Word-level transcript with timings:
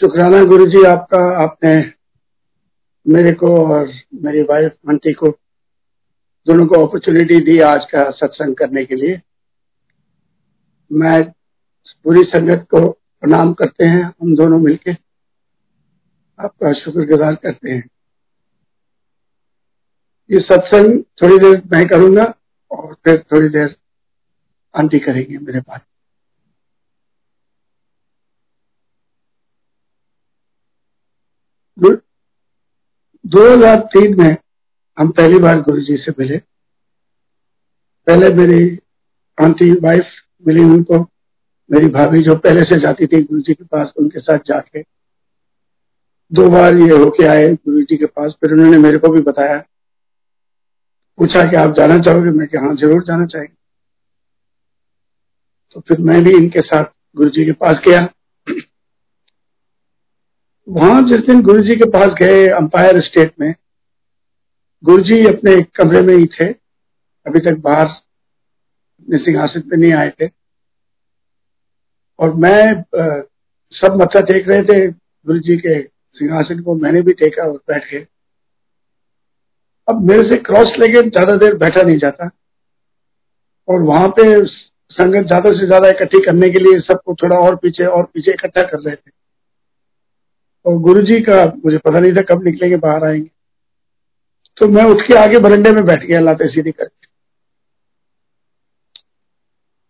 शुक्राना 0.00 0.44
गुरु 0.44 0.66
जी 0.66 0.84
आपका, 0.84 1.42
आपने 1.42 1.92
मेरे 3.08 3.32
को 3.32 3.74
और 3.74 3.92
मेरी 4.14 4.42
वाइफ 4.42 4.72
मंटी 4.88 5.12
को 5.12 5.28
दोनों 6.46 6.66
को 6.66 6.86
अपॉर्चुनिटी 6.86 7.40
दी 7.40 7.60
आज 7.60 7.84
का 7.84 8.10
सत्संग 8.10 8.56
करने 8.56 8.84
के 8.84 8.94
लिए। 8.94 9.20
मैं 10.92 11.30
पूरी 12.04 12.22
संगत 12.22 12.66
को 12.70 12.90
प्रणाम 12.90 13.52
करते 13.52 13.84
हैं, 13.84 14.04
हम 14.04 14.36
दोनों 14.36 14.58
मिलके। 14.58 14.90
आपका 16.40 16.72
शुक्रगुजार 16.72 17.34
करते 17.34 17.70
हैं। 17.70 17.88
ये 20.30 20.40
सत्संग 20.40 21.02
थोड़ी 21.22 21.38
देर 21.38 21.62
मैं 21.72 21.88
करूँगा 21.88 22.34
और 22.70 22.94
फिर 22.94 23.24
थोड़ी 23.32 23.48
देर 23.48 23.76
आंटी 24.76 24.98
करेंगे 24.98 25.38
मेरे 25.38 25.60
पास। 25.60 25.80
दो 31.78 33.42
हज़ार 33.46 33.76
तीन 33.92 34.16
में 34.18 34.36
हम 34.98 35.08
पहली 35.10 35.38
बार 35.38 35.60
गुरु 35.60 35.80
जी 35.80 35.96
से 35.96 36.12
मिले। 36.18 36.36
पहले 38.06 38.28
मेरी 38.34 38.78
आंटी 39.38 39.70
वाइफ 39.80 40.10
मिली 40.46 40.62
उनको। 40.64 40.98
मेरी 41.70 41.88
भाभी 41.88 42.22
जो 42.22 42.34
पहले 42.36 42.64
से 42.64 42.78
जाती 42.80 43.06
थी 43.06 43.22
गुरु 43.22 43.40
जी 43.40 43.54
के 43.54 43.64
पास, 43.64 43.92
उनके 43.98 44.20
साथ 44.20 44.38
जाके 44.46 44.82
दो 46.32 46.48
बार 46.50 46.76
ये 46.76 46.96
होके 46.96 47.26
आए 47.26 47.46
गुरु 47.46 47.82
जी 47.82 47.96
के 47.96 48.06
पास। 48.06 48.36
फिर 48.40 48.52
उन्होंने 48.52 48.78
मेरे 48.78 48.98
को 48.98 49.12
भी 49.12 49.20
बताया। 49.22 49.58
पूछा 51.18 51.42
कि 51.50 51.56
आप 51.56 51.74
जाना 51.76 51.98
चाहोगे? 51.98 52.30
मैं 52.30 52.46
कि 52.48 52.56
हाँ 52.56 52.74
ज़रूर 52.76 53.02
जाना 53.04 53.26
चाहेंगे 53.26 53.54
तो 55.76 55.80
फिर 55.80 55.98
मैं 56.00 56.22
भी 56.24 56.36
इनके 56.36 56.60
साथ 56.62 56.84
गुरु 57.16 57.30
जी 57.30 57.44
के 57.44 57.52
पास 57.54 57.80
गया। 57.88 58.08
वहाँ 60.68 61.02
जिस 61.02 61.20
दिन 61.26 61.40
गुरु 61.42 61.62
जी 61.62 61.74
के 61.76 61.88
पास 61.90 62.14
गए 62.20 62.46
अंपायर 62.52 63.00
स्टेट 63.02 63.32
में 63.40 63.54
गुरु 64.84 65.02
जी 65.02 65.24
अपने 65.26 65.60
कमरे 65.76 66.00
में 66.02 66.14
ही 66.16 66.26
थे। 66.30 66.46
अभी 67.26 67.40
तक 67.40 67.58
बाहर 67.60 67.86
अपने 67.86 69.18
सिंहासन 69.18 69.60
पे 69.60 69.76
नहीं 69.76 69.92
आए 69.92 70.10
थे। 70.20 70.28
और 72.18 72.34
मैं 72.34 72.60
आ, 73.00 73.22
सब 73.74 73.96
मत्था 74.02 74.20
टेक 74.22 74.48
रहे 74.48 74.62
थे 74.62 74.86
गुरु 74.88 75.38
जी 75.38 75.56
के 75.56 75.80
सिंहासन 75.82 76.60
को। 76.62 76.74
मैंने 76.74 77.02
भी 77.02 77.12
टेका 77.12 77.42
और 77.42 77.56
बैठ 77.68 77.90
गए। 77.92 78.06
अब 79.88 80.02
मेरे 80.08 80.28
से 80.30 80.36
क्रॉस 80.42 80.72
लेके 80.78 81.08
ज़्यादा 81.08 81.36
देर 81.36 81.54
बैठा 81.56 81.82
नहीं 81.82 81.98
जाता। 81.98 82.30
और 83.68 83.82
वहाँ 83.82 84.08
पे 84.18 84.24
संगत 84.90 85.26
ज़्यादा 85.26 85.50
से 85.50 85.66
ज़्यादा 85.66 85.88
इकट्ठी 85.88 86.24
करने 86.26 86.48
के 86.48 86.58
लिए 86.58 86.80
सबको 86.82 87.14
थोड़ा 87.22 87.38
और 87.38 87.56
पीछे 87.56 87.84
और 87.86 88.04
पीछे 88.04 88.32
इकट्ठा 88.32 88.62
कर 88.62 88.78
रहे 88.78 88.96
थे। 88.96 89.10
और 90.66 90.74
गुरु 90.74 91.02
जी 91.02 91.20
का, 91.20 91.52
मुझे 91.64 91.78
पता 91.78 92.00
नहीं 92.00 92.12
था 92.12 92.22
कब 92.22 92.44
निकलेंगे, 92.44 92.76
बाहर 92.76 93.04
आएँगे। 93.04 93.30
तो 94.56 94.68
मैं 94.68 94.84
उठ 94.84 95.00
के 95.00 95.18
आगे 95.18 95.38
बरंडे 95.38 95.70
में 95.70 95.84
बैठ 95.84 96.04
गया, 96.04 96.20
लाते 96.20 96.48
सीधी 96.48 96.72
करके। 96.72 97.06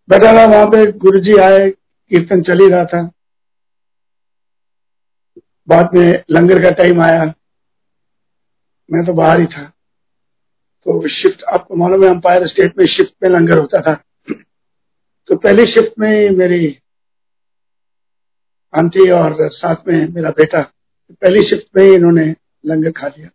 बैठा 0.08 0.30
रहा 0.30 0.44
वहाँ 0.44 0.66
पे 0.66 0.92
गुरु 0.92 1.18
जी 1.18 1.32
आए, 1.36 1.70
कीर्तन 2.08 2.42
चल 2.42 2.60
ही 2.60 2.68
रहा 2.68 2.84
था। 2.84 3.10
बाद 5.68 5.90
में 5.94 6.24
लंगर 6.30 6.62
का 6.62 6.70
टाइम 6.70 7.02
आया। 7.02 7.34
मैं 8.92 9.06
तो 9.06 9.12
बाहर 9.12 9.40
ही 9.40 9.46
था। 9.46 9.64
तो 10.84 11.08
शिफ्ट 11.08 11.42
आपको 11.42 11.76
मालूम 11.76 12.04
है 12.04 12.10
अंपायर 12.10 12.46
स्टेट 12.46 12.78
में 12.78 12.86
शिफ्ट 12.86 13.14
में 13.22 13.30
लंगर 13.30 13.58
होता 13.58 13.80
था। 13.80 14.04
तो 15.26 15.36
पहली 15.36 15.64
शिफ्ट 15.64 15.98
में 15.98 16.30
मेरी 16.30 16.78
आंटी 18.72 19.10
और 19.10 19.36
साथ 19.50 19.88
में 19.88 20.08
मेरा 20.08 20.30
बेटा, 20.30 20.60
पहली 21.12 21.42
शिफ्ट 21.48 21.76
में 21.76 21.84
ही 21.84 21.94
इन्होंने 21.94 22.24
लंगर 22.64 22.90
खा 22.90 23.06
लिया। 23.08 23.28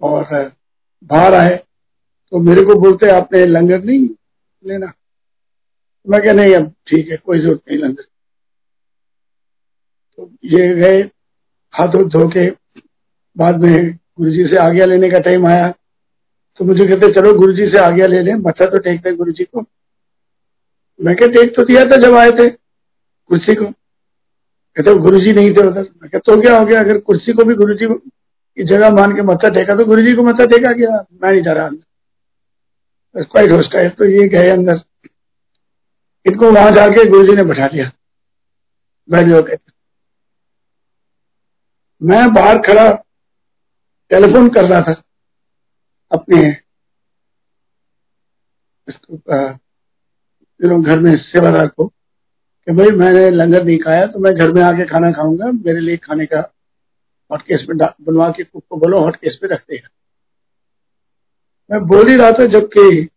और 0.00 0.52
बाहर 1.04 1.34
आए 1.34 1.56
तो 2.32 2.38
मेरे 2.40 2.62
को 2.62 2.74
बोलते, 2.80 3.08
आपने 3.10 3.44
लंगर 3.46 3.82
नहीं 3.84 4.08
लेना? 4.64 4.92
मैं 6.06 6.20
क्या 6.22 6.32
नहीं, 6.32 6.54
अब 6.54 6.72
ठीक 6.88 7.08
है, 7.10 7.16
कोई 7.16 7.40
ज़रूरत 7.40 7.60
नहीं 7.68 7.78
लंगर 7.78 8.02
तो 10.18 10.30
ये 10.44 10.68
गए, 10.74 11.00
हाथ 11.74 11.88
धो 11.88 12.28
के, 12.28 12.48
बाद 13.36 13.62
में 13.62 13.92
गुरु 13.92 14.30
जी 14.30 14.46
से 14.46 14.56
आज्ञा 14.58 14.86
लेने 14.86 15.10
का 15.10 15.18
टाइम 15.20 15.46
आया। 15.46 15.70
तो 16.60 16.64
मुझे 16.64 16.86
कहते, 16.86 17.12
चलो 17.12 17.32
गुरु 17.38 17.52
जी 17.52 17.66
से 17.66 17.78
आज्ञा 17.78 18.06
ले 18.06 18.20
लें, 18.22 18.34
मत्था 18.34 18.66
तो 18.66 18.78
टेक 18.78 19.00
दे 19.00 19.12
गुरु 19.12 19.32
जी 19.32 19.44
को। 19.44 19.64
मैं 21.00 21.14
क्या 21.16 21.28
टेक 21.28 21.54
तो 21.56 21.64
दिया 21.64 21.82
था 21.82 21.96
जब 21.96 22.14
आए 22.14 22.30
थे, 22.30 22.48
कुर्सी 22.50 23.54
को। 23.54 23.64
कहते 24.76 24.94
गुरु 25.00 25.18
जी 25.20 25.32
नहीं 25.32 25.50
थे 25.50 25.62
उधर 25.62 25.80
मैं 25.80 26.10
कहता 26.10 26.18
तो 26.24 26.40
क्या 26.40 26.56
हो 26.56 26.64
गया? 26.66 26.80
अगर 26.80 26.98
कुर्सी 27.00 27.32
को 27.32 27.44
भी 27.44 27.54
गुरु 27.54 27.74
जी 27.74 27.86
की 27.86 28.64
जगह 28.64 28.90
मान 28.92 29.14
के 29.16 29.22
मत्था 29.24 29.48
टेका 29.50 29.76
तो 29.76 29.84
गुरु 29.86 30.02
जी 30.02 30.14
को 30.16 30.22
मत्था 30.22 30.44
टेका 30.46 30.72
गया 30.74 30.90
मैं 31.12 31.30
नहीं 31.30 31.42
जा 31.42 31.52
रहा 31.52 31.66
अंदर। 31.66 33.22
क्वाइट 33.24 33.52
होस्टाइल 33.52 33.88
तो 33.90 34.04
ये 34.06 34.28
गए 34.28 34.50
अंदर। 34.50 34.80
इनको 36.26 36.50
वहाँ 36.50 36.70
जाके 36.72 37.04
गुरु 37.10 37.26
जी 37.26 37.34
ने 37.36 37.42
बैठा 37.44 37.66
लिया 37.66 37.90
बैठ 39.08 39.26
जाओ 39.26 39.42
कहते 39.42 39.72
मैं 42.00 42.22
बाहर 42.34 42.58
खड़ा 42.62 42.90
टेलीफोन 44.10 44.48
कर 44.50 44.68
रहा 44.70 44.80
था, 44.82 44.92
अपने, 46.10 46.40
इसको 48.88 49.16
घर 50.80 50.98
में 51.00 51.16
सेवादार 51.18 51.66
को। 51.68 51.90
कि 52.66 52.72
भाई 52.72 52.96
मैंने 52.96 53.28
लंगर 53.30 53.64
नहीं 53.64 53.78
खाया 53.78 54.06
तो 54.06 54.18
मैं 54.18 54.34
घर 54.34 54.52
में 54.52 54.62
आके 54.62 54.84
खाना 54.84 55.10
खाऊँगा, 55.12 55.50
मेरे 55.50 55.80
लिए 55.80 55.96
खाने 55.96 56.26
का 56.26 56.40
हॉट 57.30 57.42
केस 57.42 57.66
में 57.68 57.76
बनवा 57.78 58.30
के 58.30 58.44
कुक 58.44 58.64
को 58.70 58.76
बोलो 58.76 58.98
हॉट 58.98 59.16
केस 59.16 59.38
में 59.42 59.48
रख 59.50 59.60
देगा 59.60 59.88
मैं 61.70 61.80
बोल 61.86 62.08
ही 62.08 62.16
रहा 62.16 62.30
था 62.30 62.46
जबकि 62.48 63.08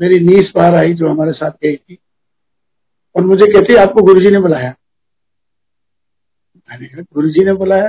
मेरी 0.00 0.18
नीस 0.20 0.50
बाहर 0.56 0.74
आई 0.74 0.94
जो 0.94 1.08
हमारे 1.08 1.32
साथ 1.32 1.50
गई 1.62 1.76
थी, 1.76 1.98
और 3.14 3.24
मुझे 3.24 3.46
कहती 3.52 3.74
आपको 3.76 4.02
गुरुजी 4.02 4.30
ने 4.30 4.38
बुलाया। 4.40 4.68
मैंने 6.70 6.86
कहा, 6.86 7.02
गुरुजी 7.14 7.44
ने 7.44 7.52
बुलाया? 7.52 7.88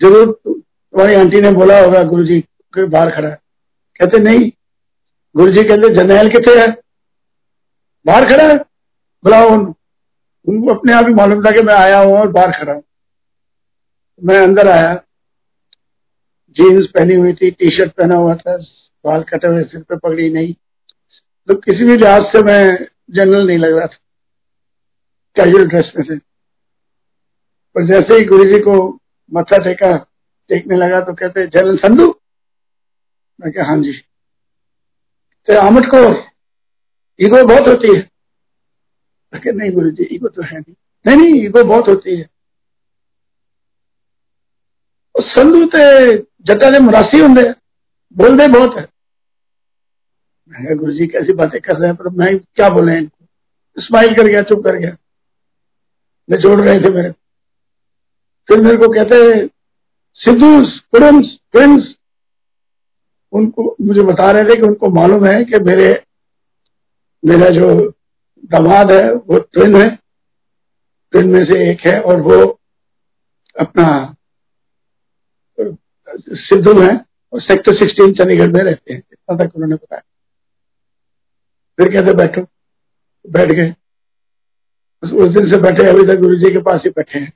ज़रूर 0.00 0.32
तुम्हारी 0.44 1.14
आंटी 1.14 1.40
ने 1.40 1.50
बोला 1.50 1.80
होगा, 1.80 2.02
गुरुजी 2.02 2.40
के 2.40 2.84
बाहर 2.86 3.10
खड़ा 3.10 3.28
है। 3.28 3.38
कहते, 4.00 4.22
नहीं। 4.22 4.50
गुरुजी 5.34 5.62
कहते 5.62 5.94
जर्नैल 5.94 6.28
कितने 6.28 6.60
है? 6.60 6.66
बाहर 8.06 8.28
खड़ा 8.28 8.48
है। 8.48 8.56
बुलाओ 9.24 9.48
उनको। 9.50 9.74
उनको 10.48 10.74
अपने 10.74 10.92
आप 10.92 11.04
ही 11.08 11.14
मालूम 11.14 11.44
था 11.44 11.50
कि 11.50 11.62
मैं 11.62 11.74
आया 11.74 11.98
हूँ 11.98 12.18
और 12.18 12.28
बाहर 12.28 12.52
खड़ा 12.52 12.72
हूँ। 12.72 12.82
मैं 14.24 14.38
अंदर 14.40 14.68
आया। 14.68 14.94
जीन्स 16.56 16.86
पहनी 16.86 17.14
हुई 17.14 17.32
थी 17.32 17.50
टी 17.50 17.70
शर्ट 17.70 17.92
पहना 17.92 18.14
हुआ 18.14 18.34
था, 18.34 18.56
बाल 19.04 19.22
कटे 19.22 19.48
हुए, 19.48 19.64
सिर 19.64 19.82
पे 19.82 19.96
पगड़ी 19.96 20.30
नहीं। 20.30 20.54
तो 21.48 21.54
किसी 21.54 21.84
भी 21.84 21.96
लिहाज 21.96 22.22
से 22.22 22.42
मैं 22.42 22.88
जनरल 23.10 23.46
नहीं 23.46 23.58
लग 23.58 23.76
रहा 23.76 23.86
था। 23.86 23.96
कैजुअल 25.36 25.66
ड्रेस 25.66 25.92
में 25.96 26.04
से। 26.04 26.16
पर 27.76 27.86
जैसे 27.86 28.14
ही 28.14 28.24
गुरु 28.24 28.44
जी 28.44 28.58
को 28.58 28.98
मत्था 29.34 29.56
टेका 29.56 29.96
टेकने 30.48 30.76
लगा 30.76 31.00
तो 31.00 31.14
कहते 31.14 31.46
जनरल 31.46 31.76
संधु 31.76 32.14
मैं 33.40 33.52
क्या 33.52 33.64
हाँ 33.64 33.78
जी। 33.78 33.92
तो 35.48 35.60
आमट 35.60 35.86
को 35.94 35.98
ईगो 37.20 37.44
बहुत 37.44 37.68
होती 37.68 37.96
है। 37.96 38.11
कि 39.38 39.52
नहीं 39.52 39.72
गुरु 39.72 39.90
जी, 39.90 40.04
ईगो 40.04 40.28
तो 40.28 40.42
है 40.42 40.58
नहीं। 40.60 40.74
नहीं 41.06 41.16
नहीं, 41.16 41.44
ईगो 41.44 41.64
बहुत 41.64 41.88
होती 41.88 42.16
है। 42.16 42.30
संधु 45.20 45.66
ते 45.66 46.18
जटा 46.18 46.70
ने 46.70 46.78
मुरासी 46.78 47.18
होंगे। 47.18 47.52
बोलते 48.16 48.48
बहुत 48.48 48.76
है। 48.76 48.88
मैं 50.48 50.76
गुरु 50.76 50.92
जी 50.92 51.06
कैसी 51.06 51.32
बातें 51.32 51.60
कर 51.60 51.76
रहे 51.76 51.86
हैं, 51.86 51.96
पर 51.96 52.08
मैं 52.08 52.38
क्या 52.38 52.68
बोले 52.68 52.98
इनको? 52.98 53.26
स्माइल 53.82 54.14
कर 54.14 54.22
गया, 54.22 54.42
चुप 54.42 54.64
कर 54.64 54.76
गया। 54.76 54.96
मैं 56.30 56.38
जोड़ 56.38 56.60
रहे 56.60 56.78
थे 56.78 56.90
मेरे। 56.90 57.10
फिर 58.48 58.60
मेरे 58.60 58.76
को 58.76 58.88
कहते 58.88 59.46
सिद्धू 60.12 60.62
कुडम्स 60.62 61.38
ट्विंस 61.52 61.94
उनको 63.32 63.76
मुझे 63.80 64.00
बता 64.00 64.30
रहे 64.30 64.44
थे 64.44 64.56
कि 64.56 64.62
उनको 64.62 64.88
मालूम 64.88 65.26
है 65.26 65.44
कि 65.44 65.58
मेरे, 65.58 66.04
मेरा 67.24 67.48
जो 67.48 67.94
दामाद 68.44 68.92
है, 68.92 69.12
वो 69.12 69.38
ट्विन 69.38 69.76
है। 69.76 69.96
ट्विन 71.12 71.28
में 71.28 71.44
से 71.44 71.72
एक 71.72 71.80
है 71.80 72.00
और 72.00 72.20
वो 72.20 72.60
अपना 73.60 74.16
सिद्धू 76.28 76.82
है 76.82 77.04
और 77.32 77.40
सेक्टर 77.40 77.74
सिक्सटीन 77.74 78.12
चंडीगढ़ 78.12 78.52
में 78.52 78.60
रहते 78.60 78.94
हैं। 78.94 79.02
इतना 79.12 79.44
तक 79.44 79.56
उन्होंने 79.56 79.74
बताया। 79.74 80.02
फिर 81.76 81.88
कहते, 81.88 82.14
बैठो। 82.14 82.42
बैठ 83.30 83.52
गए। 83.52 83.70
उस 85.04 85.28
दिन 85.28 85.50
से 85.50 85.60
बैठे, 85.60 85.86
अभी 85.86 86.06
तक 86.06 86.20
गुरु 86.20 86.34
जी 86.36 86.52
के 86.52 86.58
पास 86.58 86.80
ही 86.84 86.90
बैठे 86.90 87.18
हैं। 87.18 87.32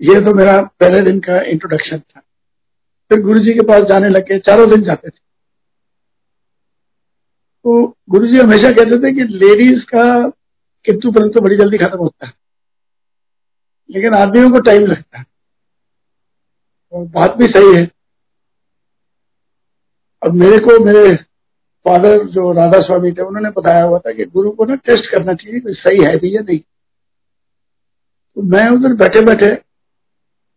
ये 0.00 0.20
तो 0.20 0.34
मेरा 0.34 0.62
पहले 0.62 1.02
दिन 1.02 1.20
का 1.20 1.36
इंट्रोडक्शन 1.38 1.98
था। 1.98 2.20
फिर 3.08 3.20
गुरु 3.20 3.38
जी 3.38 3.52
के 3.52 3.66
पास 3.66 3.82
जाने 3.82 4.08
लगे 4.08 4.38
चारों 4.38 4.70
दिन 4.70 4.82
जाते 4.82 5.08
थे। 5.08 5.23
तो 7.64 7.96
गुरु 8.10 8.26
जी 8.26 8.40
हमेशा 8.40 8.70
कहते 8.70 8.98
थे 8.98 9.14
कि 9.14 9.20
लेडीज़ 9.20 9.84
का 9.84 10.28
किंतु 10.84 11.12
परंतु 11.12 11.40
बड़ी 11.40 11.56
जल्दी 11.56 11.78
खत्म 11.78 11.98
होता 11.98 12.26
है। 12.26 12.32
लेकिन 13.90 14.14
आदमियों 14.14 14.50
को 14.50 14.60
टाइम 14.60 14.86
लगता 14.86 15.18
है। 15.18 15.24
और 16.92 17.04
बात 17.06 17.36
भी 17.36 17.46
सही 17.46 17.74
है। 17.76 17.90
अब 20.22 20.32
मेरे 20.32 20.58
को 20.58 20.84
मेरे 20.84 21.16
फादर 21.84 22.24
जो 22.24 22.52
राधा 22.52 22.80
स्वामी 22.80 23.12
थे, 23.12 23.22
उन्होंने 23.22 23.50
बताया 23.50 23.84
हुआ 23.84 23.98
था 23.98 24.12
कि 24.12 24.24
गुरु 24.24 24.50
को 24.50 24.64
ना 24.64 24.74
टेस्ट 24.74 25.10
करना 25.10 25.34
चाहिए 25.34 25.60
कि 25.60 25.74
सही 25.74 26.04
है 26.04 26.16
भी 26.16 26.36
या 26.36 26.42
नहीं। 26.42 26.58
तो 28.34 28.42
मैं 28.42 28.66
उधर 28.68 28.94
बैठे 28.94 29.20
बैठे 29.20 29.62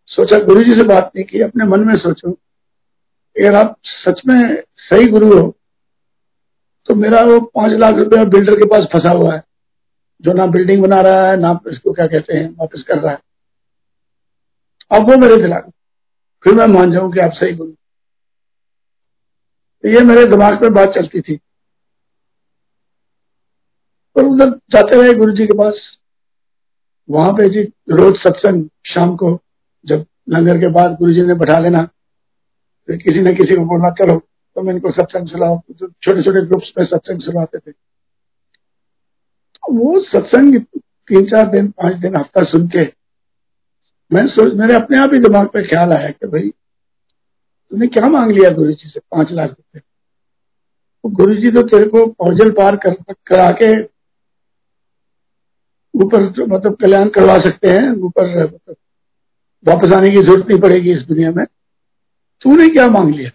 सोचा 0.05 0.37
गुरु 0.37 0.61
जी 0.61 0.79
से 0.79 0.83
बात 0.83 1.11
नहीं 1.15 1.25
की, 1.25 1.41
अपने 1.41 1.65
मन 1.65 1.79
में 1.79 1.93
सोचो, 1.93 2.31
अगर 3.37 3.53
आप 3.53 3.77
सच 3.83 4.21
में 4.27 4.63
सही 4.75 5.07
गुरु 5.07 5.39
हो 5.39 5.56
तो 6.89 6.95
मेरा 6.95 7.21
वो 7.21 7.39
पाँच 7.55 7.71
लाख 7.79 7.95
रुपया 7.95 8.23
बिल्डर 8.25 8.55
के 8.55 8.65
पास 8.67 8.85
फंसा 8.93 9.11
हुआ 9.11 9.33
है, 9.33 9.41
जो 10.23 10.33
ना 10.33 10.45
बिल्डिंग 10.47 10.83
बना 10.83 11.01
रहा 11.01 11.27
है, 11.27 11.37
ना 11.37 11.59
इसको 11.67 11.93
क्या 11.93 12.07
कहते 12.07 12.33
हैं, 12.33 12.49
वापस 12.51 12.83
कर 12.87 12.99
रहा 12.99 13.11
है। 13.11 13.19
अब 14.91 15.09
वो 15.09 15.17
मेरे 15.17 15.37
दिला 15.37 15.59
फिर 16.43 16.53
मैं 16.53 16.67
मान 16.67 16.91
जाऊँ 16.91 17.11
कि 17.13 17.19
आप 17.19 17.31
सही 17.33 17.55
तो 19.83 19.89
ये 19.89 20.01
मेरे 20.03 20.25
दिमाग 20.25 20.63
में 20.63 20.73
बात 20.73 20.93
चलती 20.95 21.21
थी। 21.21 21.39
और 24.15 24.25
उधर 24.25 24.49
जाते 24.71 25.01
रहे 25.01 25.13
गुरु 25.13 25.31
जी 25.31 25.45
के 25.47 25.57
पास। 25.57 25.81
वहाँ 27.09 27.33
पे 27.33 27.47
जी 27.49 27.61
रोज 27.91 28.15
सत्संग 28.17 28.67
शाम 28.85 29.15
को, 29.15 29.39
जब 29.85 30.05
लंगर 30.29 30.57
के 30.57 30.67
बाद 30.71 30.95
गुरु 30.99 31.13
जी 31.13 31.21
ने 31.21 31.33
बैठा 31.33 31.57
लेना, 31.59 31.83
फिर 32.89 32.97
किसी 32.97 33.19
न 33.21 33.35
किसी 33.35 33.55
को 33.55 33.65
बोलना, 33.65 33.89
चलो 33.91 34.17
तो 34.57 34.61
मैं 34.63 34.73
इनको 34.73 34.91
सत्संग 34.91 35.27
सुनाओ 35.27 35.57
तो 35.69 35.87
छोटे 35.87 36.21
छोटे 36.23 36.41
ग्रुप्स 36.41 36.71
में 36.77 36.85
सत्संग 36.85 37.19
सुनाते 37.21 37.59
थे। 37.59 37.71
वो 39.71 39.99
सत्संग 40.03 40.55
तीन 41.07 41.25
चार 41.25 41.49
दिन 41.51 41.67
पाँच 41.71 41.95
दिन 41.95 42.15
हफ़्ता 42.15 42.43
सुन 42.43 42.67
के 42.67 42.85
मैं 44.11 44.25
सोच 44.27 44.53
मेरे 44.59 44.75
अपने 44.75 44.97
आप 44.97 45.13
ही 45.13 45.19
दिमाग 45.19 45.47
पे 45.53 45.63
ख्याल 45.67 45.93
आया 45.93 46.09
कि 46.09 46.27
भाई 46.27 46.49
तूने 46.49 47.87
क्या 47.87 48.09
मांग 48.09 48.31
लिया 48.31 48.49
गुरु 48.55 48.71
जी 48.71 48.89
से? 48.89 48.99
पाँच 48.99 49.31
लाख 49.31 49.49
रुपए। 49.49 49.79
तो 49.79 51.09
गुरु 51.15 51.35
जी 51.35 51.51
तो 51.51 51.61
तेरे 51.67 51.89
को 51.89 52.05
पौजल 52.07 52.51
पार 52.53 52.75
कर, 52.75 52.93
करा 53.27 53.49
के 53.61 53.71
ऊपर 55.93 56.29
तो 56.31 56.45
मतलब 56.47 56.75
कल्याण 56.81 57.09
करवा 57.09 57.37
सकते 57.45 57.73
हैं 57.73 57.89
ऊपर 58.03 58.35
मतलब 58.45 58.75
वापस 59.65 59.93
आने 59.93 60.09
की 60.09 60.21
ज़रूरत 60.21 60.47
नहीं 60.49 60.59
पड़ेगी 60.61 60.91
इस 60.93 61.07
दुनिया 61.07 61.31
में। 61.31 61.45
तूने 62.41 62.67
क्या 62.69 62.87
मांग 62.89 63.13
लिया? 63.15 63.29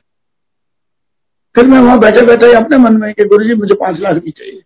फिर 1.54 1.66
मैं 1.66 1.80
वहाँ 1.80 1.98
बैठे 1.98 2.26
बैठे 2.26 2.52
अपने 2.52 2.76
मन 2.76 2.96
में 2.96 3.14
कि 3.14 3.24
गुरु 3.24 3.44
जी 3.44 3.54
मुझे 3.54 3.74
पाँच 3.74 4.00
लाख 4.00 4.14
भी 4.14 4.30
चाहिए। 4.30 4.62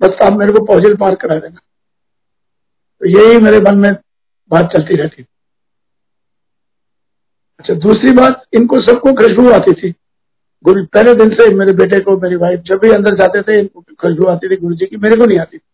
बस 0.00 0.10
आप 0.22 0.32
मेरे 0.32 0.52
को 0.52 0.64
पौजल 0.64 0.96
पार 0.96 1.14
करा 1.14 1.34
देना। 1.34 1.60
तो 3.00 3.06
यही 3.06 3.40
मेरे 3.40 3.60
मन 3.60 3.78
में 3.78 3.92
बात 4.50 4.70
चलती 4.72 4.94
रहती। 4.94 5.22
थी 5.22 5.26
अच्छा 7.60 7.74
दूसरी 7.74 8.12
बात, 8.12 8.44
इनको 8.54 8.80
सबको 8.80 9.12
खुशबू 9.12 9.50
आती 9.50 9.72
थी। 9.72 9.94
गुरु, 10.64 10.84
पहले 10.84 11.14
दिन 11.14 11.30
से 11.30 11.54
मेरे 11.54 11.72
बेटे 11.72 12.00
को, 12.00 12.16
मेरी 12.16 12.36
वाइफ 12.36 12.60
जब 12.60 12.78
भी 12.78 12.90
अंदर 12.90 13.14
जाते 13.14 13.42
थे, 13.42 13.60
इनको 13.60 13.80
खुशबू 13.80 14.24
आती 14.24 14.50
थी 14.50 14.56
गुरु 14.56 14.74
जी 14.74 14.86
की 14.86 14.96
मेरे 14.96 15.16
को 15.16 15.24
नहीं 15.24 15.38
आती 15.38 15.58
थी। 15.58 15.70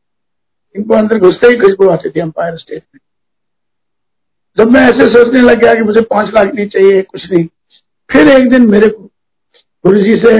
इनको 0.76 0.94
अंदर 0.94 1.18
घुसते 1.18 1.48
ही 1.48 1.54
खुशबू 1.54 1.88
आती 1.88 2.10
थी 2.10 2.20
अंपायर 2.20 2.56
स्टेट 2.56 2.82
में। 2.94 3.00
जब 4.58 4.70
मैं 4.70 4.80
ऐसे 4.80 5.06
सोचने 5.06 5.40
लग 5.40 5.62
गया 5.62 5.74
कि 5.74 5.82
मुझे 5.82 6.00
पाँच 6.00 6.26
लाख 6.34 6.54
नहीं 6.54 6.66
चाहिए, 6.66 7.02
कुछ 7.02 7.32
नहीं, 7.32 7.44
फिर 8.10 8.28
एक 8.28 8.50
दिन 8.50 8.70
मेरे 8.70 8.88
को 8.88 9.11
गुरु 9.84 10.02
जी 10.02 10.14
से 10.16 10.32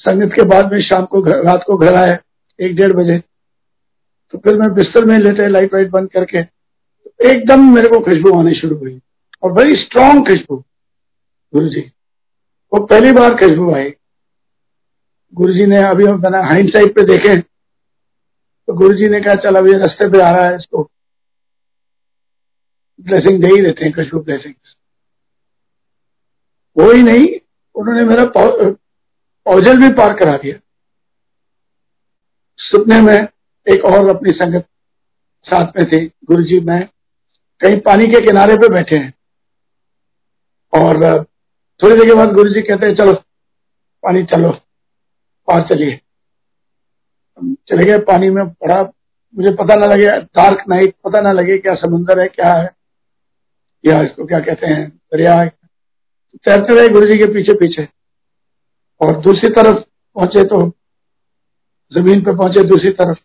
संगत 0.00 0.32
के 0.34 0.42
बाद 0.48 0.72
में 0.72 0.80
शाम 0.82 1.04
को 1.04 1.20
रात 1.20 1.62
को 1.66 1.76
घर 1.76 1.94
आए, 1.94 2.18
एक 2.58 2.74
डेढ़ 2.76 2.92
बजे। 2.92 3.18
तो 4.34 4.38
फिर 4.38 4.56
मैं 4.56 4.72
बिस्तर 4.74 5.04
में 5.04 5.18
लेटे, 5.18 5.48
लाइट 5.48 5.74
वाइट 5.74 5.90
बंद 5.90 6.10
करके 6.10 6.42
तो 6.42 7.30
एकदम 7.30 7.64
मेरे 7.74 7.88
को 7.88 8.00
खुशबू 8.00 8.38
आनी 8.38 8.54
शुरू 8.54 8.76
हुई। 8.76 9.00
और 9.42 9.52
बड़ी 9.52 9.76
स्ट्रांग 9.76 10.24
खुशबू 10.26 10.56
गुरु 11.52 11.68
जी 11.68 11.80
वो 12.72 12.84
पहली 12.86 13.12
बार 13.12 13.34
खुशबू 13.36 13.74
आई। 13.74 13.90
गुरु 15.34 15.52
जी 15.52 15.66
ने 15.66 15.76
अभी 15.84 16.04
हम 16.04 16.20
बना 16.20 16.42
हाइंड 16.44 16.70
साइड 16.72 16.94
पे 16.94 17.02
देखे। 17.06 17.34
तो 17.38 18.74
गुरु 18.74 18.96
जी 18.96 19.08
ने 19.08 19.20
कहा, 19.20 19.34
चल 19.36 19.56
अभी 19.56 19.72
रास्ते 19.74 20.08
पे 20.10 20.20
आ 20.20 20.30
रहा 20.30 20.48
है 20.48 20.56
इसको। 20.56 20.82
ब्लेसिंग 23.00 23.42
दे 23.42 23.48
ही 23.48 23.62
देते 23.62 23.84
हैं, 23.84 23.92
खुशबू 23.94 24.20
ब्लेसिंग 24.20 24.54
वो 26.76 26.90
ही 26.92 27.02
नहीं 27.02 27.26
उन्होंने 27.76 28.04
मेरा 28.04 28.24
पौजल 29.44 29.80
भी 29.80 29.88
पार 29.88 30.16
करा 30.16 30.36
दिया। 30.36 30.60
सुपने 32.56 33.00
में 33.00 33.28
एक 33.74 33.84
और 33.84 34.16
अपनी 34.16 34.30
संगत 34.30 34.68
साथ 35.42 35.66
में 35.66 35.90
थी। 35.90 36.10
गुरु 36.24 36.42
जी 36.42 36.60
मैं 36.60 36.88
कहीं 37.60 37.80
पानी 37.80 38.06
के 38.06 38.26
किनारे 38.26 38.56
पे 38.56 38.68
बैठे 38.68 38.96
हैं। 38.96 39.14
और, 40.80 41.24
थोड़ी 41.82 41.96
देर 41.96 42.06
के 42.06 42.14
बाद 42.14 42.32
गुरु 42.32 42.50
जी 42.50 42.62
कहते 42.62 42.88
हैं, 42.88 42.94
चलो, 42.94 43.12
पानी 44.02 44.24
चलो, 44.24 44.50
पार 45.46 45.62
चलिए। 45.62 46.00
चले 47.68 47.84
गए। 47.84 47.98
पानी 47.98 48.30
में 48.30 48.48
पड़ा। 48.48 48.82
मुझे 49.36 49.54
पता 49.54 49.74
ना 49.74 49.86
लगे 49.86 50.06
डार्क 50.06 50.64
नाइट 50.68 50.94
पता 51.04 51.20
ना 51.20 51.32
लगे 51.32 51.58
क्या 51.58 51.74
समुन्द्र 51.74 52.20
है, 52.20 52.28
क्या 52.28 52.52
है। 52.52 52.70
या 53.86 54.02
इसको 54.02 54.26
क्या 54.26 54.40
कहते 54.40 54.66
हैं? 54.66 54.88
दरिया 54.88 55.34
है 55.34 55.55
तैरते 56.44 56.74
रहे 56.74 56.88
गुरु 56.88 57.06
जी 57.06 57.18
के 57.18 57.26
पीछे 57.34 57.54
पीछे। 57.54 57.86
और 59.00 59.20
दूसरी 59.20 59.50
तरफ़ 59.52 59.82
पहुँचे 60.16 60.44
तो 60.44 60.60
ज़मीन 61.92 62.22
पर 62.24 62.36
पहुँचे 62.36 62.62
दूसरी 62.64 62.90
तरफ़। 62.92 63.18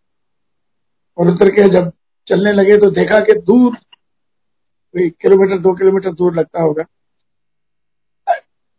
और 1.17 1.29
उतर 1.29 1.49
के 1.49 1.67
जब 1.69 1.91
चलने 2.27 2.51
लगे 2.53 2.77
तो 2.77 2.89
देखा 2.91 3.19
कि 3.19 3.33
दूर 3.41 3.75
किलोमीटर, 4.95 5.59
दो 5.59 5.73
किलोमीटर 5.73 6.13
दूर 6.13 6.35
लगता 6.35 6.61
होगा। 6.61 6.83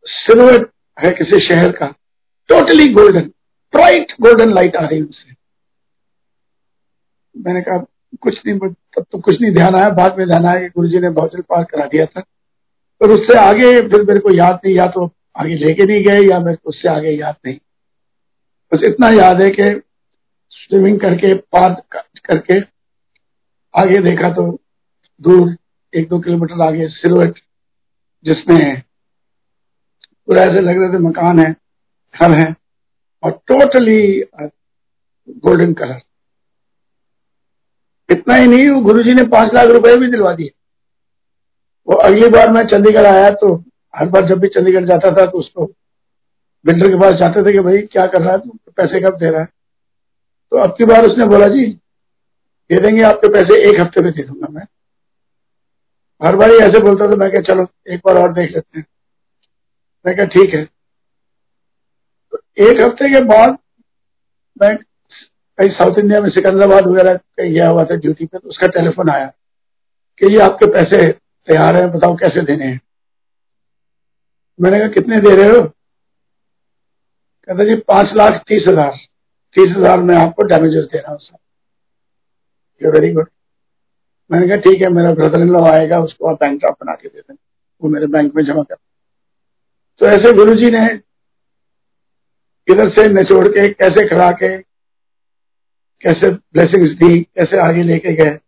सिल्वर 0.07 0.67
है 0.99 1.11
किसी 1.11 1.41
शहर 1.41 1.73
का। 1.73 1.87
Totally 2.49 2.89
golden 2.93 3.31
bright 3.75 4.13
golden 4.21 4.53
light 4.55 4.77
आ 4.77 4.85
रही 4.87 5.01
उनसे 5.01 5.31
मैंने 7.35 7.61
कहा, 7.61 7.79
कुछ 8.21 8.41
नहीं, 8.47 8.59
तब 8.59 9.05
तो 9.13 9.19
कुछ 9.19 9.41
नहीं, 9.41 9.53
ध्यान 9.53 9.75
आया, 9.75 9.89
बाद 9.91 10.19
में 10.19 10.27
ध्यान 10.27 10.47
आया 10.47 10.61
कि 10.61 10.69
गुरु 10.69 10.89
जी 10.89 10.99
ने 10.99 11.11
बहुचल 11.11 11.41
पार 11.41 11.65
करा 11.65 11.87
दिया 11.87 12.07
था। 12.07 12.23
और 13.03 13.13
उससे 13.13 13.39
आगे 13.39 13.71
फिर 13.89 14.03
मेरे 14.03 14.21
को 14.21 14.35
याद 14.35 14.59
नहीं, 14.65 14.75
या 14.75 14.85
तो 14.87 15.11
आगे 15.37 15.55
लेके 15.57 15.85
नहीं 15.85 16.05
गए, 16.05 16.29
या 16.31 16.39
मेरे 16.41 16.57
को 16.57 16.71
उससे 16.71 16.89
आगे 16.89 17.11
याद 17.11 17.35
नहीं। 17.47 17.59
बस 18.73 18.85
इतना 18.85 19.09
याद 19.11 19.43
है 19.43 19.49
कि 19.51 19.81
स्विमिंग 20.53 21.01
करके 21.01 21.35
पार 21.35 21.75
करके 22.27 22.61
आगे 23.75 24.03
देखा 24.03 24.29
तो 24.29 24.47
दूर, 25.21 25.57
एक 25.93 26.09
दो 26.09 26.19
किलोमीटर 26.21 26.63
आगे 26.63 26.89
सिलवेट, 26.91 27.39
जिसमें 28.25 28.81
पूरा 30.27 30.43
ऐसे 30.43 30.61
लग 30.61 30.81
रहे 30.81 30.93
थे 30.93 30.99
मकान 31.03 31.39
है, 31.39 31.51
घर 32.15 32.39
है, 32.39 32.55
और 33.23 33.31
टोटली 33.49 34.01
गोल्डन 35.37 35.73
कलर 35.75 36.01
इतना 38.09 38.35
ही 38.35 38.47
नहीं, 38.47 38.83
गुरुजी 38.83 39.15
ने 39.15 39.23
पाँच 39.29 39.55
लाख 39.55 39.69
रुपए 39.69 39.97
भी 39.97 40.11
दिलवा 40.11 40.33
दिए। 40.35 40.51
वो 41.89 41.95
अगली 41.95 42.29
बार 42.29 42.51
मैं 42.51 42.67
चंडीगढ़ 42.67 43.07
आया 43.07 43.31
तो 43.31 43.65
हर 43.97 44.09
बार 44.09 44.27
जब 44.27 44.39
भी 44.39 44.49
चंडीगढ़ 44.49 44.85
जाता 44.85 45.11
था 45.11 45.27
तो 45.27 45.39
उसको 45.39 45.67
बिल्डर 46.67 46.89
के 46.89 46.95
पास 46.95 47.13
जाते 47.13 47.43
थे 47.43 47.53
कि 47.53 47.59
भाई 47.59 47.79
क्या 47.79 48.07
कर 48.07 48.23
रहा 48.23 48.33
है 48.33 48.39
तू? 48.39 48.59
पैसे 48.77 49.01
कब 49.01 49.17
दे 49.17 49.31
रहा 49.31 49.41
है? 49.41 49.49
तो 50.51 50.57
अब 50.57 50.75
की 50.79 50.85
बार 50.85 51.05
उसने 51.05 51.27
बोला, 51.27 51.49
जी, 51.49 51.67
दे 52.71 52.79
देंगे 52.81 53.03
आपके 53.03 53.29
पैसे 53.29 53.71
एक 53.71 53.81
हफ़्ते 53.81 54.03
में 54.03 54.13
दे 54.13 54.23
दूँगा 54.23 54.47
मैं। 54.51 54.67
हर 56.27 56.37
बार 56.37 56.51
ऐसे 56.51 56.81
बोलता 56.81 57.13
था, 57.13 57.17
मैं 57.17 57.31
क्या 57.31 57.41
चलो, 57.41 57.67
एक 57.89 58.01
बार 58.07 58.17
और 58.17 58.33
देख 58.33 58.55
लेते 58.55 58.79
हैं। 58.79 58.87
मैं 60.07 60.15
क्या 60.15 60.25
ठीक 60.25 60.55
है। 60.55 60.65
तो 62.33 62.39
एक 62.69 62.81
हफ़्ते 62.81 63.13
के 63.15 63.21
बाद 63.21 63.59
मैं 64.63 64.77
कहीं 65.59 65.71
साउथ 65.71 65.99
इंडिया 65.99 66.21
में 66.21 66.29
सिकंदराबाद 66.31 66.87
वगैरह 66.87 67.15
कहीं 67.15 67.53
गया 67.53 67.69
हुआ 67.69 67.85
था 67.85 67.95
ड्यूटी 67.95 68.27
पे 68.27 68.39
तो 68.39 68.49
उसका 68.49 68.67
टेलीफोन 68.67 69.11
आया 69.11 69.27
कि 70.19 70.35
ये 70.35 70.41
आपके 70.41 70.67
पैसे 70.67 71.22
तैयार 71.49 71.77
है, 71.77 71.87
बताओ 71.91 72.17
कैसे 72.17 72.41
देने 72.45 72.65
हैं? 72.65 72.81
मैंने 74.59 74.79
कहा, 74.79 74.89
कितने 74.91 75.21
दे 75.21 75.35
रहे 75.37 75.49
हो? 75.49 75.63
कहते, 77.49 77.65
जी, 77.67 77.81
पाँच 77.83 78.13
लाख 78.15 78.43
तीस 78.49 78.65
हज़ार। 78.69 78.97
तीस 79.57 79.77
हज़ार 79.77 80.01
में 80.01 80.15
आपको 80.17 80.43
डैमेजेस 80.49 80.85
दे 80.93 80.99
रहा 80.99 81.13
हूँ 81.13 81.19
सर 81.21 81.39
वेरी 82.81 83.13
गुड 83.13 83.29
मैंने 84.31 84.47
कहा, 84.49 84.57
ठीक 84.59 84.83
है, 84.83 84.89
मेरा 84.91 85.13
ब्रदर 85.15 85.41
इन 85.41 85.49
लॉ 85.49 85.65
आएगा, 85.67 85.99
उसको 86.01 86.27
आप 86.29 86.39
बैंक 86.41 86.59
ड्राफ्ट 86.61 86.85
बना 86.85 86.95
के 86.95 87.09
दे 87.09 87.21
दें। 87.21 87.35
वो 87.83 87.89
मेरे 87.91 88.07
बैंक 88.09 88.35
में 88.37 88.45
जमा 88.45 88.63
कर 88.63 88.77
तो 90.01 90.07
ऐसे 90.07 90.33
गुरु 90.35 90.55
जी 90.55 90.71
ने 90.71 90.85
इधर 92.69 92.91
से 92.93 93.07
निचोड़ 93.09 93.47
के 93.49 93.69
कैसे 93.71 94.09
खड़ा 94.09 94.31
के 94.33 94.57
कैसे 96.03 96.31
ब्लेसिंग्स 96.31 96.93
दी, 96.99 97.21
कैसे 97.21 97.59
आगे 97.61 97.83
लेके 97.83 98.13
गए। 98.15 98.39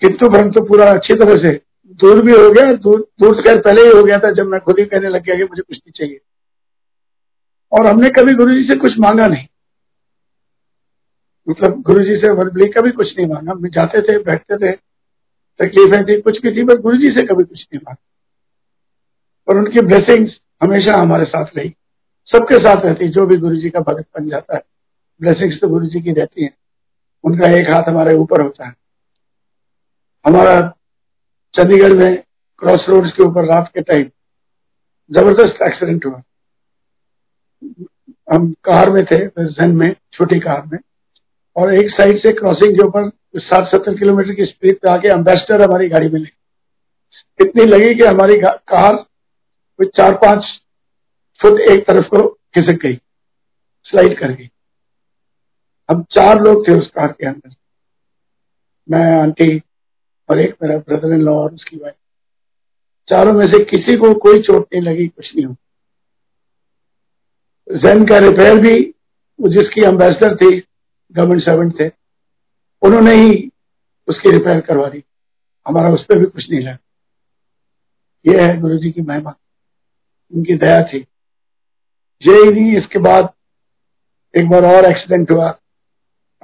किंतु 0.00 0.28
भ्रम 0.28 0.50
तो 0.50 0.64
पूरा 0.64 0.90
अच्छी 0.90 1.14
तरह 1.14 1.36
से 1.36 1.60
दूर 1.88 2.22
भी 2.22 2.32
हो 2.32 2.50
गया, 2.50 2.72
दूर 2.72 3.08
दूर 3.20 3.42
खैर 3.42 3.60
पहले 3.60 3.82
ही 3.82 3.88
हो 3.88 4.02
गया 4.02 4.18
था 4.18 4.32
जब 4.32 4.46
मैं 4.46 4.60
खुद 4.60 4.78
ही 4.78 4.84
कहने 4.84 5.08
लग 5.08 5.22
गया 5.22 5.36
कि 5.36 5.42
मुझे 5.42 5.62
कुछ 5.62 5.76
नहीं 5.76 5.92
चाहिए। 5.96 6.20
और 7.72 7.86
हमने 7.86 8.08
कभी 8.08 8.34
गुरु 8.34 8.54
जी 8.54 8.62
से 8.64 8.78
कुछ 8.78 8.98
मांगा 8.98 9.26
नहीं। 9.26 9.46
मतलब 11.48 11.82
गुरु 11.82 12.04
जी 12.04 12.16
से 12.16 12.30
वर्बली 12.30 12.68
कभी 12.68 12.90
कुछ 12.90 13.18
नहीं 13.18 13.28
मांगा। 13.28 13.52
हम 13.52 13.68
जाते 13.68 14.02
थे, 14.02 14.18
बैठते 14.18 14.56
थे, 14.56 14.72
तकलीफें 15.58 16.04
थी, 16.04 16.20
कुछ 16.20 16.42
भी 16.42 16.56
थी, 16.56 16.64
पर 16.64 16.78
गुरु 16.78 16.96
जी 16.96 17.06
से 17.06 17.26
कभी 17.26 17.44
कुछ 17.44 17.66
नहीं 17.74 17.80
मांगा। 17.84 18.04
और 19.48 19.56
उनकी 19.56 19.80
ब्लेसिंग्स 19.80 20.40
हमेशा 20.62 20.94
हमारे 20.94 21.24
साथ 21.24 21.46
रही। 21.56 21.74
सबके 22.24 22.58
साथ 22.58 22.76
रहती, 22.76 23.08
जो 23.08 23.26
भी 23.26 23.36
गुरु 23.36 23.56
जी 23.56 23.70
का 23.70 23.80
भगत 23.80 24.04
बन 24.18 24.28
जाता 24.28 24.56
है। 24.56 24.62
ब्लेसिंग्स 25.20 25.60
तो 25.60 25.68
गुरु 25.68 25.86
जी 25.86 26.00
की 26.00 26.12
रहती 26.12 26.44
है। 26.44 26.50
उनका 27.24 27.48
एक 27.48 27.70
हाथ 27.70 27.82
हमारे 27.88 28.14
ऊपर 28.14 28.42
होता 28.42 28.66
है। 28.66 28.76
हमारा 30.24 30.60
चंडीगढ़ 31.54 31.94
में 31.94 32.22
क्रॉस 32.58 32.86
रोड्स 32.88 33.12
के 33.12 33.22
ऊपर 33.22 33.44
रात 33.44 33.70
के 33.74 33.80
टाइम 33.80 34.10
ज़बरदस्त 35.10 35.62
एक्सीडेंट 35.62 36.06
हुआ। 36.06 36.22
हम 38.32 38.50
कार 38.64 38.90
में 38.90 39.04
थे 39.04 39.18
जन 39.28 39.76
में, 39.76 39.94
छोटी 40.12 40.38
कार 40.40 40.62
में। 40.66 40.78
और 41.56 41.72
एक 41.74 41.90
साइड 41.90 42.18
से 42.18 42.32
क्रॉसिंग 42.32 42.74
के 42.74 42.86
ऊपर 42.86 43.10
साठ 43.36 43.68
सत्तर 43.68 43.98
किलोमीटर 43.98 44.34
की 44.34 44.44
स्पीड 44.44 44.78
पे 44.78 44.90
आके 44.90 45.08
एम्बेसडर 45.08 45.62
हमारी 45.62 45.88
गाड़ी 45.88 46.08
में 46.08 46.18
लगी 46.20 46.36
इतनी 47.40 47.64
लगी 47.64 47.94
कि 47.94 48.04
हमारी 48.04 48.40
कार 48.42 48.96
कुछ 49.78 49.88
चार 49.96 50.14
पाँच 50.14 50.44
फुट 51.40 51.60
एक 51.60 51.86
तरफ़ 51.86 52.06
को 52.06 52.26
खिसक 52.54 52.78
गई 52.82 53.00
स्लाइड 53.86 54.18
कर 54.18 54.32
गई। 54.32 54.48
हम 55.88 56.02
चार 56.10 56.40
लोग 56.40 56.66
थे 56.68 56.78
उस 56.78 56.88
कार 56.88 57.12
के 57.12 57.26
अंदर। 57.26 57.54
मैं, 58.88 59.20
आंटी 59.20 59.58
और 60.30 60.40
एक 60.40 60.56
मेरा 60.62 60.78
ब्रदर 60.78 61.12
इन 61.14 61.20
लॉ 61.20 61.32
और 61.32 61.54
उसकी 61.54 61.76
वाइफ 61.76 61.94
चारों 63.08 63.32
में 63.32 63.46
से 63.46 63.64
किसी 63.64 63.96
को 63.96 64.14
कोई 64.14 64.38
चोट 64.38 64.68
नहीं 64.72 64.82
लगी, 64.82 65.08
कुछ 65.08 65.36
नहीं 65.36 65.46
हुआ। 65.46 65.56
जैन 67.76 68.04
का 68.04 68.18
रिपेयर 68.18 68.60
भी 68.60 68.94
जिसकी 69.40 69.80
एम्बेसडर 69.80 70.36
थी 70.36 70.62
गवर्नमेंट 71.12 71.42
सर्वेंट 71.42 71.80
थे, 71.80 71.88
उन्होंने 72.82 73.14
ही 73.14 73.50
उसकी 74.08 74.30
रिपेयर 74.30 74.60
करवा 74.60 74.88
दी। 74.88 75.04
हमारा 75.68 75.88
उस 75.88 76.04
पर 76.04 76.18
भी 76.18 76.26
कुछ 76.26 76.50
नहीं 76.50 76.60
लगा। 76.60 76.78
ये 78.26 78.46
है 78.46 78.60
गुरु 78.60 78.78
जी 78.78 78.90
की 78.90 79.00
महिमा। 79.00 79.34
उनकी 80.34 80.54
दया 80.54 80.82
थी। 80.82 80.98
यही 82.26 82.50
नहीं, 82.50 82.76
इसके 82.76 82.98
बाद 82.98 83.32
एक 84.36 84.48
बार 84.48 84.64
और 84.64 84.90
एक्सीडेंट 84.90 85.30
हुआ। 85.30 85.58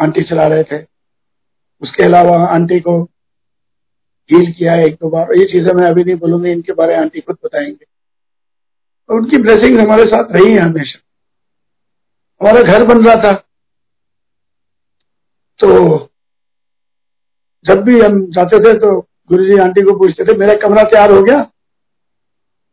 आंटी 0.03 0.23
चला 0.23 0.45
रहे 0.45 0.65
थे। 0.65 0.87
उसके 1.81 2.05
अलावा 2.05 2.47
आंटी 2.47 2.81
को 2.81 3.11
हील 4.33 4.53
किया 4.53 4.75
एक 4.75 4.95
दो 4.95 5.11
बार, 5.11 5.27
ये 5.37 5.45
चीज़ें 5.45 5.75
मैं 5.75 5.87
अभी 5.87 6.05
नहीं 6.05 6.17
बोलूँगी, 6.17 6.51
इनके 6.51 6.73
बारे 6.73 6.95
में 6.95 7.01
आंटी 7.01 7.21
खुद 7.21 7.37
बताएँगे। 7.45 7.87
और 9.11 9.17
उनकी 9.17 9.39
ब्लेसिंग 9.39 9.79
हमारे 9.81 10.05
साथ 10.05 10.33
रही 10.33 10.53
है 10.53 10.59
हमेशा। 10.59 10.99
हमारा 12.41 12.63
घर 12.63 12.85
बन 12.85 13.05
रहा 13.05 13.15
था। 13.15 13.33
तो 15.59 15.99
जब 17.65 17.83
भी 17.83 18.01
हम 18.01 18.31
जाते 18.31 18.59
थे 18.59 18.79
तो 18.79 19.01
गुरुजी 19.01 19.59
आंटी 19.59 19.83
को 19.83 19.99
पूछते 19.99 20.25
थे, 20.25 20.37
मेरा 20.37 20.55
कमरा 20.55 20.83
तैयार 20.83 21.13
हो 21.13 21.23
गया? 21.23 21.51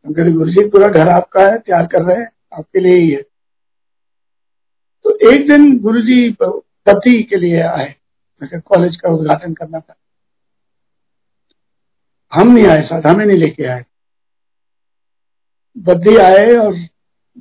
हम 0.06 0.12
कहते 0.12 0.32
गुरु 0.32 0.50
जी 0.50 0.68
पूरा 0.68 0.88
घर 0.88 1.08
आपका 1.08 1.40
है, 1.42 1.58
तैयार 1.58 1.86
कर 1.86 2.02
रहे 2.02 2.16
हैं, 2.16 2.32
आपके 2.52 2.80
लिए 2.80 2.98
ही 2.98 3.10
है। 3.10 3.22
तो 5.04 5.32
एक 5.32 5.48
दिन 5.48 5.78
गुरु 5.78 6.00
जी 6.00 6.36
पति 6.42 7.22
के 7.22 7.36
लिए 7.36 7.60
आए। 7.60 7.94
कॉलेज 8.44 8.96
का 8.96 9.08
उद्घाटन 9.08 9.54
करना 9.54 9.80
था। 9.80 9.94
हम 12.32 12.52
नहीं 12.52 12.66
आए, 12.66 12.82
साथ 12.82 13.06
हमें 13.06 13.24
नहीं 13.26 13.36
लेके 13.38 13.64
आए। 13.66 13.84
बद्दी 15.76 16.16
आए 16.18 16.50
और 16.56 16.72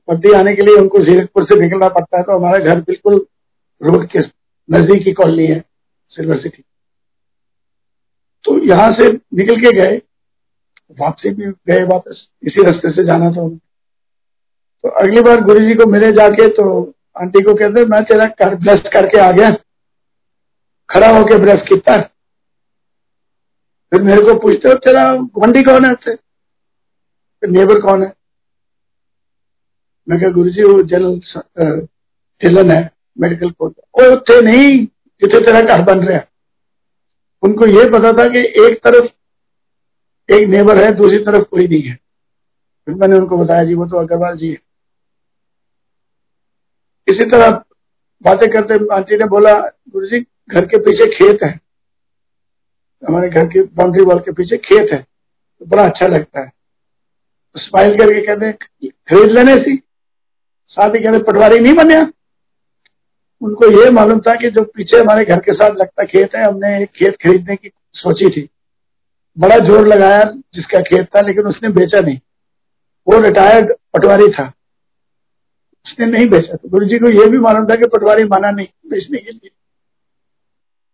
बद्दी 0.10 0.32
आने 0.34 0.56
के 0.56 0.62
लिए 0.62 0.76
उनको 0.78 1.00
जीरकपुर 1.02 1.44
से 1.46 1.60
निकलना 1.60 1.88
पड़ता 1.90 2.18
है 2.18 2.24
तो 2.24 2.38
हमारा 2.38 2.58
घर 2.64 2.82
बिल्कुल 2.82 3.26
रोड 3.82 4.08
के 4.10 4.20
नज़दीक 4.70 5.08
ही 5.08 5.14
कॉलोनी 5.14 5.48
है, 5.48 5.64
सिल्वर 6.12 6.38
सिटी। 6.40 6.64
तो 8.46 8.58
यहाँ 8.66 8.92
से 8.92 9.08
निकल 9.10 9.62
के 9.62 9.76
गए, 9.76 9.98
वापसी 11.00 11.30
भी 11.32 11.52
गए 11.68 11.84
वापस, 11.86 12.28
इसी 12.44 12.64
रास्ते 12.64 12.92
से 12.94 13.04
जाना 13.06 13.30
था 13.32 13.48
तो 14.84 14.90
अगली 15.02 15.22
बार 15.22 15.42
गुरु 15.44 15.60
जी 15.60 15.76
को 15.76 15.90
मिले 15.92 16.12
जाके 16.14 16.48
तो 16.52 16.64
आंटी 17.16 17.44
को 17.44 17.54
कहते, 17.56 17.86
मैं 17.86 18.04
तेरा 18.04 18.26
कर 18.38 18.56
ब्रश 18.58 18.90
करके 18.94 19.20
आ 19.20 19.32
गया, 19.32 19.50
खड़ा 20.90 21.10
होके 21.18 21.38
ब्रश 21.40 21.62
किया। 21.68 21.98
फिर 23.92 24.02
मेरे 24.02 24.22
को 24.22 24.34
पूछते 24.40 24.70
हो, 24.70 24.74
तेरा 24.76 25.04
गुंडी 25.36 25.64
कौन 25.64 25.86
है? 25.86 25.92
उससे 25.92 26.16
नेबर 27.44 27.80
कौन 27.82 28.04
है? 28.04 28.14
मैं 30.08 30.20
क्या 30.20 30.30
गुरु 30.30 30.50
जी 30.50 30.64
वो 30.64 30.82
जल 30.84 31.20
टिलन 32.42 32.72
है, 32.72 32.90
मेडिकल 33.20 33.50
कोर्ट 33.52 33.74
वो 34.00 34.16
थे 34.20 34.42
नहीं 34.42 34.70
जितने 34.86 35.40
तेरा 35.40 35.62
घर 35.62 35.82
बन 35.86 36.06
रहे 36.06 36.20
उनको 37.44 37.66
ये 37.68 37.90
पता 37.90 38.12
था 38.14 38.28
कि 38.30 38.42
एक 38.66 38.80
तरफ़ 38.84 39.06
एक 40.30 40.48
नेबर 40.50 40.78
है, 40.78 40.92
दूसरी 40.96 41.18
तरफ़ 41.20 41.44
कोई 41.44 41.68
नहीं 41.68 41.82
है। 41.84 41.96
फिर 42.88 42.96
मैंने 42.96 43.16
उनको 43.16 43.38
बताया, 43.38 43.64
जी, 43.64 43.74
वो 43.74 43.86
तो 43.86 43.98
अग्रवाल 43.98 44.38
जी 44.38 44.50
है। 44.50 44.58
इसी 47.08 47.30
तरह 47.32 47.50
बातें 48.22 48.50
करते, 48.52 48.74
आंटी 48.96 49.18
ने 49.18 49.28
बोला 49.28 49.54
गुरु 49.90 50.08
जी 50.08 50.20
घर 50.20 50.66
के 50.66 50.78
पीछे 50.80 51.10
खेत 51.12 51.44
है। 51.44 51.60
हमारे 53.04 53.30
घर 53.30 53.46
के 53.48 53.62
बाउंड्री 53.76 54.04
वॉल 54.06 54.20
के 54.20 54.32
पीछे 54.32 54.58
खेत 54.60 54.92
है 54.94 55.00
तो 55.02 55.66
बड़ा 55.66 55.84
अच्छा 55.84 56.08
लगता 56.08 56.42
है। 56.42 56.52
स्माइल 57.56 57.98
करके 57.98 58.22
कहते 58.26 58.52
खरीद 58.52 59.32
लेने 59.32 59.56
सी। 59.56 59.76
साथ 60.72 60.96
ही 60.96 61.04
कहते 61.04 61.20
पटवारी 61.24 61.60
नहीं 61.60 61.74
बने। 61.74 62.00
उनको 63.42 63.68
ये 63.74 63.90
मालूम 63.90 64.20
था 64.20 64.36
कि 64.36 64.50
जो 64.50 64.64
पीछे 64.76 65.00
हमारे 65.00 65.24
घर 65.26 65.40
के 65.40 65.54
साथ 65.54 65.76
लगता 65.76 66.04
खेत 66.04 66.36
है, 66.36 66.44
हमने 66.46 66.82
एक 66.84 66.90
खेत 66.90 67.16
खरीदने 67.24 67.56
की 67.56 67.72
सोची 67.96 68.30
थी। 68.30 68.48
बड़ा 69.38 69.58
ज़ोर 69.58 69.88
लगाया 69.88 70.24
जिसका 70.54 70.82
खेत 70.82 71.08
था, 71.16 71.22
लेकिन 71.22 71.46
उसने 71.46 71.70
बेचा 71.70 72.00
नहीं। 72.00 72.18
वो 73.08 73.20
रिटायर्ड 73.20 73.74
पटवारी 73.94 74.28
था। 74.30 74.52
उसने 75.86 76.06
नहीं 76.06 76.28
बेचा। 76.30 76.56
तो 76.56 76.70
गुरु 76.70 76.86
जी 76.86 77.00
को 77.00 77.10
यह 77.12 77.30
भी 77.30 77.38
मालूम 77.40 77.66
था 77.66 77.76
कि 77.76 77.88
पटवारी 77.88 78.24
माना 78.24 78.52
नहीं, 78.52 78.68
बेचने 78.90 79.18
के 79.18 79.32
लिए। 79.32 79.50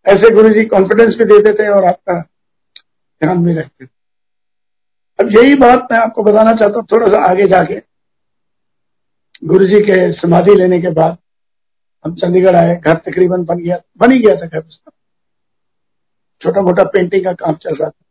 ऐसे 0.08 0.34
गुरु 0.34 0.50
जी 0.50 0.66
कॉन्फिडेंस 0.66 1.16
भी 1.16 1.26
देते 1.26 1.54
थे 1.54 1.68
और 1.68 1.86
आपका 1.86 2.20
ध्यान 3.22 3.46
भी 3.46 3.54
रखते 3.54 3.86
थे 3.86 3.90
अब 5.20 5.30
यही 5.38 5.56
बात 5.56 5.88
मैं 5.92 6.00
आपको 6.00 6.24
बताना 6.24 6.52
चाहता 6.52 6.80
हूँ, 6.80 6.86
थोड़ा 6.92 7.08
सा 7.08 7.30
आगे 7.30 7.46
जाके। 7.46 7.82
गुरु 9.44 9.66
जी 9.66 9.80
के 9.80 10.14
समाधि 10.14 10.56
लेने 10.56 10.82
के 10.82 10.90
बाद 10.90 11.18
हम 12.06 12.16
चंडीगढ़ 12.16 12.56
आए, 12.56 12.76
घर 12.76 12.98
तकरीबन 12.98 13.44
बन 13.44 13.58
गया, 13.58 13.78
बन 13.98 14.12
ही 14.12 14.20
गया 14.20 14.36
था 14.36 14.48
घर 14.48 14.68
उसका। 14.68 14.92
छोटा 16.42 16.62
मोटा 16.62 16.84
पेंटिंग 16.84 17.24
का 17.24 17.34
काम 17.34 17.56
चल 17.56 17.76
रहा 17.76 17.90
था। 17.90 18.04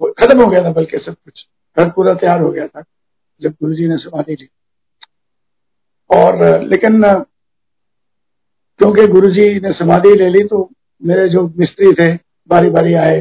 वो 0.00 0.12
खत्म 0.12 0.42
हो 0.42 0.50
गया 0.50 0.64
था, 0.64 0.72
बल्कि 0.72 0.98
सब 0.98 1.14
कुछ। 1.14 1.46
घर 1.78 1.90
पूरा 1.90 2.14
तैयार 2.14 2.40
हो 2.40 2.50
गया 2.50 2.66
था, 2.66 2.84
जब 3.40 3.50
गुरु 3.50 3.74
जी 3.74 3.88
ने 3.88 3.96
समाधि 3.96 4.32
ली। 4.32 4.48
और, 6.10 6.62
लेकिन, 6.62 7.02
क्योंकि 8.78 9.06
गुरु 9.06 9.30
जी 9.30 9.60
ने 9.60 9.72
समाधि 9.72 10.14
ले 10.14 10.28
ली 10.28 10.44
तो 10.44 10.70
मेरे 11.04 11.28
जो 11.28 11.52
मिस्त्री 11.58 11.92
थे 11.92 12.14
बारी 12.48 12.70
बारी 12.70 12.94
आए, 12.94 13.20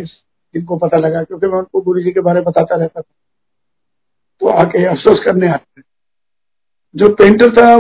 जिनको 0.54 0.78
पता 0.78 0.98
लगा, 0.98 1.24
क्योंकि 1.24 1.48
मैं 1.48 1.58
उनको 1.58 1.82
गुरु 1.82 2.02
जी 2.02 2.12
के 2.12 2.20
बारे 2.20 2.36
में 2.36 2.46
बताता 2.46 2.76
रहता 2.76 3.02
था। 3.02 3.14
तो 4.40 4.48
आके 4.48 4.86
अफसोस 4.86 5.20
करने 5.26 5.48
आते 5.48 5.82
जो 6.96 7.10
पेंटर 7.10 7.50
था 7.50 7.78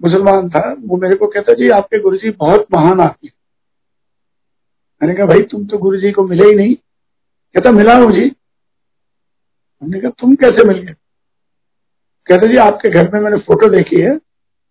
मुसलमान 0.00 0.48
था, 0.48 0.76
वो 0.80 0.96
मेरे 0.96 1.16
को 1.16 1.26
कहता, 1.26 1.52
जी, 1.52 1.68
आपके 1.68 1.98
गुरु 1.98 2.16
जी 2.16 2.30
बहुत 2.30 2.66
महान 2.72 3.00
आदमी 3.00 3.30
मैंने 5.02 5.14
कहा, 5.14 5.26
भाई, 5.26 5.38
तुम 5.38 5.66
तो 5.66 5.78
गुरु 5.78 5.98
जी 5.98 6.12
को 6.12 6.24
मिले 6.24 6.44
ही 6.46 6.54
नहीं। 6.54 6.74
कहता, 7.54 7.70
मिला 7.70 7.96
हूँ 7.96 8.12
जी। 8.12 8.36
हमने 9.82 10.00
कहा, 10.00 10.10
तुम 10.10 10.34
कैसे 10.34 10.68
मिल 10.68 10.78
गए? 10.78 10.94
कहते, 12.26 12.48
जी, 12.48 12.56
आपके 12.56 12.90
घर 12.90 13.14
में 13.14 13.20
मैंने 13.20 13.36
फ़ोटो 13.36 13.68
देखी 13.68 14.00
है 14.00 14.20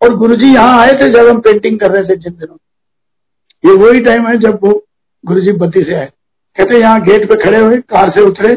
और 0.01 0.15
गुरुजी 0.15 0.53
यहाँ 0.53 0.79
आए 0.79 0.91
थे 0.91 1.09
जब 1.09 1.27
हम 1.27 1.41
पेंटिंग 1.41 1.79
कर 1.79 1.91
रहे 1.91 2.09
थे 2.09 2.15
जिन 2.15 2.33
दिनों 2.33 2.57
ये 3.63 3.74
वही 3.75 4.00
टाइम 4.00 4.27
है 4.27 4.38
जब 4.38 4.60
वो 4.63 4.72
गुरु 5.24 5.41
जी 5.41 5.51
बत्ती 5.58 5.84
से 5.84 5.96
आए। 5.96 6.12
कहते 6.58 6.79
यहाँ 6.79 7.01
गेट 7.01 7.29
पे 7.29 7.36
खड़े 7.43 7.60
हुए, 7.60 7.77
कार 7.82 8.10
से 8.10 8.22
उतरे। 8.22 8.53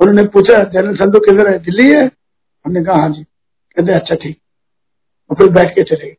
उन्होंने 0.00 0.22
पूछा, 0.28 0.62
जनरल 0.64 0.96
संधु 0.96 1.18
किधर 1.20 1.48
है? 1.50 1.58
दिल्ली 1.58 1.90
है? 1.90 2.04
हमने 2.64 2.84
कहा 2.84 3.00
हाँ 3.00 3.08
जी। 3.10 3.22
कहते 3.22 3.92
अच्छा 3.92 4.14
ठीक। 4.14 4.38
और 5.30 5.36
फिर 5.36 5.48
बैठ 5.52 5.74
के 5.74 5.82
चले 5.84 6.16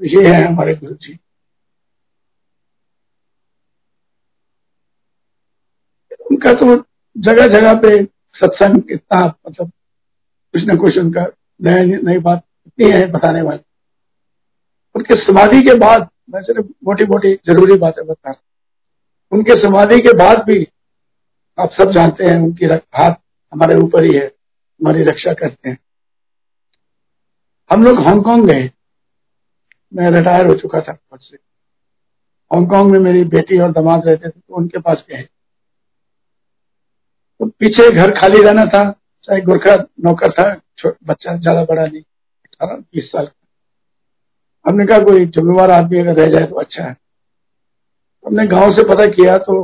ये 0.00 0.26
है 0.26 0.44
हमारे 0.44 0.74
गुरु 0.74 0.94
जी 0.94 1.18
उनका 6.30 6.52
तो 6.52 6.76
जगह 7.16 7.46
जगह 7.48 7.74
पे 7.80 7.90
सत्संग 8.36 8.90
इतना 8.90 9.24
मतलब 9.26 9.70
कुछ 10.54 10.64
ना 10.64 10.74
कुछ 10.74 10.98
उनका 10.98 11.24
नई 11.60 11.96
नई 12.04 12.18
बात 12.18 12.42
इतनी 12.66 12.90
है, 12.90 13.06
बताने 13.12 13.42
वाली। 13.42 13.60
उनके 14.94 15.14
समाधि 15.24 15.60
के 15.62 15.74
बाद 15.78 16.08
मैं 16.28 16.40
सिर्फ़ 16.42 16.66
मोटी 16.84 17.04
मोटी 17.04 17.34
ज़रूरी 17.46 17.76
बातें 17.78 18.06
बता 18.06 18.30
रहा 18.30 18.40
उनके 19.32 19.60
समाधि 19.62 19.98
के 19.98 20.12
बाद 20.16 20.38
भी 20.38 20.66
आप 21.58 21.72
सब 21.72 21.90
जानते 21.90 22.24
हैं, 22.24 22.36
उनकी 22.36 22.66
हाथ 22.66 23.14
हमारे 23.52 23.76
ऊपर 23.76 24.04
ही 24.04 24.16
है, 24.16 24.26
हमारी 24.26 25.02
रक्षा 25.02 25.32
करते 25.32 25.68
हैं। 25.68 25.78
हम 27.70 27.82
लोग 27.82 27.98
हांगकांग 28.06 28.46
गए। 28.46 28.70
मैं 29.92 30.10
रिटायर 30.10 30.46
हो 30.46 30.54
चुका 30.54 30.80
था 30.80 30.92
फौज 30.92 31.20
से। 31.20 31.36
हांगकांग 32.50 32.90
में 32.90 32.98
मेरी 32.98 33.24
बेटी 33.24 33.58
और 33.58 33.72
दामाद 33.72 34.06
रहते 34.06 34.28
थे 34.28 34.40
तो 34.40 34.54
उनके 34.54 34.78
पास 34.78 35.04
गए। 35.10 35.22
तो 37.40 37.46
पीछे 37.48 37.90
घर 37.90 38.10
खाली 38.10 38.42
रहना 38.42 38.64
था, 38.64 38.90
चाहे 39.24 39.40
गुरखा 39.40 39.74
नौकर 40.00 40.32
था 40.32 40.50
बच्चा, 40.84 41.36
ज़्यादा 41.36 41.64
बड़ा 41.64 41.86
नहीं, 41.86 42.02
अठारह, 42.02 42.76
बीस 42.76 43.04
साल 43.04 43.26
हमने 44.66 44.84
कहा, 44.86 44.98
कोई 45.00 45.26
जिम्मेवार 45.26 45.70
आदमी 45.70 45.98
अगर 45.98 46.14
रह 46.14 46.30
जाए 46.30 46.46
तो 46.46 46.54
अच्छा 46.56 46.82
है। 46.82 46.96
हमने 48.24 48.46
गाँव 48.48 48.72
से 48.72 48.82
पता 48.84 49.06
किया 49.08 49.36
तो 49.40 49.62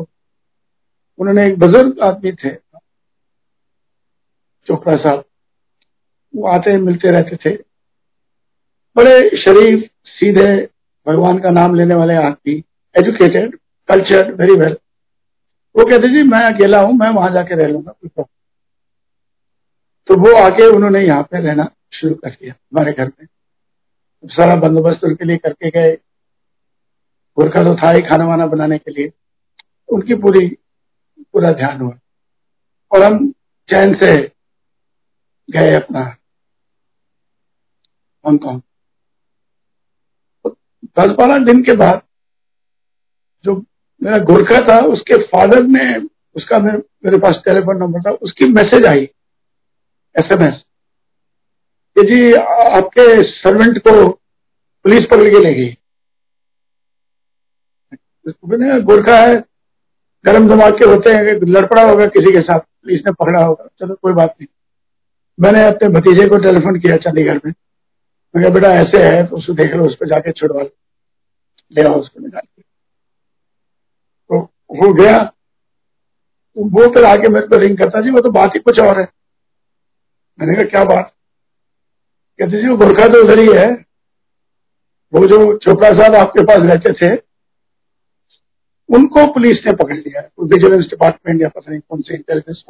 उन्होंने 1.19 1.47
एक 1.47 1.59
बुज़ुर्ग 1.59 2.01
आदमी 2.03 2.33
थे, 2.35 2.55
चोपड़ा 4.67 4.97
साहब, 4.97 5.25
वो 6.35 6.47
आते 6.49 6.77
मिलते 6.79 7.09
रहते 7.09 7.37
थे। 7.37 7.57
बड़े 8.97 9.37
शरीफ, 9.39 9.89
सीधे, 10.09 10.47
भगवान 11.07 11.39
का 11.39 11.51
नाम 11.51 11.75
लेने 11.75 11.95
वाले 11.95 12.15
आदमी 12.17 12.55
एजुकेटेड 12.95 13.59
कल्चर्ड 13.89 14.41
वेरी 14.41 14.55
वेल 14.57 14.77
वो 15.75 15.85
कहते, 15.85 16.09
जी, 16.09 16.23
मैं 16.25 16.41
अकेला 16.45 16.81
हूँ, 16.81 16.93
मैं 16.95 17.09
वहाँ 17.11 17.31
जाके 17.33 17.55
रह 17.55 17.69
लूँगा, 17.69 17.93
कोई 17.93 18.09
प्रॉब्लम 18.09 18.31
तो 20.09 20.15
वो 20.21 20.37
आके 20.39 20.67
उन्होंने 20.69 21.01
यहाँ 21.01 21.23
पे 21.23 21.41
रहना 21.41 21.71
शुरू 21.93 22.15
कर 22.15 22.31
दिया, 22.31 22.55
हमारे 22.55 22.93
घर 22.93 23.07
में। 23.07 23.27
सारा 24.25 24.55
बंदोबस्त 24.57 25.05
उनके 25.05 25.25
लिए 25.25 25.37
करके 25.37 25.71
गए। 25.71 25.97
गुरखा 27.37 27.63
तो 27.63 27.75
था 27.77 27.91
ही 27.91 28.01
खाना 28.01 28.27
वाना 28.27 28.47
बनाने 28.47 28.79
के 28.79 28.91
लिए। 28.91 29.13
उनकी 29.89 30.15
पूरी 30.15 30.47
पूरा 31.33 31.53
ध्यान 31.53 31.81
हुआ। 31.81 31.99
और 32.93 33.03
हम 33.03 33.31
चैन 33.69 33.95
से 33.95 34.13
गए 35.49 35.75
अपना 35.75 36.01
हांगकांग 38.25 38.61
दस 40.99 41.09
बारह 41.09 41.45
दिन 41.45 41.63
के 41.63 41.77
बाद 41.77 42.03
जो 43.45 43.55
मेरा 44.03 44.19
गोरखा 44.19 44.59
था 44.69 44.79
उसके 44.87 45.23
फादर 45.23 45.63
ने 45.63 46.09
उसका 46.37 46.59
मेरे, 46.59 46.79
मेरे 46.79 47.19
पास 47.19 47.41
टेलीफोन 47.45 47.77
नंबर 47.77 48.01
था 48.01 48.11
उसकी 48.11 48.49
मैसेज 48.53 48.87
आई 48.87 49.03
एसएमएस 50.15 50.63
कि 51.99 52.03
जी, 52.03 52.33
आपके 52.77 53.23
सर्वेंट 53.23 53.79
को 53.79 54.11
पुलिस 54.85 55.05
पकड़ 55.05 55.29
के 55.29 55.41
ले 55.41 55.55
गई 55.55 55.77
गोरखा 58.81 59.17
है, 59.17 59.45
गर्म 60.25 60.49
दिमाग 60.49 60.73
के 60.73 60.91
होते 60.91 61.11
हैं, 61.11 61.23
लड़पड़ा 61.49 61.91
होगा 61.91 62.07
किसी 62.07 62.33
के 62.33 62.41
साथ 62.41 62.61
पुलिस 62.61 63.01
ने 63.07 63.13
पकड़ा 63.13 63.45
होगा, 63.45 63.69
चलो 63.79 63.95
कोई 63.95 64.13
बात 64.13 64.29
नहीं। 64.31 64.47
मैंने 65.41 65.69
अपने 65.69 65.89
भतीजे 65.89 66.29
को 66.29 66.39
टेलीफोन 66.39 66.79
किया 66.81 66.97
चंडीगढ़ 66.97 67.39
में। 67.47 67.53
मैं 68.37 68.53
बेटा, 68.53 68.69
ऐसे 68.69 69.03
है 69.03 69.27
तो 69.27 69.37
उसको 69.37 69.53
देख 69.53 69.75
लो 69.75 69.87
उस 69.87 69.95
पर 69.95 70.07
जाके 70.07 70.33
छुड़वा 70.33 70.63
ले। 70.63 71.83
आओ 71.83 72.01
उसको 72.01 72.21
निकाल 72.21 72.41
के। 72.41 72.63
तो 74.29 74.41
वो 74.71 74.93
गया। 74.93 75.19
तो 76.55 76.65
वो 76.65 76.95
फिर 76.95 77.05
आके 77.05 77.29
मेरे 77.29 77.47
को 77.47 77.57
रिंग 77.57 77.79
करता, 77.79 78.01
जी, 78.01 78.11
वो 78.11 78.21
तो 78.21 78.31
बात 78.31 78.51
ही 78.55 78.61
कुछ 78.61 78.81
और 78.81 79.01
है। 79.01 79.09
मैंने 80.41 80.55
कहा, 80.55 80.65
क्या 80.65 80.85
बात? 80.85 81.15
कहते 82.43 82.63
जी, 82.63 82.69
वो 82.69 82.77
गोरखा 82.77 83.07
तो 83.07 83.25
उधर 83.25 83.39
ही 83.39 83.49
है। 83.57 83.67
वो 85.13 85.27
जो 85.27 85.59
चोपड़ा 85.59 85.91
साहब 85.91 86.15
आपके 86.15 86.43
पास 86.43 86.59
रहते 86.59 86.93
थे, 86.93 87.17
उनको 88.89 89.27
पुलिस 89.33 89.59
ने 89.67 89.73
पकड़ 89.73 89.97
लिया। 89.97 90.21
विजिलेंस 90.21 90.87
डिपार्टमेंट 90.87 91.43
या 91.43 91.49
पता 91.49 91.71
नहीं 91.71 91.81
कौन 91.81 92.01
से 92.01 92.15
इंटेलिजेंस 92.15 92.65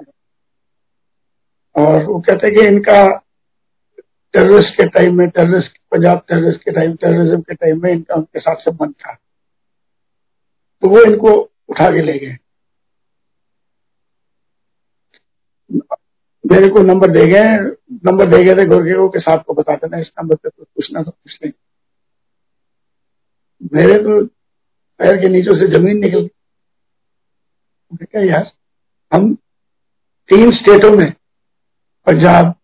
और 1.76 2.05
वो 2.05 2.21
कहते 2.21 2.47
हैं 2.47 2.57
कि 2.57 2.67
इनका 2.67 3.07
टेररिस्ट 4.35 4.75
के 4.75 4.88
टाइम 4.88 5.19
में 5.19 5.29
टेररिस्ट 5.29 5.79
पंजाब 5.91 6.19
टेररिस्ट 6.29 6.61
के 6.64 6.71
टाइम 6.71 6.95
टेररिज्म 6.95 7.41
के 7.41 7.55
टाइम 7.55 7.83
में 7.83 7.93
इनका 7.93 8.14
उनके 8.14 8.41
साथ 8.41 8.57
संबंध 8.57 8.93
था। 8.93 9.14
तो 10.83 10.88
वो 10.88 11.02
इनको 11.02 11.50
उठा 11.69 11.87
के 11.87 12.02
ले 12.02 12.19
गए। 12.19 12.37
मेरे 16.53 16.69
को 16.69 16.79
नंबर 16.79 17.11
दे 17.11 17.27
गए, 17.27 17.45
नंबर 17.93 18.27
दे 18.27 18.43
गए 18.43 18.55
थे 18.55 18.69
गोरखे 18.69 18.95
को 18.95 19.21
साथ 19.21 19.38
को 19.38 19.55
बता 19.55 19.75
देना, 19.75 19.99
इस 19.99 20.11
नंबर 20.21 20.35
पे 20.35 20.49
तो 20.49 20.65
पूछना 20.65 21.03
तो 21.03 21.11
पूछ 21.11 21.38
लेंगे 21.45 21.62
मेरे 23.75 24.03
तो 24.03 24.27
पैर 24.99 25.17
के 25.17 25.29
नीचे 25.29 25.51
से 25.51 25.79
ज़मीन 25.79 25.99
निकल 25.99 26.31
गई। 28.03 28.29
यार, 28.29 28.53
हम 29.15 29.35
तीन 30.29 30.51
स्टेटों 30.51 30.91
में, 30.97 31.12
पंजाब, 32.07 32.55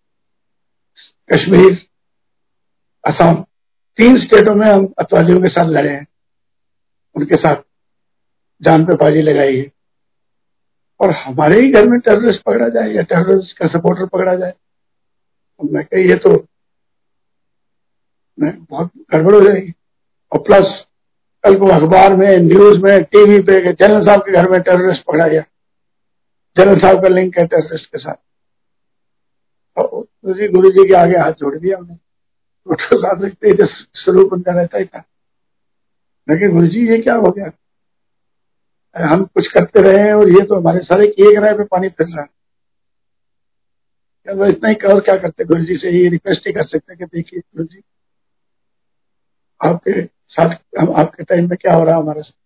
कश्मीर, 1.32 1.86
असम, 3.06 3.44
तीन 3.96 4.18
स्टेटों 4.18 4.54
में 4.54 4.66
हम 4.66 4.94
अतवादियों 4.98 5.40
के 5.42 5.48
साथ 5.48 5.66
लड़े 5.66 5.90
हैं। 5.90 6.06
उनके 7.16 7.34
साथ 7.34 7.56
जान 8.62 8.84
पे 8.84 8.94
बाजी 8.94 9.22
लगाई 9.22 9.56
है। 9.56 9.72
और 11.00 11.10
हमारे 11.10 11.60
ही 11.60 11.72
घर 11.72 11.86
में 11.86 12.00
टेररिस्ट 12.00 12.42
पकड़ा 12.42 12.68
जाए 12.68 12.90
या 12.90 13.02
टेररिस्ट 13.02 13.58
का 13.58 13.66
सपोर्टर 13.66 14.06
पकड़ा 14.06 14.34
जाए। 14.34 14.50
तो 14.50 15.68
मैं 15.72 15.84
कही 15.84 16.08
ये 16.08 16.14
तो 16.14 16.46
मैं 18.40 18.64
बहुत 18.64 18.90
गड़बड़ 18.96 19.34
हो 19.34 19.40
जाएगी। 19.40 19.74
और 20.32 20.38
प्लस 20.38 20.84
कल 21.44 21.58
को 21.58 21.66
अखबार 21.66 22.16
में 22.16 22.38
न्यूज़ 22.38 22.78
में 22.78 23.04
टीवी 23.04 23.42
पे 23.42 23.72
जनरल 23.72 24.06
साहब 24.06 24.20
के 24.20 24.32
घर 24.32 24.50
में 24.50 24.60
टेररिस्ट 24.60 25.04
पकड़ा 25.04 25.28
गया। 25.28 25.44
जनरल 26.58 26.80
साहब 26.80 27.02
का 27.02 27.08
लिंक 27.08 27.38
है 27.38 27.46
टेररिस्ट 27.46 27.86
के 27.86 27.98
साथ। 27.98 28.14
तो 29.80 30.08
जी 30.34 30.48
गुरु 30.48 30.70
जी 30.70 30.88
के 30.88 30.94
आगे 30.94 31.16
हाथ 31.16 31.32
जोड़ 31.32 31.56
दिया 31.58 31.78
हमने। 31.78 31.96
थे 33.26 33.66
स्वरूप 33.94 34.32
उनका 34.32 34.52
रहता 34.52 34.78
ही 34.78 34.84
था। 34.84 35.02
लेकिन 36.30 36.50
गुरु 36.50 36.66
जी 36.66 36.88
ये 36.88 36.98
क्या 36.98 37.14
हो 37.14 37.30
गया? 37.30 37.50
हम 38.96 39.24
कुछ 39.24 39.48
करते 39.48 39.82
रहे 39.82 40.06
हैं 40.06 40.14
और 40.14 40.28
ये 40.28 40.44
तो 40.46 40.56
हमारे 40.56 40.80
सारे 40.80 41.06
किए 41.06 41.40
गए 41.40 41.52
पे 41.54 41.64
पानी 41.64 41.88
फिर 41.88 42.06
रहा। 42.06 42.26
है 44.28 44.48
इतना 44.50 44.68
ही 44.68 44.74
और 44.94 45.00
क्या 45.00 45.16
करते 45.16 45.44
गुरु 45.44 45.64
जी 45.64 45.76
से 45.76 45.90
ये 45.90 46.08
रिक्वेस्ट 46.08 46.46
ही 46.46 46.52
कर 46.52 46.64
सकते 46.66 46.92
हैं 46.92 46.98
कि 46.98 47.04
देखिए 47.04 47.40
गुरु 47.40 47.64
जी 47.64 47.80
आपके 49.60 50.02
साथ, 50.04 50.54
हम 50.80 50.92
आपके 50.92 51.24
टाइम 51.24 51.48
में 51.48 51.56
क्या 51.60 51.74
हो 51.74 51.84
रहा 51.84 51.94
है 51.94 52.02
हमारे 52.02 52.22
साथ? 52.22 52.38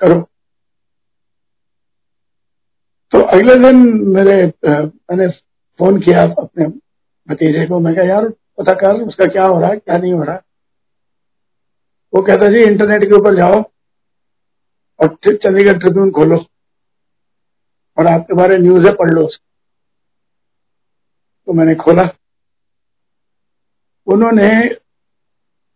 करो। 0.00 0.20
तो 3.12 3.20
अगले 3.20 3.54
दिन 3.54 3.76
मेरे 4.14 4.52
मैंने 4.66 5.28
फ़ोन 5.78 6.00
किया 6.00 6.22
अपने 6.22 6.66
भतीजे 7.28 7.66
को। 7.66 7.78
मैं 7.80 7.94
कहा, 7.94 8.04
यार 8.04 8.28
पता 8.28 8.72
कर 8.72 9.00
उसका 9.02 9.24
क्या 9.24 9.44
हो 9.44 9.60
रहा 9.60 9.70
है? 9.70 9.76
क्या 9.76 9.96
नहीं 9.96 10.12
हो 10.12 10.22
रहा? 10.22 10.40
वो 12.14 12.22
कहता, 12.22 12.48
जी 12.48 12.58
इंटरनेट 12.58 13.04
के 13.04 13.14
ऊपर 13.14 13.34
जाओ। 13.34 13.62
और 15.00 15.16
चंडीगढ़ 15.26 15.78
ट्रिब्यून 15.78 16.10
खोलो। 16.10 16.44
और 17.98 18.06
आपके 18.06 18.34
बारे 18.34 18.56
न्यूज़ 18.58 18.86
है, 18.86 18.94
पढ़ 18.94 19.10
लो 19.10 19.28
तो 21.46 21.52
मैंने 21.52 21.74
खोला। 21.74 22.02
उन्होंने 24.06 24.50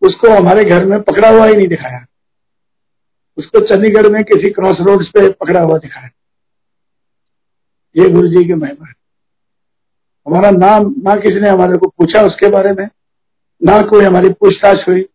उसको 0.03 0.35
हमारे 0.35 0.65
घर 0.65 0.85
में 0.85 1.01
पकड़ा 1.03 1.29
हुआ 1.29 1.47
ही 1.47 1.55
नहीं 1.55 1.69
दिखाया। 1.69 2.05
उसको 3.39 3.61
चंडीगढ़ 3.61 4.09
में 4.09 4.23
किसी 4.25 4.51
क्रॉस 4.51 4.77
रोड 4.81 5.05
पे 5.07 5.29
पकड़ा 5.31 5.61
हुआ 5.61 5.79
दिखाया। 5.79 6.11
ये 7.97 8.09
गुरु 8.11 8.29
जी 8.29 8.45
की 8.45 8.55
महिमा 8.55 8.93
हमारा 10.27 10.51
नाम 10.51 10.95
ना 10.99 11.15
किसी 11.17 11.41
ने 11.41 11.49
हमारे 11.51 11.77
को 11.79 11.89
पूछा 11.89 12.23
उसके 12.23 12.49
बारे 12.49 12.73
में, 12.73 12.89
ना 13.61 13.81
कोई 13.81 14.05
हमारी 14.05 14.29
पूछताछ 14.31 14.89
हुई। 14.89 15.09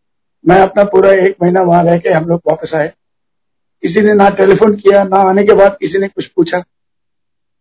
मैं 0.46 0.60
अपना 0.60 0.84
पूरा 0.84 1.12
एक 1.13 1.36
महीना 1.42 1.62
वहाँ 1.62 1.84
रह 1.84 1.98
के 1.98 2.10
हम 2.10 2.26
लोग 2.26 2.42
वापस 2.48 2.72
आए। 2.76 2.92
किसी 3.84 4.02
ने 4.02 4.13
ना 4.13 4.30
टेलीफोन 4.30 4.76
किया, 4.76 5.04
ना 5.04 5.30
आने 5.30 5.43
के 5.43 5.56
बाद 5.56 5.78
किसी 5.80 6.00
ने 6.00 6.08
कुछ 6.08 6.26
पूछा। 6.28 6.58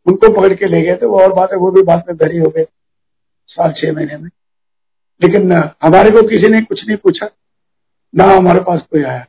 उनको 0.07 0.33
पकड़ 0.33 0.55
के 0.55 0.67
ले 0.67 0.83
गए 0.83 1.07
वो 1.07 1.19
और 1.21 1.33
बात 1.33 1.53
है 1.53 1.59
वो 1.59 1.71
भी 1.71 1.83
बाद 1.83 2.05
में 2.09 2.17
बरी 2.17 2.39
हो 2.39 2.49
गए 2.51 2.67
साल 3.49 3.73
छह 3.73 3.93
महीने 3.93 4.17
में। 4.17 4.31
लेकिन 5.21 5.53
हमारे 5.53 6.11
को 6.11 6.27
किसी 6.29 6.49
ने 6.49 6.61
कुछ 6.61 6.87
नहीं 6.87 6.97
पूछा, 6.97 7.29
ना 8.15 8.25
हमारे 8.25 8.61
पास 8.61 8.81
कोई 8.91 9.03
आया। 9.03 9.27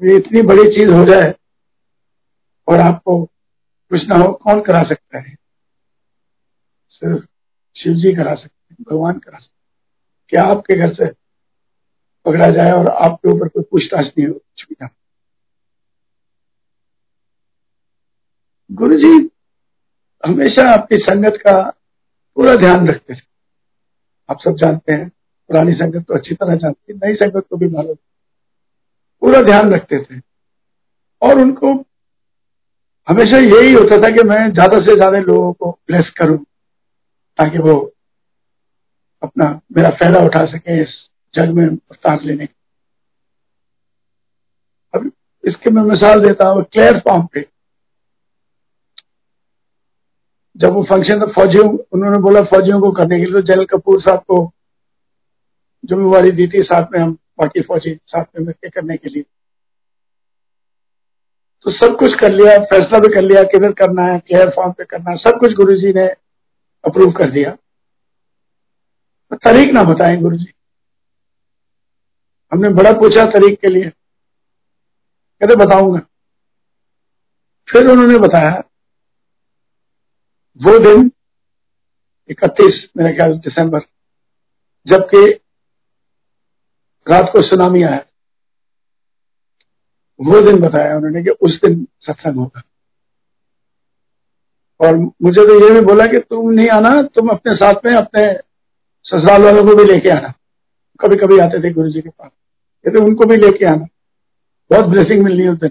ये 0.00 0.16
इतनी 0.16 0.42
बड़ी 0.42 0.68
चीज़ 0.68 0.92
हो 0.92 1.04
जाए 1.04 1.34
और 2.68 2.80
आपको 2.80 3.24
कुछ 3.90 4.06
ना 4.08 4.16
हो, 4.16 4.32
कौन 4.32 4.60
करा 4.60 4.82
सकता 4.82 5.18
है? 5.18 5.34
सिर्फ़ 6.90 7.24
शिव 7.76 7.94
जी 7.94 8.14
करा 8.14 8.34
सकते 8.34 8.74
हैं, 8.74 8.84
भगवान 8.90 9.18
करा 9.18 9.38
सकते 9.38 9.58
क्या 10.28 10.42
आपके 10.44 10.78
घर 10.78 10.94
से 10.94 11.06
पकड़ा 12.26 12.50
जाए 12.50 12.72
और 12.72 12.88
आपके 12.88 13.28
ऊपर 13.28 13.48
कोई 13.48 13.62
पूछताछ 13.62 14.06
नहीं 14.06 14.26
हो? 14.26 14.34
कुछ 14.34 14.66
भी 14.68 14.74
गुरु 18.70 18.96
जी 18.96 19.12
हमेशा 20.24 20.68
आपकी 20.70 20.96
संगत 20.96 21.36
का 21.36 21.60
पूरा 22.36 22.54
ध्यान 22.56 22.88
रखते 22.88 23.14
थे। 23.14 23.20
आप 24.28 24.40
सब 24.40 24.56
जानते 24.56 24.92
हैं, 24.92 25.08
पुरानी 25.50 25.72
संगत 25.72 26.04
तो 26.08 26.14
अच्छी 26.14 26.34
तरह 26.34 26.54
जानती 26.54 26.92
है, 26.92 26.98
नई 26.98 27.14
संगत 27.14 27.46
को 27.50 27.56
भी 27.56 27.68
मालूम। 27.68 27.94
पूरा 29.22 29.40
ध्यान 29.42 29.72
रखते 29.74 29.98
थे। 30.04 30.20
और 31.22 31.40
उनको 31.40 31.72
हमेशा 33.08 33.38
यही 33.38 33.72
होता 33.72 33.96
था 34.02 34.10
कि 34.16 34.22
मैं 34.22 34.50
ज़्यादा 34.52 34.78
से 34.78 34.94
ज़्यादा 34.94 35.18
लोगों 35.18 35.52
को 35.52 35.70
ब्लेस 35.88 36.10
करूँ, 36.10 36.38
ताकि 37.38 37.58
वो 37.58 37.78
अपना 39.22 39.48
मेरा 39.76 39.90
फ़ायदा 39.90 40.24
उठा 40.26 40.44
सके 40.46 40.82
इस 40.82 40.98
जग 41.34 41.54
में 41.54 41.66
अवतार 41.66 42.22
लेने 42.22 42.48
अब 44.94 45.10
इसके 45.44 45.70
मैं 45.70 45.82
मिसाल 45.82 46.20
देता 46.20 46.48
हूँ 46.48 46.62
क्लेयर 46.64 46.98
फॉर्म 46.98 47.26
पे 47.26 47.40
जब 50.56 50.72
वो 50.72 50.82
फ़ंक्शन 50.82 51.20
था 51.20 51.26
फौजियों, 51.26 51.78
उन्होंने 51.92 52.18
बोला, 52.18 52.40
फौजियों 52.40 52.80
को 52.80 52.90
करने 52.90 53.18
के 53.18 53.24
लिए 53.24 53.34
तो 53.34 53.40
जनरल 53.40 53.64
कपूर 53.64 54.00
साहब 54.02 54.18
को 54.18 54.52
जिम्मेवारी 55.84 56.30
दी 56.30 56.46
थी 56.46 56.62
साथ 56.62 56.86
में 56.92 57.00
हम, 57.00 57.12
बाकी 57.12 57.60
फौजी 57.60 57.98
साथ 58.06 58.24
में 58.24 58.46
मिलकर 58.46 58.68
करने 58.68 58.96
के 58.96 59.08
लिए। 59.08 59.22
तो 61.62 61.70
सब 61.70 61.96
कुछ 61.96 62.14
कर 62.20 62.32
लिया, 62.32 62.58
फैसला 62.58 62.98
भी 62.98 63.14
कर 63.14 63.22
लिया, 63.22 63.42
किधर 63.42 63.72
करना 63.72 64.02
है 64.02 64.18
केयर 64.18 64.50
फॉर्म 64.50 64.72
पे 64.72 64.84
करना 64.84 65.10
है, 65.10 65.16
सब 65.16 65.38
कुछ 65.40 65.52
गुरु 65.52 65.76
जी 65.76 65.92
ने 65.92 66.06
अप्रूव 66.84 67.12
कर 67.12 67.30
दिया। 67.30 67.50
तो 69.30 69.36
तारीख 69.36 69.72
ना 69.72 69.82
बताएँ 69.82 70.16
गुरु 70.16 70.36
जी 70.36 70.52
हमने 72.52 72.68
बड़ा 72.68 72.92
पूछा 72.92 73.24
तारीख 73.24 73.60
के 73.60 73.68
लिए। 73.68 73.90
कहते 75.40 75.56
बताऊँगा। 75.56 75.98
फिर 77.68 77.86
उन्होंने 77.88 78.18
बताया 78.18 78.62
वो 80.56 80.78
दिन 80.78 81.12
इकतीस, 82.28 82.88
मेरे 82.96 83.16
ख्याल 83.16 83.34
दिसंबर, 83.38 83.80
जबकि 84.86 85.40
रात 87.10 87.26
को 87.32 87.42
सुनामी 87.42 87.82
आया। 87.82 88.04
वो 90.20 90.40
दिन 90.40 90.60
बताया 90.60 90.96
उन्होंने 90.96 91.22
कि 91.22 91.30
उस 91.30 91.60
दिन 91.64 91.88
सत्संग 92.00 92.34
होगा। 92.34 92.62
और 94.80 94.96
मुझे 94.96 95.46
तो 95.46 95.68
ये 95.68 95.74
भी 95.74 95.80
बोला 95.80 96.06
कि 96.06 96.18
तुम 96.18 96.50
नहीं 96.50 96.68
आना, 96.68 97.02
तुम 97.02 97.28
अपने 97.28 97.54
साथ 97.54 97.74
में 97.84 97.92
अपने 97.92 98.34
ससुराल 99.02 99.42
वालों 99.42 99.64
को 99.64 99.74
भी 99.74 99.84
लेके 99.84 100.10
आना। 100.10 100.28
कभी 101.00 101.16
कभी 101.16 101.38
आते 101.38 101.62
थे 101.62 101.72
गुरु 101.72 101.90
जी 101.90 102.00
के 102.00 102.08
पास। 102.08 102.30
कहते 102.84 102.98
उनको 102.98 103.24
भी 103.24 103.36
लेके 103.36 103.64
आना। 103.64 103.84
बहुत 104.70 104.84
ब्लेसिंग 104.84 105.24
मिलनी 105.24 105.48
उस 105.48 105.58
दिन। 105.58 105.70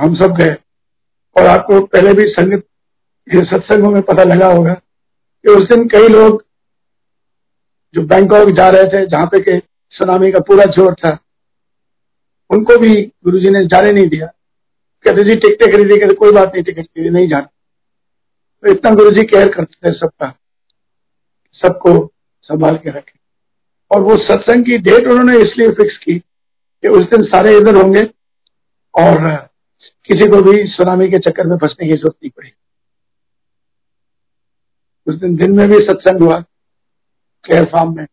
हम 0.00 0.14
सब 0.14 0.36
गए। 0.36 0.56
और 1.36 1.46
आपको 1.46 1.86
पहले 1.86 2.14
भी 2.14 2.28
संगत 2.28 2.67
ये 3.34 3.44
सत्संगों 3.44 3.90
में 3.90 4.02
पता 4.02 4.24
लगा 4.24 4.46
होगा 4.46 4.74
कि 4.74 5.50
उस 5.50 5.62
दिन 5.62 5.88
कई 5.88 6.08
लोग 6.08 6.44
जो 7.94 8.02
बैंकॉक 8.02 8.50
जा 8.50 8.68
रहे 8.68 8.84
थे, 8.84 9.06
जहाँ 9.06 9.26
पे 9.26 9.40
के 9.40 9.58
सुनामी 9.92 10.32
का 10.32 10.38
पूरा 10.38 10.64
ज़ोर 10.64 10.94
था, 10.94 11.18
उनको 12.50 12.76
भी 12.78 12.94
गुरुजी 13.24 13.50
ने 13.50 13.64
जाने 13.66 13.92
नहीं 13.92 14.08
दिया। 14.08 14.26
कहते, 15.04 15.24
जी, 15.24 15.34
टिकटें 15.34 15.72
खरीदी 15.72 15.98
कहते 16.00 16.14
कोई 16.14 16.32
बात 16.32 16.54
नहीं, 16.54 16.62
टिकट 16.64 16.82
खरीदी 16.82 17.10
नहीं 17.10 17.28
जाना। 17.28 17.48
तो 18.64 18.70
इतना 18.70 18.90
गुरु 18.90 19.10
जी 19.10 19.22
केयर 19.22 19.48
करते 19.48 19.88
थे 19.88 19.92
सबका, 19.98 20.34
सबको 21.52 22.12
संभाल 22.42 22.76
के 22.76 22.90
रखे। 22.90 23.18
और 23.90 24.00
वो 24.02 24.16
सत्संग 24.16 24.64
की 24.64 24.78
डेट 24.78 25.06
उन्होंने 25.06 25.38
इसलिए 25.38 25.70
फिक्स 25.70 25.98
की 25.98 26.18
कि 26.18 26.88
उस 26.88 27.02
दिन 27.02 27.22
सारे 27.24 27.56
इधर 27.56 27.76
होंगे 27.76 28.02
और 28.94 29.36
किसी 30.04 30.30
को 30.30 30.42
भी 30.42 30.66
सुनामी 30.66 31.08
के 31.10 31.18
चक्कर 31.18 31.46
में 31.46 31.56
फंसने 31.56 31.88
की 31.88 31.94
ज़रूरत 31.94 32.14
नहीं 32.14 32.30
पड़ी। 32.30 32.52
उस 35.08 35.14
दिन 35.14 35.36
दिन 35.36 35.56
में 35.56 35.68
भी 35.68 35.78
सत्संग 35.78 36.22
हुआ 36.22 36.40
केयर 37.44 37.64
फार्म 37.64 37.96
में। 37.96 38.06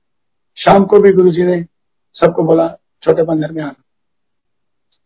शाम 0.58 0.86
को 0.86 1.00
भी 1.00 1.14
गुरु 1.14 1.32
जी 1.32 1.44
ने 1.44 1.66
सबको 2.14 2.44
बोला, 2.44 2.78
छोटे 3.04 3.24
मंदिर 3.24 3.52
में 3.52 3.64
आना। 3.64 3.84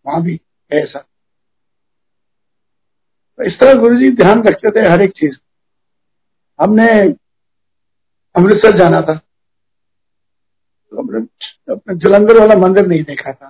वहाँ 0.08 0.22
भी 0.22 0.42
ऐसा। 0.72 1.00
तो 3.38 3.44
इस 3.44 3.60
तरह 3.60 3.74
गुरु 3.74 3.96
जी 3.96 4.12
ध्यान 4.12 4.44
रखते 4.44 4.72
थे 4.72 4.88
हर 4.88 5.02
एक 5.02 5.10
चीज़। 5.10 5.36
हमने 6.62 7.02
अमृतसर 8.36 8.80
जाना 8.80 9.02
था। 9.02 9.14
तो 10.92 10.98
अपने 11.76 11.96
जलंधर 11.96 12.40
वाला 12.40 12.56
मंदिर 12.56 12.88
नहीं 12.88 13.04
देखा 13.04 13.34
था। 13.34 13.50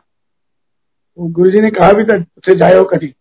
तो 1.16 1.32
गुरु 1.32 1.52
जी 1.52 1.58
ने 1.58 1.72
कहा 1.72 1.94
भी 1.94 2.04
था, 2.04 2.16
उसे 2.38 2.56
जाओ 2.56 2.84
कभी 2.84 3.16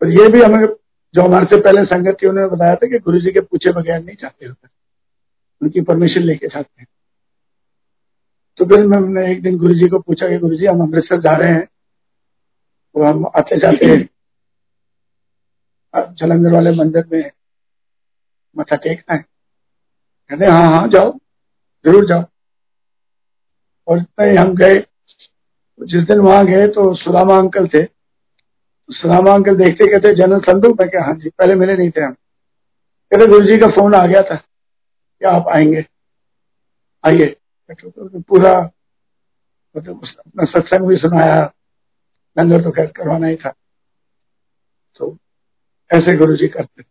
पर 0.00 0.08
ये 0.08 0.28
भी 0.28 0.42
हमें 0.42 0.68
जो 1.14 1.22
हमारे 1.22 1.44
से 1.44 1.60
पहले 1.60 1.84
संगत 1.84 2.16
थी, 2.22 2.26
उन्होंने 2.26 2.50
बताया 2.50 2.74
था 2.74 2.86
कि 2.86 2.98
गुरु 2.98 3.20
जी 3.20 3.30
के 3.32 3.40
पूछे 3.40 3.72
बगैर 3.72 4.02
नहीं 4.04 4.16
चाहते 4.16 4.46
होते। 4.46 4.68
उनकी 5.62 5.80
परमिशन 5.80 6.20
लेके 6.20 6.46
जाते 6.46 6.82
हैं। 6.82 6.86
तो 8.58 8.64
फिर 8.64 8.86
मैंने 8.86 9.32
एक 9.32 9.42
दिन 9.42 9.56
गुरु 9.58 9.74
जी 9.74 9.88
को 9.88 9.98
पूछा 9.98 10.28
कि 10.28 10.38
गुरु 10.38 10.56
जी 10.56 10.66
हम 10.66 10.80
अमृतसर 10.82 11.20
जा 11.20 11.36
रहे 11.36 11.52
हैं। 11.52 11.66
तो 12.94 13.04
हम 13.04 13.26
आते 13.26 13.58
जाते 13.58 13.86
जलंधर 15.94 16.52
वाले 16.52 16.70
मंदिर 16.70 17.04
में 17.12 17.30
मथा 18.58 18.76
टेकना 18.76 19.14
है। 19.14 19.24
कहते 20.30 20.44
हाँ 20.44 20.66
हाँ 20.66 20.88
जाओ, 20.88 21.12
ज़रूर 21.84 22.06
जाओ। 22.06 22.24
और 23.88 23.98
इतना 23.98 24.40
हम 24.42 24.54
गए। 24.54 24.76
जिस 25.80 26.02
दिन 26.04 26.18
वहाँ 26.18 26.46
गए 26.46 26.66
तो 26.66 26.94
सुदामा 26.94 27.36
अंकल 27.36 27.68
थे। 27.68 27.82
तो 28.90 29.32
अंकल 29.32 29.56
देखते 29.56 29.86
कहते 29.86 30.14
जनरल 30.14 30.40
संधु 30.40 30.68
मैं 30.70 30.88
क्या 30.90 31.04
हाँ 31.04 31.14
जी, 31.14 31.28
पहले 31.28 31.54
मिले 31.54 31.76
नहीं 31.76 31.90
थे 31.90 32.00
हम। 32.00 32.12
कहते 32.12 33.26
गुरु 33.26 33.46
जी 33.46 33.56
का 33.56 33.66
फ़ोन 33.66 33.94
आ 33.94 34.06
गया 34.06 34.22
था, 34.22 34.34
क्या 34.34 35.30
आप 35.30 35.48
आएँगे? 35.48 35.84
आइए। 37.04 37.36
तो 37.70 38.20
पूरा 38.20 38.70
मतलब 39.76 40.00
अपना 40.18 40.44
सत्संग 40.44 40.86
भी 40.86 40.96
सुनाया 40.96 41.52
लंगर 42.36 42.62
तो 42.62 42.70
खैर 42.70 42.86
करवाना 42.86 43.26
ही 43.26 43.36
था। 43.36 43.50
तो 44.96 45.16
ऐसे 45.90 46.16
गुरु 46.16 46.36
जी 46.36 46.48
करते। 46.48 46.82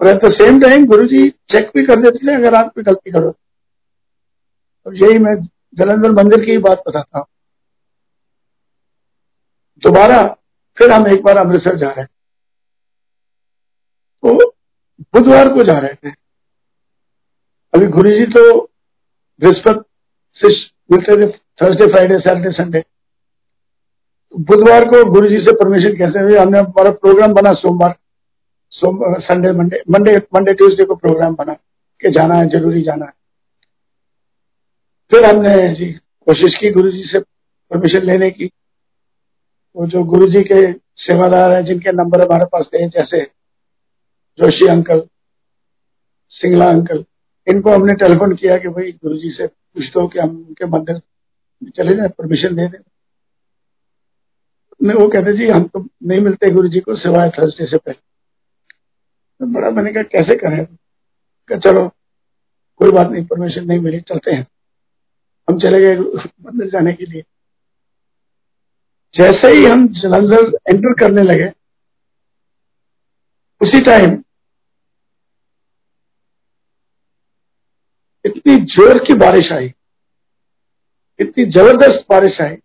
और 0.00 0.06
at 0.06 0.24
the 0.24 0.32
same 0.32 0.60
time 0.60 0.86
Guru 0.86 1.06
ji 1.06 1.28
check 1.30 1.70
भी 1.76 1.84
कर 1.86 2.00
देते 2.00 2.26
थे, 2.26 2.34
अगर 2.34 2.54
आप 2.54 2.72
कोई 2.74 2.84
गलती 2.84 3.10
करो। 3.10 3.34
और 4.86 4.96
यही 4.96 5.18
मैं 5.18 5.34
जलंधर 5.74 6.10
मंदिर 6.10 6.44
की 6.44 6.58
बात 6.58 6.82
बताता 6.88 7.18
हूँ। 7.18 7.26
दोबारा 9.82 10.36
फिर 10.80 10.92
हम 10.92 11.06
एक 11.08 11.22
बार 11.22 11.36
अमृतसर 11.36 11.76
जा 11.78 11.88
रहे 11.88 12.00
हैं। 12.00 12.08
तो 14.22 14.52
बुधवार 15.14 15.48
को 15.48 15.62
जा 15.64 15.78
रहे 15.78 15.94
थे 15.94 16.10
अभी 17.74 17.86
गुरु 17.88 18.10
जी 18.10 18.26
तो 18.28 18.42
बृहस्पति 19.42 20.48
मिलते 20.92 21.16
थे 21.16 21.30
थर्सडे 21.62 21.86
फ्राइडे 21.86 22.18
सैटरडे 22.18 22.50
संडे 22.52 22.82
बुधवार 24.34 24.84
को 24.84 25.04
गुरु 25.10 25.28
जी 25.28 25.38
से 25.38 25.52
परमिशन 25.54 25.96
कैसे 25.96 26.20
हुई 26.20 26.36
हमने 26.36 26.58
हमारा 26.58 26.90
प्रोग्राम 26.92 27.32
बना 27.34 27.52
सोमवार। 27.54 27.94
सोम 28.72 28.98
Sunday 29.20 29.52
Monday 29.52 29.82
Monday 29.90 30.16
Monday 30.34 30.52
Tuesday 30.54 30.84
को 30.84 30.94
प्रोग्राम 30.96 31.34
बना 31.34 31.52
कि 32.00 32.10
जाना 32.10 32.34
है, 32.34 32.48
ज़रूरी 32.48 32.82
जाना 32.82 33.04
है। 33.04 33.12
फिर 35.10 35.24
हमने 35.24 35.74
जी 35.74 35.92
कोशिश 36.26 36.54
की 36.54 36.70
गुरु 36.70 36.90
जी 36.90 37.02
से 37.04 37.20
परमिशन 37.20 38.02
लेने 38.02 38.30
की। 38.30 38.46
वो 39.76 39.86
जो 39.86 40.04
गुरु 40.04 40.26
जी 40.26 40.44
के 40.44 40.72
सेवादार 40.96 41.54
हैं, 41.54 41.64
जिनके 41.64 41.92
नंबर 41.92 42.20
हमारे 42.20 42.44
पास 42.44 42.66
थे 42.66 42.88
जैसे 42.88 43.22
जोशी 44.38 44.66
अंकल, 44.66 45.02
सिंगला 46.28 46.66
अंकल, 46.66 47.04
इनको 47.48 47.70
हमने 47.70 47.94
टेलीफोन 47.94 48.34
किया 48.34 48.56
कि 48.56 48.68
भाई 48.68 48.92
गुरु 48.92 49.16
जी 49.16 49.30
से 49.30 49.46
पूछ 49.46 49.92
दो 49.92 50.08
कि 50.08 50.18
हम 50.18 50.28
उनके 50.28 50.66
मंदिर 50.66 51.00
चले 51.70 51.96
जाए 51.96 52.08
परमिशन 52.08 52.56
दे 52.56 52.68
दें। 52.68 52.78
वो 54.94 55.08
कहते, 55.08 55.32
जी, 55.32 55.48
हम 55.48 55.64
तो 55.64 55.88
नहीं 56.02 56.20
मिलते 56.20 56.50
गुरु 56.50 56.68
जी 56.68 56.80
को, 56.80 56.96
सिवाय 56.96 57.30
थर्सडे 57.30 57.66
से 57.66 57.76
पहले। 57.76 58.00
तो 59.40 59.46
बड़ा 59.46 59.70
मैंने 59.70 59.92
कहा, 59.92 60.02
कैसे 60.02 60.36
करें? 60.36 60.64
कहा, 61.48 61.58
चलो, 61.58 61.88
कोई 62.76 62.90
बात 62.90 63.10
नहीं 63.10 63.26
परमिशन 63.26 63.64
नहीं 63.64 63.78
मिली, 63.78 64.00
चलते 64.00 64.30
हैं। 64.30 64.46
हम 65.50 65.58
चले 65.58 65.80
गए 65.80 65.96
मंदिर 66.18 66.70
जाने 66.70 66.92
के 66.92 67.06
लिए। 67.06 67.22
जैसे 69.14 69.48
ही 69.50 69.64
हम 69.64 69.86
जलंधर 69.94 70.46
एंटर 70.68 70.92
करने 71.00 71.22
लगे, 71.24 71.50
उसी 73.60 73.80
टाइम 73.84 74.22
इतनी 78.24 78.56
ज़ोर 78.66 78.98
की 79.04 79.14
बारिश 79.16 79.52
आई, 79.52 79.72
इतनी 81.18 81.44
ज़बरदस्त 81.46 82.04
बारिश 82.10 82.40
आई 82.40 82.56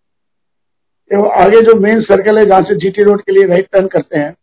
वो 1.11 1.27
आगे 1.39 1.61
जो 1.61 1.75
मेन 1.79 2.01
सर्कल 2.03 2.37
है 2.39 2.45
जहाँ 2.45 2.61
से 2.63 2.75
जीटी 2.75 3.03
रोड 3.03 3.21
के 3.21 3.31
लिए 3.31 3.45
राइट 3.47 3.67
टर्न 3.71 3.87
करते 3.87 4.19
हैं, 4.19 4.35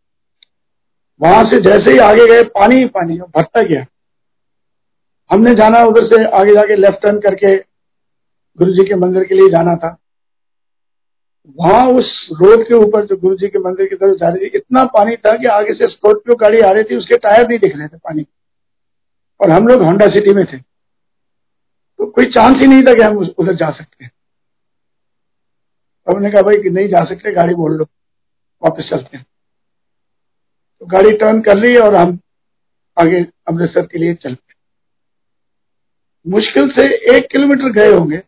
वहाँ 1.21 1.45
से 1.45 1.61
जैसे 1.62 1.93
ही 1.93 1.99
आगे 2.01 2.27
गए, 2.27 2.43
पानी 2.45 2.77
ही 2.77 2.85
पानी 2.88 3.19
भरता 3.19 3.62
गया। 3.62 3.85
हमने 5.31 5.55
जाना 5.55 5.83
उधर 5.87 6.07
से 6.07 6.25
आगे 6.37 6.53
जाके 6.55 6.77
लेफ़्ट 6.77 7.03
टर्न 7.03 7.19
करके 7.21 7.57
गुरु 8.59 8.73
जी 8.73 8.85
के 8.88 8.95
मंदिर 8.97 9.25
के 9.25 9.35
लिए 9.35 9.49
जाना 9.51 9.75
था। 9.77 9.97
वहाँ 11.47 11.89
उस 11.89 12.29
रोड 12.33 12.69
के 12.69 12.75
ऊपर 12.75 13.07
जो 13.07 13.17
गुरु 13.17 13.37
जी 13.37 13.49
के 13.49 13.59
मंदिर 13.59 13.89
की 13.89 13.97
तरफ़ 13.97 14.17
जा 14.17 14.29
रही 14.29 14.39
थी, 14.39 14.51
इतना 14.55 14.85
पानी 14.85 15.17
था 15.17 15.37
कि 15.37 15.47
आगे 15.47 15.75
से 15.75 15.91
स्कॉर्पियो 15.91 16.35
गाड़ी 16.35 16.61
आ 16.61 16.71
रही 16.71 16.85
थी, 16.85 16.97
उसके 16.97 17.17
टायर 17.17 17.49
नहीं 17.49 17.59
दिख 17.59 17.77
रहे 17.77 17.89
थे 17.89 17.97
पानी। 17.97 18.27
और 19.41 19.51
हम 19.51 19.67
लोग 19.67 19.83
होंडा 19.83 20.07
सिटी 20.07 20.35
में 20.35 20.47
थे। 20.47 20.59
तो 21.99 22.11
कोई 22.11 22.25
चांस 22.25 22.55
ही 22.57 22.67
नहीं 22.67 22.83
था 22.83 22.95
कि 22.95 23.03
हम 23.03 23.19
उधर 23.39 23.55
जा 23.55 23.71
सकते। 23.71 24.05
हमने 26.09 26.31
कहा 26.31 26.43
भाई 26.43 26.63
कि 26.63 26.71
नहीं 26.71 26.89
जा 26.89 27.05
सकते, 27.05 27.33
गाड़ी 27.33 27.55
बोल 27.55 27.73
लो 27.73 27.85
वापस 28.63 28.89
चलते 28.91 29.17
हैं। 29.17 29.27
तो 30.81 30.87
गाड़ी 30.87 31.17
टर्न 31.17 31.41
कर 31.41 31.57
ली 31.59 31.77
और 31.77 31.95
हम 31.95 32.19
आगे 33.01 33.27
अमृतसर 33.49 33.87
के 33.87 33.99
लिए 33.99 34.15
चल 34.15 34.35
पड़े 34.35 34.53
मुश्किल 36.31 36.71
से 36.71 37.17
एक 37.17 37.29
किलोमीटर 37.31 37.73
गए 37.73 37.93
होंगे। 37.93 38.23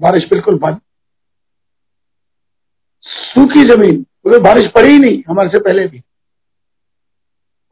बारिश 0.00 0.24
बिल्कुल 0.24 0.58
बंद। 0.58 0.80
सूखी 3.06 3.62
ज़मीन 3.64 4.02
क्योंकि 4.02 4.38
बारिश 4.40 4.70
पड़ी 4.74 4.88
ही 4.88 4.98
नहीं 4.98 5.22
हमारे 5.28 5.48
से 5.48 5.58
पहले 5.60 5.86
भी। 5.86 6.02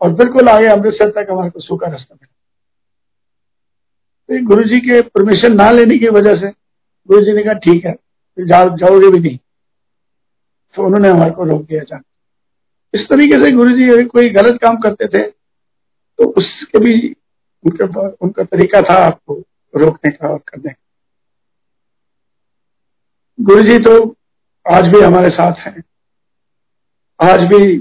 और 0.01 0.13
बिल्कुल 0.13 0.49
आगे 0.49 0.67
अमृतसर 0.69 1.11
तक 1.13 1.31
हमारे 1.31 1.51
को 1.51 1.61
सूखा 1.61 1.87
रास्ता 1.87 2.15
मिला। 2.15 2.33
तो 4.29 4.47
गुरु 4.47 4.65
जी 4.65 4.79
के 4.81 5.01
परमिशन 5.03 5.55
ना 5.55 5.71
लेने 5.71 5.99
की 5.99 6.09
वजह 6.11 6.35
से 6.41 6.51
गुरु 7.09 7.25
जी 7.25 7.33
ने 7.33 7.43
कहा 7.43 7.53
ठीक 7.61 7.85
है 7.87 7.95
जा, 8.39 8.65
जाओगे 8.67 9.11
भी 9.11 9.21
नहीं। 9.21 9.39
तो 10.75 10.83
उन्होंने 10.83 11.09
हमारे 11.09 11.31
को 11.31 11.45
रोक 11.45 11.63
दिया 11.63 11.83
जाना। 11.83 12.03
इस 12.95 13.07
तरीके 13.09 13.41
से 13.41 13.51
गुरु 13.51 13.73
जी 13.73 14.05
कोई 14.07 14.29
गलत 14.31 14.59
काम 14.63 14.77
करते 14.79 15.07
थे 15.09 15.23
तो 15.29 16.25
उसके 16.39 16.79
भी 16.79 16.95
उनका 17.65 17.85
उनका 18.23 18.45
तरीका 18.45 18.81
था 18.83 18.95
आपको 19.05 19.35
रोकने 19.75 20.11
का 20.11 20.29
और 20.29 20.39
करने 20.49 20.71
का। 20.71 20.81
गुरु 23.39 23.63
जी 23.63 23.79
तो 23.79 23.95
आज 24.67 24.87
भी 24.87 25.01
हमारे 25.01 25.29
साथ 25.29 25.55
हैं। 25.59 25.83
आज 27.21 27.45
भी 27.45 27.77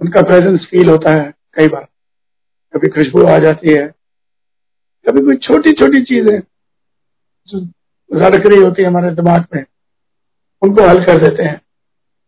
उनका 0.00 0.22
प्रेजेंस 0.22 0.66
फील 0.70 0.88
होता 0.88 1.10
है 1.10 1.32
कई 1.54 1.68
बार। 1.68 1.86
कभी 2.74 2.88
खुशबू 2.88 3.22
आ 3.24 3.38
जाती 3.38 3.72
है, 3.72 3.86
कभी 5.06 5.20
कोई 5.20 5.36
छोटी 5.36 5.72
छोटी 5.72 6.02
चीज़ें 6.04 6.40
जो 7.48 7.60
रड़क 8.10 8.46
रही 8.46 8.60
होती 8.60 8.82
है 8.82 8.88
हमारे 8.88 9.10
दिमाग 9.10 9.46
में, 9.54 9.64
उनको 10.62 10.88
हल 10.88 11.04
कर 11.04 11.18
देते 11.18 11.42
हैं। 11.42 11.60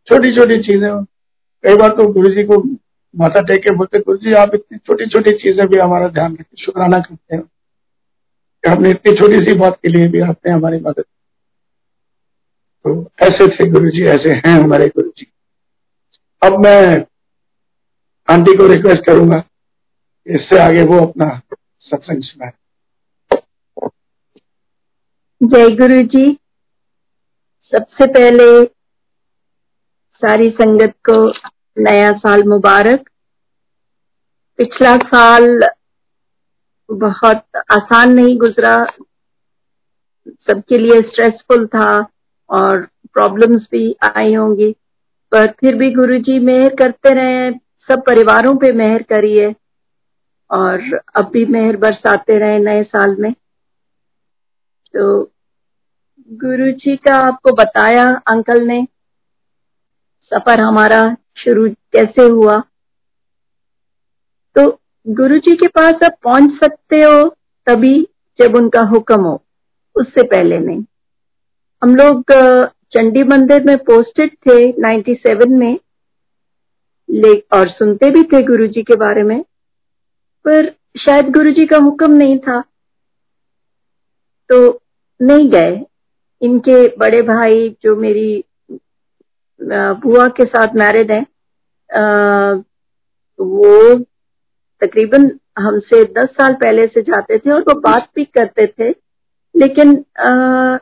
छोटी 0.09 0.35
छोटी 0.37 0.63
चीज़ें, 0.63 1.05
कई 1.65 1.77
बार 1.77 1.91
तो 1.91 2.07
गुरु 2.13 2.31
जी 2.31 2.45
को 2.45 2.63
माथा 3.15 3.41
टेक 3.41 3.63
के 3.63 3.75
बोलते, 3.75 3.99
गुरु 3.99 4.19
जी, 4.19 4.33
आप 4.35 4.55
इतनी 4.55 4.79
छोटी 4.79 5.07
छोटी 5.07 5.31
चीज़ें 5.33 5.67
भी 5.69 5.79
हमारा 5.79 6.09
ध्यान 6.09 6.33
रखते 6.33 6.65
शुक्राना 6.65 6.99
करते 6.99 7.37
हैं। 7.37 7.43
कि 7.43 8.71
आपने 8.71 8.91
इतनी 8.91 9.13
छोटी 9.13 9.45
सी 9.45 9.59
बात 9.59 9.79
के 9.83 9.89
लिए 9.89 10.09
भी 10.09 10.21
आपने 10.21 10.53
हमारी 10.53 10.79
मदद 10.79 11.05
तो 12.87 13.11
ऐसे 13.23 13.47
थे 13.47 13.71
गुरु 13.71 13.91
जी 13.91 14.05
ऐसे 14.05 14.31
हैं 14.37 14.53
हमारे 14.63 14.89
गुरु 14.89 15.09
जी 15.09 15.27
अब 16.43 16.53
मैं 16.65 17.05
आंटी 18.29 18.53
को 18.57 18.67
रिक्वेस्ट 18.67 19.01
करूँगा 19.07 19.43
इससे 20.27 20.59
आगे 20.59 20.83
वो 20.83 21.07
अपना 21.07 21.41
सत्संग 21.81 22.23
सुनाए। 22.23 22.53
जय 25.43 25.77
गुरु 25.77 26.03
जी 26.03 26.39
सबसे 27.73 28.07
पहले 28.07 28.65
सारी 30.23 30.51
संगत 30.51 30.95
को 31.11 31.31
नया 31.79 32.13
साल 32.13 32.43
मुबारक। 32.43 33.11
पिछला 34.57 34.97
साल 34.97 35.61
बहुत 36.91 37.45
आसान 37.57 38.13
नहीं 38.13 38.39
गुजरा। 38.39 38.77
सबके 40.29 40.79
लिए 40.79 41.01
स्ट्रेसफुल 41.01 41.67
था। 41.67 42.09
और 42.51 42.89
प्रॉब्लम्स 43.13 43.63
भी 43.73 43.97
आई 44.17 44.35
होंगी। 44.35 44.77
पर 45.33 45.47
फिर 45.47 45.75
भी 45.75 45.91
गुरुजी 45.91 46.39
मेहर 46.39 46.75
करते 46.75 47.15
रहे 47.15 47.51
सब 47.89 48.03
परिवारों 48.07 48.57
पे 48.57 48.73
मेहर 48.73 49.03
करिए 49.03 49.55
और 50.51 51.01
अब 51.17 51.31
भी 51.33 51.47
मेहर 51.47 51.77
बरसाते 51.77 52.39
रहे 52.39 52.59
नए 52.59 52.83
साल 52.83 53.17
में। 53.17 53.33
तो 54.97 55.33
गुरु 56.33 56.73
जी 56.73 56.97
का 56.97 57.15
आपको 57.15 57.53
बताया, 57.53 58.05
अंकल 58.05 58.67
ने, 58.67 58.89
सफ़र 60.21 60.61
हमारा 60.61 61.17
शुरू 61.37 61.69
कैसे 61.69 62.23
हुआ? 62.23 62.63
तो 64.57 64.81
गुरु 65.09 65.39
जी 65.39 65.57
के 65.57 65.69
पास 65.69 65.95
आप 66.05 66.17
पहुँच 66.23 66.51
सकते 66.65 67.03
हो 67.03 67.29
तभी 67.67 68.09
जब 68.41 68.57
उनका 68.57 68.81
हुक्म 68.81 69.21
हो, 69.21 69.43
उससे 69.97 70.23
पहले 70.23 70.59
नहीं। 70.59 70.85
हम 71.83 71.95
लोग 71.97 72.33
चंडी 72.93 73.23
मंदिर 73.23 73.65
में 73.65 73.77
पोस्टेड 73.79 74.37
थे 74.47 74.57
97 74.83 75.47
में 75.49 75.79
ले 77.09 77.33
और 77.53 77.69
सुनते 77.71 78.11
भी 78.11 78.23
थे 78.23 78.43
गुरु 78.43 78.67
जी 78.67 78.83
के 78.83 78.97
बारे 78.97 79.23
में 79.23 79.43
पर 80.45 80.71
शायद 80.99 81.31
गुरु 81.33 81.51
जी 81.51 81.67
का 81.67 81.77
हुक्म 81.77 82.11
नहीं 82.13 82.39
था। 82.39 82.61
तो 84.51 84.59
नहीं 85.21 85.49
गए। 85.51 85.85
इनके 86.43 86.87
बड़े 86.97 87.23
भाई 87.23 87.69
जो 87.83 87.95
मेरी 87.97 88.45
बुआ 89.61 90.27
के 90.29 90.45
साथ 90.45 90.75
मैरिड 90.77 91.13
है 91.13 91.21
वो 93.39 93.95
तकरीबन 94.83 95.31
हमसे 95.59 96.03
दस 96.13 96.35
साल 96.41 96.55
पहले 96.55 96.87
से 96.87 97.03
जाते 97.03 97.39
थे 97.39 97.51
और 97.51 97.61
वो 97.61 97.79
बात 97.81 98.09
भी 98.17 98.25
करते 98.39 98.67
थे 98.67 98.91
लेकिन 99.55 100.05
आ, 100.19 100.79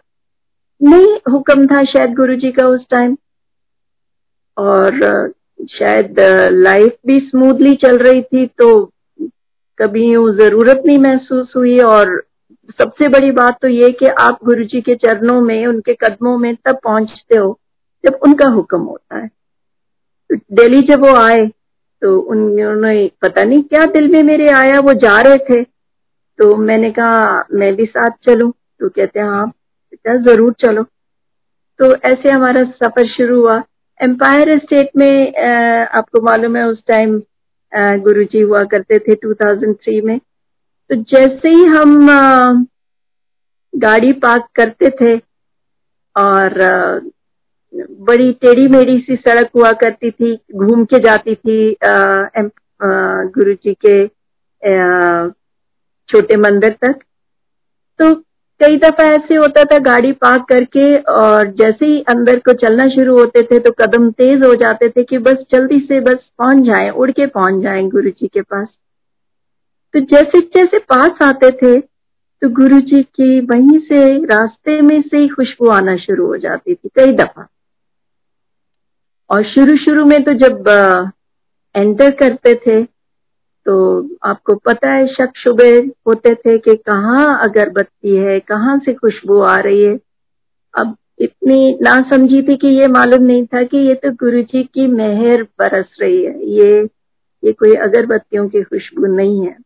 नहीं, 0.84 1.18
हुक्म 1.32 1.66
था 1.66 1.82
शायद 1.84 2.14
गुरु 2.14 2.34
जी 2.36 2.50
का 2.52 2.66
उस 2.66 2.86
टाइम 2.90 3.16
और 4.56 5.32
शायद 5.70 6.16
लाइफ 6.52 6.96
भी 7.06 7.18
स्मूथली 7.20 7.74
चल 7.76 7.98
रही 7.98 8.22
थी 8.22 8.46
तो 8.58 8.68
कभी 9.78 10.04
यूँ 10.06 10.30
ज़रूरत 10.36 10.82
नहीं 10.86 10.98
महसूस 10.98 11.52
हुई. 11.56 11.78
और 11.78 12.22
सबसे 12.78 13.08
बड़ी 13.08 13.30
बात 13.30 13.58
तो 13.62 13.68
ये 13.68 13.90
कि 13.92 14.06
आप 14.06 14.38
गुरु 14.44 14.64
जी 14.64 14.80
के 14.80 14.94
चरणों 14.96 15.40
में, 15.40 15.66
उनके 15.66 15.94
कदमों 15.94 16.36
में 16.38 16.54
तब 16.56 16.78
पहुँचते 16.84 17.38
हो, 17.38 17.58
जब 18.04 18.18
उनका 18.22 18.48
हुक्म 18.48 18.80
होता 18.80 19.18
है. 19.18 19.30
दिल्ली 20.30 20.80
जब 20.82 21.04
वो 21.06 21.14
आए 21.16 21.46
तो 22.02 22.18
उन्होंने 22.20 23.10
पता 23.22 23.42
नहीं 23.44 23.62
क्या 23.62 23.84
दिल 23.86 24.08
में 24.12 24.22
मेरे 24.22 24.48
आया, 24.52 24.78
वो 24.80 24.92
जा 24.94 25.20
रहे 25.20 25.38
थे. 25.40 25.62
तो 25.62 26.56
मैंने 26.58 26.90
कहा, 26.90 27.44
मैं 27.52 27.74
भी 27.76 27.86
साथ 27.86 28.10
चलूँ. 28.26 28.52
तो 28.80 28.88
कहते 28.88 29.20
हैं 29.20 29.26
हाँ 29.26 29.52
बेटा, 29.94 30.16
ज़रूर 30.24 30.52
चलो। 30.60 30.82
तो 31.80 31.94
ऐसे 32.08 32.30
हमारा 32.30 32.62
सफ़र 32.72 33.06
शुरू 33.08 33.40
हुआ। 33.40 33.56
एम्पायर 34.00 34.58
स्टेट 34.58 34.90
में 34.96 35.34
आपको 35.88 36.20
मालूम 36.22 36.56
है, 36.56 36.64
उस 36.64 36.82
टाइम 36.88 37.20
गुरुजी 38.02 38.40
हुआ 38.40 38.60
करते 38.72 38.98
थे 38.98 39.14
2003 39.16 40.00
में। 40.04 40.18
तो 40.90 40.94
जैसे 41.10 41.48
ही 41.48 41.64
हम 41.66 42.08
गाड़ी 43.72 44.12
पार्क 44.22 44.44
करते 44.56 44.90
थे 44.92 45.16
और 46.16 46.58
बड़ी 48.00 48.32
टेढ़ी 48.34 48.66
मेढ़ी 48.68 48.98
सी 48.98 49.16
सड़क 49.18 49.50
हुआ 49.56 49.70
करती 49.74 50.10
थी, 50.10 50.34
घूम 50.54 50.84
के 50.84 50.98
जाती 51.00 51.34
थी 51.34 51.76
गुरु 53.34 53.54
जी 53.54 53.74
के 53.86 54.06
छोटे 56.08 56.36
मंदिर 56.38 56.76
तक 56.82 56.98
तो 57.98 58.14
कई 58.60 58.76
दफ़ा 58.78 59.04
ऐसे 59.06 59.34
होता 59.34 59.62
था 59.64 59.78
गाड़ी 59.84 60.10
पार्क 60.14 60.44
करके 60.48 60.96
और 61.12 61.46
जैसे 61.52 61.86
ही 61.86 62.00
अंदर 62.08 62.38
को 62.38 62.52
चलना 62.58 62.86
शुरू 62.88 63.18
होते 63.18 63.42
थे 63.42 63.58
तो 63.58 63.70
कदम 63.80 64.10
तेज 64.12 64.44
हो 64.44 64.54
जाते 64.54 64.88
थे 64.88 65.02
कि 65.02 65.18
बस 65.18 65.44
जल्दी 65.52 65.78
से 65.80 66.00
बस 66.00 66.18
पहुँच 66.38 66.64
जाए, 66.66 66.90
उड़ 66.90 67.10
के 67.10 67.26
पहुँच 67.28 67.62
जाए 67.62 67.82
गुरु 67.88 68.10
जी 68.10 68.28
के 68.28 68.40
पास। 68.42 68.68
तो 69.94 70.00
जैसे 70.02 70.40
जैसे 70.56 70.78
पास 70.88 71.22
आते 71.22 71.50
थे 71.52 71.78
तो 71.80 72.48
गुरु 72.52 72.80
जी 72.82 73.02
की 73.02 73.40
वहीं 73.42 73.78
से 73.80 74.04
रास्ते 74.26 74.80
में 74.82 75.00
से 75.02 75.18
ही 75.18 75.28
खुशबू 75.28 75.68
आना 75.70 75.96
शुरू 75.96 76.26
हो 76.26 76.36
जाती 76.36 76.74
थी 76.74 76.88
कई 76.96 77.12
दफ़ा। 77.14 77.46
और 79.30 79.44
शुरू 79.44 79.76
शुरू 79.76 80.04
में 80.04 80.22
तो 80.24 80.32
जब 80.38 80.68
एंटर 81.74 82.10
करते 82.14 82.54
थे 82.66 82.82
तो 83.66 83.74
आपको 84.26 84.54
पता 84.64 84.90
है 84.90 85.06
शक 85.06 85.36
शुबे 85.36 85.70
होते 86.06 86.34
थे 86.34 86.56
कि 86.58 86.74
कहाँ 86.86 87.38
अगरबत्ती 87.44 88.16
है, 88.16 88.38
कहाँ 88.40 88.78
से 88.78 88.94
खुशबू 88.94 89.40
आ 89.40 89.56
रही 89.56 89.82
है। 89.82 89.94
अब 90.74 90.96
इतनी 91.20 91.78
ना 91.82 91.94
समझी 92.10 92.42
थी 92.42 92.56
कि 92.56 92.68
ये 92.68 92.88
मालूम 92.88 93.22
नहीं 93.22 93.44
था 93.46 93.62
कि 93.62 93.78
ये 93.78 93.94
तो 93.94 94.10
गुरु 94.12 94.42
जी 94.42 94.62
की 94.64 94.86
मेहर 94.86 95.42
बरस 95.58 95.96
रही 96.00 96.24
है। 96.24 96.46
ये 96.50 96.82
ये 97.42 97.52
कोई 97.52 97.74
अगरबत्तियों 97.76 98.48
की 98.48 98.62
खुशबू 98.62 99.06
नहीं 99.06 99.46
है। 99.46 99.56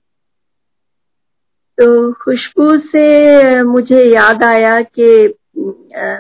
तो 1.79 2.13
खुशबू 2.13 2.69
से 2.87 3.63
मुझे 3.63 4.03
याद 4.05 4.43
आया 4.45 4.81
कि 4.99 5.35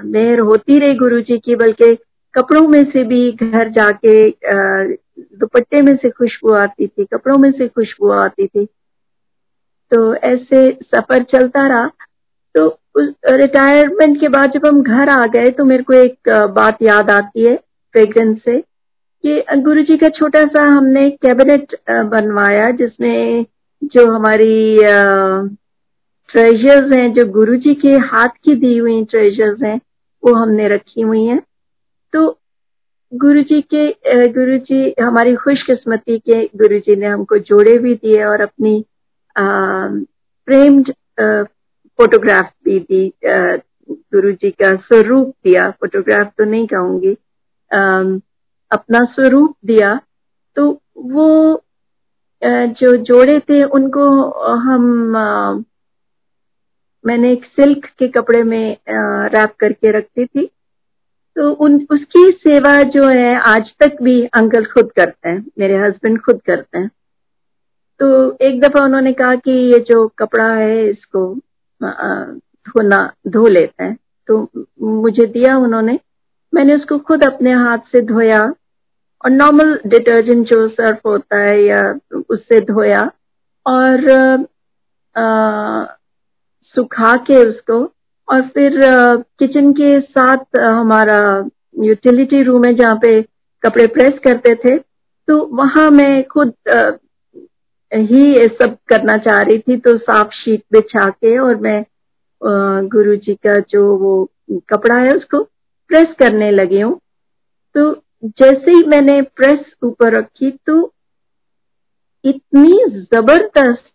मेहर 0.04 0.40
होती 0.40 0.78
रही 0.78 0.94
गुरु 0.94 1.20
जी 1.20 1.38
की, 1.38 1.54
बल्कि 1.56 1.94
कपड़ों 2.34 2.66
में 2.68 2.84
से 2.84 3.04
भी 3.04 3.30
घर 3.32 3.70
जाके 3.70 4.30
दुपट्टे 5.18 5.80
में 5.82 5.94
से 5.96 6.10
खुशबू 6.10 6.52
आती 6.54 6.86
थी, 6.86 7.04
कपड़ों 7.04 7.38
में 7.38 7.50
से 7.52 7.68
खुशबू 7.68 8.10
आती 8.12 8.46
थी। 8.46 8.64
तो 9.92 10.14
ऐसे 10.14 10.70
सफ़र 10.84 11.22
चलता 11.24 11.66
रहा। 11.68 11.90
तो 12.54 12.66
उस 12.94 13.12
रिटायरमेंट 13.30 14.18
के 14.20 14.28
बाद 14.28 14.50
जब 14.52 14.66
हम 14.66 14.82
घर 14.82 15.08
आ 15.08 15.24
गए 15.26 15.50
तो 15.50 15.64
मेरे 15.64 15.82
को 15.82 15.92
एक 15.94 16.28
बात 16.52 16.82
याद 16.82 17.10
आती 17.10 17.44
है 17.44 17.54
फ्रेग्रेंस 17.94 18.38
से 18.44 18.58
कि 19.24 19.42
गुरु 19.58 19.82
जी 19.82 19.96
का 19.96 20.08
छोटा 20.10 20.44
सा 20.46 20.62
हमने 20.66 21.08
कैबिनेट 21.12 21.74
बनवाया, 21.90 22.70
जिसमें 22.72 23.46
जो 23.84 24.06
हमारी 24.10 24.78
ट्रेजर्स 26.28 26.92
हैं, 26.92 27.12
जो 27.12 27.24
गुरु 27.32 27.56
जी 27.56 27.74
के 27.74 27.92
हाथ 28.06 28.28
की 28.44 28.54
दी 28.54 28.76
हुई 28.78 29.04
ट्रेजर्स 29.04 29.62
हैं, 29.62 29.80
वो 30.22 30.34
हमने 30.34 30.68
रखी 30.68 31.00
हुई 31.00 31.24
हैं। 31.24 31.40
तो 32.12 32.28
गुरु 33.12 33.42
जी 33.42 33.60
के 33.74 34.28
गुरु 34.28 34.56
जी 34.60 34.94
हमारी 35.00 35.34
खुशकिस्मती 35.36 36.18
के 36.20 36.44
गुरु 36.56 36.78
जी 36.78 36.96
ने 36.96 37.06
हमको 37.06 37.38
जोड़े 37.40 37.76
भी 37.78 37.94
दिए 37.94 38.24
और 38.24 38.40
अपनी 38.40 38.84
प्रेम्ड 39.36 40.90
फोटोग्राफ 41.98 42.50
भी 42.64 42.78
दी 42.80 43.12
गुरु 43.22 44.32
जी 44.32 44.50
का 44.52 44.74
स्वरूप 44.78 45.32
दिया। 45.44 45.70
फोटोग्राफ 45.70 46.32
तो 46.38 46.44
नहीं 46.44 46.66
कहूँगी 46.66 47.12
अपना 48.70 49.04
स्वरूप 49.14 49.56
दिया। 49.66 49.94
तो 50.56 50.70
वो 50.98 51.62
जो 52.42 52.96
जोड़े 53.04 53.38
थे 53.40 53.62
उनको 53.64 54.04
हम 54.60 54.82
मैंने 57.04 57.32
एक 57.32 57.44
सिल्क 57.46 57.86
के 57.98 58.08
कपड़े 58.10 58.42
में 58.42 58.76
रैप 58.88 59.54
करके 59.60 59.90
रखती 59.92 60.26
थी। 60.26 60.48
तो 61.36 61.50
उन 61.64 61.74
उसकी 61.90 62.30
सेवा 62.40 62.82
जो 62.82 63.08
है 63.08 63.34
आज 63.40 63.70
तक 63.80 63.96
भी 64.02 64.22
अंकल 64.34 64.64
खुद 64.64 64.90
करते 64.96 65.28
हैं 65.28 65.44
मेरे 65.58 65.76
हस्बैंड 65.78 66.20
खुद 66.20 66.40
करते 66.46 66.78
हैं। 66.78 66.90
तो 68.00 68.08
एक 68.46 68.60
दफ़ा 68.60 68.84
उन्होंने 68.84 69.12
कहा 69.12 69.34
कि 69.34 69.50
ये 69.72 69.78
जो 69.88 70.06
कपड़ा 70.18 70.48
है 70.54 70.88
इसको 70.90 71.22
धोना 71.82 73.12
धो 73.26 73.46
लेते 73.46 73.84
हैं। 73.84 73.96
तो 74.28 74.48
मुझे 74.82 75.26
दिया 75.26 75.56
उन्होंने 75.56 75.98
मैंने 76.52 76.74
उसको 76.74 76.98
खुद 76.98 77.24
अपने 77.24 77.52
हाथ 77.52 77.78
से 77.92 78.00
धोया 78.02 78.40
और 79.24 79.30
नॉर्मल 79.30 79.78
डिटर्जेंट 79.86 80.46
जो 80.46 80.68
सर्फ 80.68 81.00
होता 81.06 81.38
है 81.38 81.62
या 81.64 81.80
उससे 82.30 82.60
धोया 82.60 83.10
और 83.66 84.10
आ, 85.16 85.84
सुखा 86.74 87.14
के 87.16 87.44
उसको 87.46 87.84
और 88.28 88.40
फिर 88.48 88.72
किचन 89.38 89.72
के 89.72 90.00
साथ 90.00 90.56
हमारा 90.58 91.20
यूटिलिटी 91.84 92.42
रूम 92.42 92.64
है 92.64 92.72
जहाँ 92.74 92.96
पे 93.02 93.20
कपड़े 93.62 93.86
प्रेस 93.86 94.18
करते 94.24 94.54
थे। 94.54 94.76
तो 94.78 95.44
वहाँ 95.56 95.90
मैं 95.90 96.22
खुद 96.26 96.52
ही 97.92 98.24
ये 98.24 98.46
सब 98.60 98.76
करना 98.88 99.16
चाह 99.18 99.38
रही 99.40 99.58
थी 99.58 99.76
तो 99.76 99.96
साफ़ 99.98 100.34
शीट 100.34 100.62
बिछा 100.72 101.08
के 101.10 101.36
और 101.38 101.56
मैं 101.60 101.84
गुरु 102.88 103.16
जी 103.16 103.34
का 103.46 103.58
जो 103.70 103.84
वो 103.98 104.12
कपड़ा 104.70 104.96
है 104.96 105.14
उसको 105.16 105.42
प्रेस 105.90 106.14
करने 106.18 106.50
लगी 106.50 106.80
हूँ। 106.80 106.98
तो 107.74 107.92
जैसे 108.24 108.70
ही 108.70 108.82
मैंने 108.88 109.20
प्रेस 109.36 109.64
ऊपर 109.84 110.12
रखी 110.12 110.50
तो 110.66 110.80
इतनी 112.24 112.72
ज़बरदस्त 113.14 113.90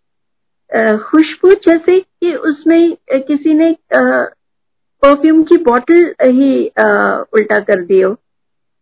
खुशबू 0.74 1.50
जैसे 1.66 1.98
कि 2.00 2.34
उसमें 2.34 2.96
किसी 3.12 3.54
ने 3.54 3.70
परफ्यूम 3.94 5.42
की 5.42 5.56
बोतल 5.64 6.04
ही 6.22 6.66
उल्टा 6.66 7.58
कर 7.60 7.84
दी 7.84 8.00
हो। 8.00 8.12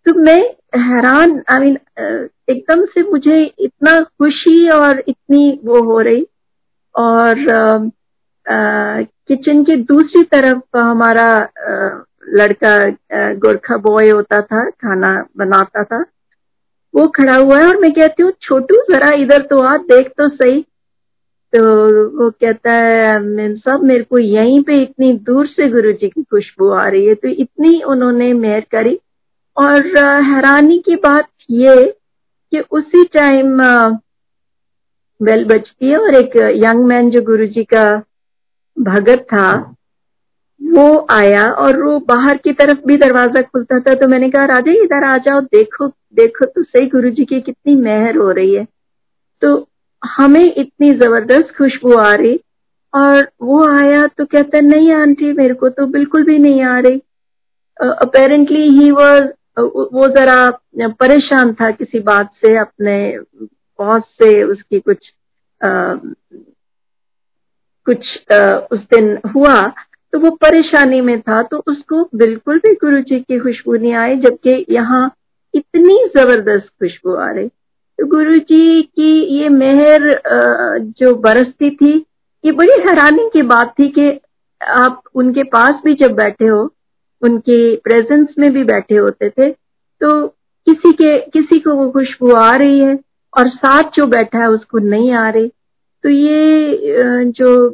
तो 0.07 0.15
मैं 0.19 0.41
हैरान 0.77 1.43
आई 1.51 1.59
मीन 1.61 1.77
एकदम 2.51 2.85
से 2.85 3.03
मुझे 3.03 3.43
इतना 3.59 3.99
खुशी 4.01 4.69
और 4.71 5.03
इतनी 5.09 5.61
वो 5.65 5.83
हो 5.83 5.99
रही। 6.01 6.27
और 6.95 7.91
किचन 9.29 9.63
के 9.65 9.77
दूसरी 9.77 10.23
तरफ़ 10.33 10.79
हमारा 10.79 11.29
लड़का 12.31 12.75
गोरखा 13.35 13.77
बॉय 13.79 14.09
होता 14.11 14.41
था, 14.41 14.65
खाना 14.71 15.15
बनाता 15.37 15.85
था। 15.85 16.05
वो 16.95 17.07
खड़ा 17.17 17.37
हुआ 17.37 17.59
है 17.59 17.67
और 17.69 17.77
मैं 17.81 17.93
कहती 17.93 18.23
हूँ, 18.23 18.33
छोटू, 18.43 18.83
जरा 18.91 19.11
इधर 19.17 19.43
तो 19.43 19.61
आ, 19.63 19.77
देख 19.77 20.09
तो 20.19 20.29
सही। 20.29 20.65
तो 21.53 21.63
वो 22.19 22.31
कहता 22.31 22.73
है 22.73 23.55
सब 23.57 23.81
मेरे 23.83 24.05
को 24.05 24.19
यहीं 24.19 24.63
पे 24.63 24.81
इतनी 24.83 25.13
दूर 25.23 25.47
से 25.47 25.69
गुरु 25.69 25.93
जी 25.93 26.09
की 26.09 26.23
खुशबू 26.23 26.69
आ 26.71 26.85
रही 26.85 27.07
है 27.07 27.15
तो 27.15 27.29
इतनी 27.29 27.81
उन्होंने 27.85 28.33
मेहर 28.35 28.61
करी 28.71 28.99
और 29.57 29.87
हैरानी 30.25 30.79
की 30.79 30.97
बात 30.97 31.29
ये 31.51 31.85
कि 32.53 32.61
उसी 32.71 33.05
टाइम 33.15 33.59
बेल 35.21 35.45
बजती 35.45 35.91
है 35.91 35.99
और 35.99 36.15
एक 36.15 36.37
यंग 36.65 36.85
मैन 36.87 37.11
जो 37.11 37.23
गुरु 37.23 37.47
जी 37.47 37.65
का 37.65 37.85
भगत 38.77 39.27
था, 39.33 39.49
वो 40.61 41.07
आया 41.11 41.43
और 41.43 41.83
वो 41.83 41.99
बाहर 42.09 42.37
की 42.37 42.53
तरफ़ 42.53 42.87
भी 42.87 42.97
दरवाज़ा 42.97 43.43
खुलता 43.43 43.79
था 43.81 43.95
तो 43.95 44.09
मैंने 44.09 44.31
कहा, 44.31 44.45
राजा, 44.45 44.73
इधर 44.75 45.05
आ 45.05 45.17
जाओ, 45.19 45.41
देखो 45.41 45.89
देखो 45.89 46.47
तो 46.47 46.63
सही 46.63 46.87
गुरु 46.87 47.11
जी 47.11 47.25
की 47.25 47.41
कितनी 47.41 47.75
मेहर 47.77 48.17
हो 48.17 48.31
रही 48.31 48.55
है। 48.55 48.67
तो 49.43 49.57
हमें 50.03 50.45
इतनी 50.45 50.93
ज़बरदस्त 50.95 51.55
खुशबू 51.59 51.95
आ 51.95 52.15
रही। 52.15 52.41
और 52.95 53.29
वो 53.43 53.63
आया 53.69 54.07
तो 54.07 54.25
कहता 54.27 54.61
नहीं 54.61 54.93
आंटी 54.93 55.33
मेरे 55.33 55.55
को 55.55 55.69
तो 55.69 55.87
बिल्कुल 55.93 56.25
भी 56.25 56.39
नहीं 56.39 56.63
आ 56.65 56.79
रही। 56.79 57.01
अपेरेंटली 57.81 58.69
ही 58.71 58.91
वॉज़ 58.91 59.25
वो 59.59 60.09
जरा 60.09 60.51
परेशान 61.01 61.53
था 61.55 61.71
किसी 61.71 62.01
बात 62.01 62.31
से 62.41 62.57
अपने 62.59 62.97
बॉस 63.79 64.03
से 64.19 64.43
उसकी 64.43 64.81
कुछ 64.81 65.13
आ, 65.61 65.95
कुछ 67.87 68.33
आ, 68.33 68.37
उस 68.73 68.81
दिन 68.95 69.19
हुआ 69.35 69.61
तो 70.13 70.19
वो 70.19 70.31
परेशानी 70.43 71.01
में 71.01 71.21
था 71.21 71.43
तो 71.43 71.59
उसको 71.67 72.03
बिल्कुल 72.15 72.59
भी 72.59 72.75
गुरु 72.75 73.01
जी 73.01 73.21
की 73.21 73.39
खुशबू 73.39 73.75
नहीं 73.75 73.95
आई 73.95 74.17
जबकि 74.21 74.65
यहाँ 74.71 75.05
इतनी 75.55 75.97
ज़बरदस्त 76.17 76.69
खुशबू 76.81 77.15
आ 77.15 77.31
रही। 77.31 77.51
तो 77.99 78.07
गुरु 78.09 78.37
जी 78.39 78.83
की 78.83 79.13
ये 79.39 79.49
मेहर 79.51 80.03
जो 80.99 81.15
बरसती 81.17 81.71
थी, 81.73 81.93
ये 82.45 82.53
बड़ी 82.53 82.79
हैरानी 82.81 83.29
की 83.33 83.43
बात 83.49 83.75
थी 83.79 83.89
कि 83.99 84.09
आप 84.61 85.03
उनके 85.15 85.43
पास 85.51 85.81
भी 85.85 85.95
जब 85.95 86.15
बैठे 86.17 86.47
हो, 86.47 86.63
उनके 87.23 87.75
प्रेजेंस 87.79 88.35
में 88.39 88.53
भी 88.53 88.65
बैठे 88.65 88.97
होते 88.97 89.29
थे 89.31 89.51
तो 89.51 90.27
किसी 90.67 90.93
के, 90.93 91.19
किसी 91.21 91.59
को 91.61 91.75
वो 91.75 91.89
खुशबू 91.91 92.33
आ 92.33 92.55
रही 92.57 92.79
है 92.81 92.99
और 93.35 93.49
साथ 93.51 93.91
जो 93.97 94.07
बैठा 94.09 94.39
है 94.39 94.49
उसको 94.51 94.79
नहीं 94.81 95.13
आ 95.15 95.29
रही। 95.31 95.49
तो 96.05 96.09
ये 96.09 97.25
जो 97.33 97.69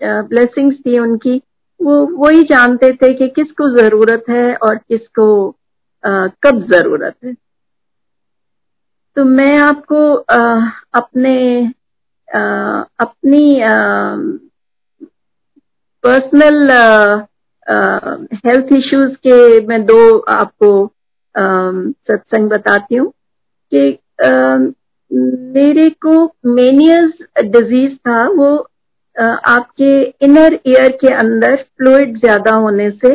ब्लेसिंग्स 0.00 0.76
थी 0.76 0.98
उनकी, 0.98 1.36
वो 1.80 2.06
वही 2.18 2.42
जानते 2.44 2.92
थे 2.92 3.12
कि 3.14 3.28
किसको 3.30 3.68
ज़रूरत 3.78 4.24
है 4.30 4.54
और 4.56 4.76
किसको 4.78 5.26
कब 6.04 6.66
ज़रूरत 6.70 7.14
है। 7.24 7.32
तो 9.16 9.24
मैं 9.24 9.56
आपको 9.58 9.98
आ, 10.14 10.38
अपने 10.94 11.36
आ, 12.28 12.40
अपनी 13.00 13.44
पर्सनल 16.04 16.70
हेल्थ 18.46 18.72
इश्यूज़ 18.76 19.14
के 19.26 19.36
मैं 19.66 19.84
दो 19.86 20.00
आपको 20.32 20.70
सत्संग 21.34 22.48
बताती 22.50 22.94
हूँ 22.94 23.10
कि 23.72 23.90
आ, 24.24 24.30
मेरे 25.56 25.88
को 26.06 26.24
मेनियस 26.54 27.12
डिज़ीज़ 27.46 27.96
था 28.08 28.20
वो 28.36 28.54
आपके 29.48 29.90
इनर 30.24 30.58
ईयर 30.66 30.92
के 31.00 31.14
अंदर 31.14 31.56
फ्लूड 31.56 32.18
ज़्यादा 32.18 32.54
होने 32.56 32.90
से 32.90 33.14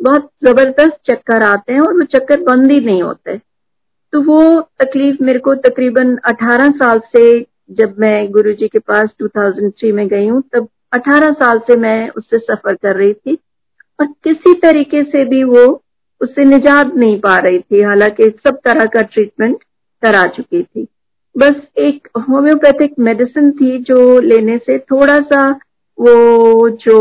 बहुत 0.00 0.30
ज़बरदस्त 0.44 0.98
चक्कर 1.10 1.42
आते 1.42 1.72
हैं 1.72 1.80
और 1.80 1.94
वो 1.94 2.04
चक्कर 2.16 2.40
बंद 2.42 2.70
ही 2.70 2.80
नहीं 2.80 3.02
होते। 3.02 3.36
तो 4.12 4.20
वो 4.22 4.60
तकलीफ़ 4.60 5.22
मेरे 5.22 5.38
को 5.38 5.54
तकरीबन 5.54 6.16
18 6.28 6.70
साल 6.70 6.98
से 7.16 7.40
जब 7.70 7.94
मैं 7.98 8.30
गुरुजी 8.30 8.68
के 8.68 8.78
पास 8.78 9.10
2003 9.22 9.92
में 9.92 10.06
गई 10.08 10.26
हूँ, 10.26 10.42
तब 10.54 10.68
18 10.92 11.32
साल 11.32 11.58
से 11.58 11.76
मैं 11.76 12.10
उससे 12.10 12.38
सफ़र 12.38 12.74
कर 12.74 12.96
रही 12.96 13.12
थी। 13.14 13.38
और 14.00 14.06
किसी 14.24 14.54
तरीके 14.54 15.02
से 15.02 15.24
भी 15.24 15.42
वो 15.44 15.82
उससे 16.20 16.44
निजात 16.44 16.94
नहीं 16.94 17.20
पा 17.20 17.36
रही 17.36 17.58
थी, 17.58 17.82
हालाँकि 17.82 18.30
सब 18.46 18.58
तरह 18.64 18.84
का 18.84 19.02
ट्रीटमेंट 19.02 19.62
करा 20.02 20.26
चुकी 20.26 20.62
थी। 20.62 20.86
बस 21.34 21.60
एक 21.78 22.08
होम्योपैथिक 22.18 22.94
मेडिसिन 22.98 23.50
थी 23.50 23.78
जो 23.78 24.20
लेने 24.20 24.58
से 24.58 24.78
थोड़ा 24.78 25.18
सा 25.20 25.50
वो 25.98 26.68
जो 26.68 26.98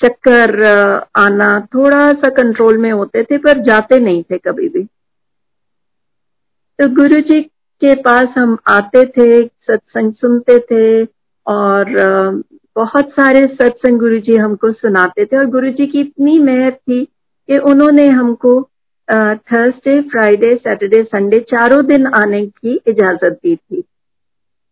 चक्कर 0.00 0.64
आना 1.16 1.60
थोड़ा 1.74 2.12
सा 2.12 2.28
कंट्रोल 2.28 2.78
में 2.78 2.90
होते 2.92 3.22
थे, 3.22 3.38
पर 3.38 3.58
जाते 3.58 3.98
नहीं 3.98 4.22
थे 4.22 4.38
कभी 4.38 4.68
भी। 4.68 4.86
तो 6.78 6.88
गुरु 6.94 7.20
जी 7.20 7.40
के 7.82 7.94
पास 8.02 8.34
हम 8.36 8.56
आते 8.66 9.04
थे, 9.06 9.44
सत्संग 9.46 10.12
सुनते 10.12 10.58
थे 10.58 11.04
और 11.46 11.90
बहुत 12.76 13.10
सारे 13.10 13.46
सत्संग 13.54 13.98
गुरु 13.98 14.18
जी 14.18 14.36
हमको 14.36 14.70
सुनाते 14.72 15.24
थे 15.24 15.36
और 15.36 15.46
गुरु 15.46 15.70
जी 15.70 15.86
की 15.86 16.00
इतनी 16.00 16.38
मेहर 16.38 16.70
थी 16.70 17.04
कि 17.04 17.58
उन्होंने 17.70 18.06
हमको 18.08 18.60
थर्सडे 19.08 20.00
फ्राइडे 20.10 20.54
सैटरडे 20.54 21.02
संडे 21.04 21.40
चारों 21.50 21.84
दिन 21.86 22.06
आने 22.14 22.44
की 22.46 22.80
इजाज़त 22.86 23.38
दी 23.42 23.56
थी। 23.56 23.82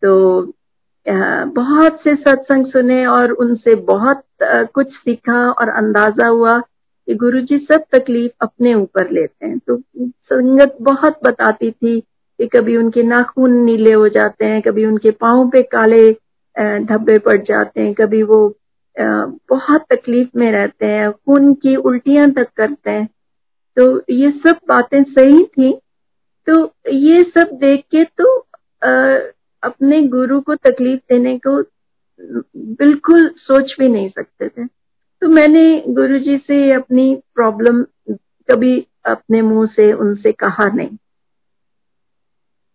तो 0.03 0.53
बहुत 1.07 2.01
से 2.05 2.15
सत्संग 2.15 2.67
सुने 2.67 3.05
और 3.07 3.33
उनसे 3.33 3.75
बहुत 3.85 4.23
कुछ 4.75 4.93
सीखा 4.95 5.41
और 5.51 5.69
अंदाज़ा 5.69 6.29
हुआ 6.29 6.61
कि 7.09 7.15
गुरु 7.15 7.41
जी 7.41 7.59
सब 7.59 7.85
तकलीफ़ 7.93 8.33
अपने 8.43 8.75
ऊपर 8.75 9.11
लेते 9.11 9.47
हैं। 9.47 9.59
तो 9.59 9.77
संगत 9.99 10.77
बहुत 10.83 11.19
बताती 11.25 11.71
थी 11.71 12.01
कि 12.01 12.47
कभी 12.47 12.77
उनके 12.77 13.03
नाखून 13.03 13.53
नीले 13.65 13.93
हो 13.93 14.09
जाते 14.09 14.45
हैं, 14.45 14.61
कभी 14.63 14.85
उनके 14.87 15.11
पाँव 15.11 15.49
पे 15.51 15.63
काले 15.75 16.11
धब्बे 16.85 17.19
पड़ 17.19 17.41
जाते 17.43 17.81
हैं, 17.81 17.95
कभी 17.95 18.23
वो 18.23 18.39
बहुत 18.97 19.85
तकलीफ़ 19.93 20.29
में 20.37 20.51
रहते 20.53 20.87
हैं, 20.87 21.11
खून 21.13 21.53
की 21.55 21.77
उल्टियाँ 21.77 22.31
तक 22.33 22.49
करते 22.57 22.91
हैं। 22.91 23.09
तो 23.77 24.03
ये 24.11 24.31
सब 24.47 24.59
बातें 24.69 25.03
सही 25.05 25.45
थी। 25.45 25.73
तो 26.49 26.65
ये 26.93 27.23
सब 27.35 27.51
देख 27.61 27.85
के 27.95 28.05
तो 28.21 28.35
अपने 29.63 30.01
गुरु 30.09 30.41
को 30.41 30.55
तकलीफ़ 30.55 31.01
देने 31.11 31.39
को 31.47 31.61
बिल्कुल 32.79 33.29
सोच 33.39 33.75
भी 33.79 33.89
नहीं 33.89 34.09
सकते 34.09 34.49
थे। 34.49 34.65
तो 35.23 35.29
मैंने 35.29 35.83
गुरु 35.89 36.19
जी 36.19 36.37
से 36.39 36.73
अपनी 36.73 37.15
प्रॉब्लम 37.35 37.83
कभी 38.49 38.79
अपने 39.07 39.41
मुँह 39.43 39.67
से 39.67 39.93
उनसे 39.93 40.33
कहा 40.33 40.69
नहीं। 40.71 40.97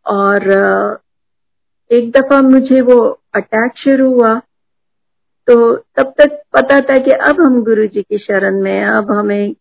और 0.05 0.49
एक 1.91 2.11
दफ़ा 2.11 2.41
मुझे 2.41 2.81
वो 2.81 2.97
अटैक 3.35 3.77
शुरू 3.77 4.09
हुआ 4.13 4.33
तो 5.47 5.75
तब 5.97 6.13
तक 6.17 6.41
पता 6.53 6.79
था 6.81 6.97
कि 6.97 7.11
अब 7.27 7.41
हम 7.41 7.61
गुरु 7.63 7.85
जी 7.87 8.01
की 8.01 8.17
शरण 8.17 8.61
में 8.61 8.83
अब 8.85 9.11
हमें 9.11 9.55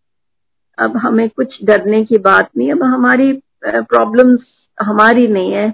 अब 0.79 0.97
हमें 0.97 1.29
कुछ 1.29 1.59
डरने 1.65 2.05
की 2.05 2.19
बात 2.19 2.51
नहीं 2.57 2.73
अब 2.73 2.83
हमारी 2.85 3.33
प्रॉब्लम्स 3.65 4.41
हमारी 4.79 5.27
नहीं 5.29 5.53
है। 5.53 5.71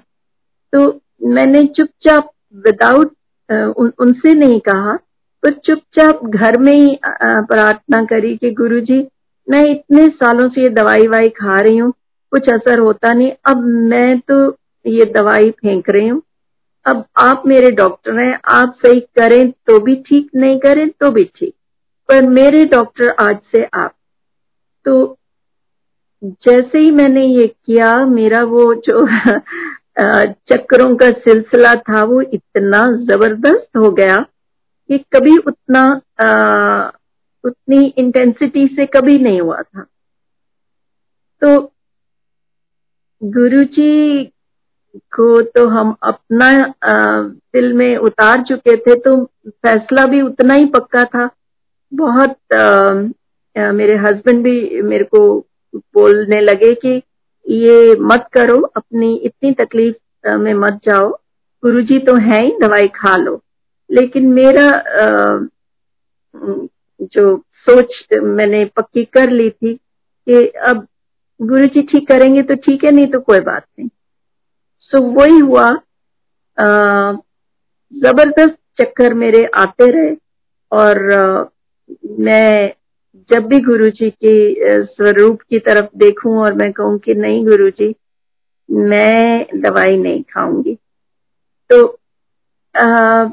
तो 0.73 0.79
मैंने 1.25 1.65
चुपचाप 1.67 2.29
विदाउट 2.65 3.11
उन, 3.49 3.91
उनसे 3.99 4.33
नहीं 4.33 4.59
कहा। 4.59 4.97
पर 5.43 5.51
चुपचाप 5.65 6.25
घर 6.25 6.57
में 6.57 6.73
ही 6.73 6.97
प्रार्थना 7.03 8.03
करी 8.05 8.35
कि 8.37 8.51
गुरु 8.51 8.79
जी 8.81 9.05
मैं 9.47 9.63
इतने 9.65 10.07
सालों 10.09 10.47
से 10.49 10.61
ये 10.61 10.69
दवाई 10.69 11.07
वाई 11.07 11.29
खा 11.31 11.59
रही 11.59 11.77
हूँ, 11.77 11.91
कुछ 12.31 12.49
असर 12.49 12.79
होता 12.79 13.11
नहीं, 13.13 13.31
अब 13.45 13.63
मैं 13.89 14.19
तो 14.19 14.57
ये 14.85 15.05
दवाई 15.15 15.51
फेंक 15.51 15.89
रही 15.89 16.07
हूँ। 16.07 16.21
अब 16.85 17.03
आप 17.17 17.43
मेरे 17.47 17.69
डॉक्टर 17.71 18.19
हैं, 18.19 18.39
आप 18.45 18.75
सही 18.85 18.99
करें 19.19 19.51
तो 19.67 19.79
भी 19.79 19.95
ठीक, 20.07 20.29
नहीं 20.35 20.57
करें 20.59 20.87
तो 20.89 21.11
भी 21.11 21.23
ठीक, 21.35 21.53
पर 22.09 22.27
मेरे 22.29 22.63
डॉक्टर 22.65 23.09
आज 23.21 23.37
से 23.51 23.63
आप। 23.73 23.93
तो 24.85 25.17
जैसे 26.21 26.79
ही 26.79 26.91
मैंने 26.91 27.25
ये 27.25 27.47
किया, 27.47 27.95
मेरा 28.05 28.43
वो 28.45 28.73
जो 28.87 29.05
चक्रों 30.51 30.95
का 30.95 31.09
सिलसिला 31.11 31.73
था, 31.75 32.03
वो 32.03 32.21
इतना 32.23 32.85
ज़बरदस्त 33.05 33.77
हो 33.77 33.91
गया 33.91 34.25
कि 34.89 34.97
कभी 35.15 35.37
उतना 35.37 35.81
आ, 36.21 36.89
उतनी 37.43 37.85
इंटेंसिटी 37.97 38.67
से 38.67 38.85
कभी 38.85 39.17
नहीं 39.19 39.41
हुआ 39.41 39.61
था। 39.61 39.81
तो 41.41 41.59
गुरु 43.21 43.63
जी 43.75 44.25
को 45.13 45.41
तो 45.41 45.67
हम 45.69 45.95
अपना 46.03 46.49
दिल 47.53 47.71
में 47.73 47.97
उतार 47.97 48.43
चुके 48.43 48.75
थे 48.77 48.95
तो 48.99 49.23
फैसला 49.47 50.05
भी 50.05 50.21
उतना 50.21 50.53
ही 50.53 50.65
पक्का 50.65 51.03
था। 51.03 51.29
बहुत 51.91 52.53
आ, 52.53 53.71
मेरे 53.71 53.95
हस्बैंड 53.97 54.43
भी 54.43 54.81
मेरे 54.81 55.03
को 55.03 55.19
बोलने 55.75 56.41
लगे 56.41 56.73
कि 56.75 57.01
ये 57.45 57.95
मत 58.01 58.27
करो 58.33 58.61
अपनी 58.77 59.15
इतनी 59.15 59.51
तकलीफ़ 59.53 60.35
में 60.37 60.53
मत 60.53 60.79
जाओ। 60.85 61.09
गुरुजी 61.63 61.99
तो 61.99 62.15
है 62.15 62.41
ही 62.45 62.51
दवाई 62.61 62.87
खा 62.95 63.15
लो। 63.17 63.41
लेकिन 63.89 64.27
मेरा 64.33 64.69
जो 67.05 67.37
सोच 67.67 68.03
मैंने 68.13 68.63
पक्की 68.75 69.03
कर 69.13 69.29
ली 69.29 69.49
थी 69.49 69.73
कि 69.73 70.45
अब 70.69 70.85
गुरु 71.39 71.65
जी 71.65 71.81
ठीक 71.91 72.07
करेंगे 72.07 72.41
तो 72.43 72.55
ठीक 72.55 72.83
है 72.83 72.91
नहीं 72.91 73.07
तो 73.07 73.19
कोई 73.19 73.39
बात 73.39 73.65
नहीं। 73.79 73.89
सो 74.91 75.01
वही 75.13 75.37
हुआ 75.39 75.69
ज़बरदस्त 77.93 78.57
चक्कर 78.81 79.13
मेरे 79.13 79.45
आते 79.55 79.89
रहे 79.91 80.15
और 80.71 80.99
मैं 82.19 82.73
जब 83.29 83.45
भी 83.47 83.59
गुरु 83.61 83.89
जी 83.89 84.09
के 84.23 84.83
स्वरूप 84.85 85.41
की 85.49 85.59
तरफ़ 85.59 85.89
देखूँ 85.97 86.37
और 86.41 86.53
मैं 86.53 86.71
कहूँ 86.73 86.97
कि 86.99 87.13
नहीं 87.15 87.45
गुरु 87.45 87.69
जी 87.69 87.93
मैं 88.69 89.45
दवाई 89.61 89.97
नहीं 89.97 90.23
खाऊँगी। 90.33 90.77
तो 91.69 91.85
आ, 92.75 93.25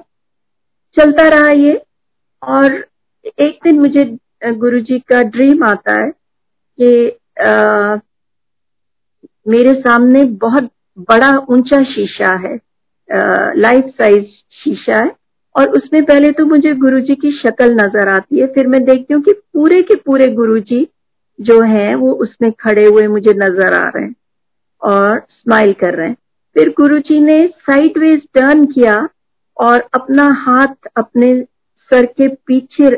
चलता 0.97 1.29
रहा 1.29 1.51
ये। 1.51 1.81
और 2.43 2.73
एक 3.41 3.59
दिन 3.65 3.79
मुझे 3.81 4.05
गुरु 4.55 4.81
जी 4.81 4.99
का 5.09 5.23
ड्रीम 5.25 5.65
आता 5.65 6.01
है 6.01 6.11
कि 6.11 7.19
आ, 7.41 7.97
मेरे 9.47 9.73
सामने 9.81 10.25
बहुत 10.41 10.71
बड़ा 11.01 11.31
ऊँचा 11.51 11.83
शीशा 11.85 12.35
है 12.39 12.55
लाइफ 13.57 13.85
साइज़ 13.99 14.27
शीशा 14.55 14.97
है। 14.97 15.11
और 15.55 15.71
उसमें 15.77 16.05
पहले 16.05 16.31
तो 16.33 16.45
मुझे 16.47 16.73
गुरुजी 16.77 17.15
की 17.15 17.31
शक्ल 17.33 17.73
नज़र 17.73 18.09
आती 18.09 18.41
है 18.41 18.47
फिर 18.55 18.67
मैं 18.67 18.83
देखती 18.85 19.15
हूँ 19.15 19.23
कि 19.23 19.33
पूरे 19.33 19.81
के 19.83 19.95
पूरे 19.97 20.27
गुरुजी 20.35 20.87
जो 21.39 21.61
हैं 21.63 21.95
वो 21.95 22.13
उसमें 22.25 22.51
खड़े 22.61 22.87
हुए 22.87 23.07
मुझे 23.09 23.33
नज़र 23.35 23.75
आ 23.75 23.89
रहे 23.89 24.05
हैं 24.05 24.15
और 24.83 25.19
स्माइल 25.31 25.73
कर 25.81 25.95
रहे 25.95 26.09
हैं। 26.09 26.17
फिर 26.57 26.69
गुरुजी 26.79 27.21
ने 27.21 27.39
साइड 27.61 27.99
वेज 27.99 28.23
टर्न 28.35 28.65
किया 28.67 28.95
और 29.57 29.89
अपना 29.95 30.25
हाथ 30.39 30.89
अपने 30.97 31.35
सर 31.91 32.07
के 32.13 32.29
पीछे 32.47 32.91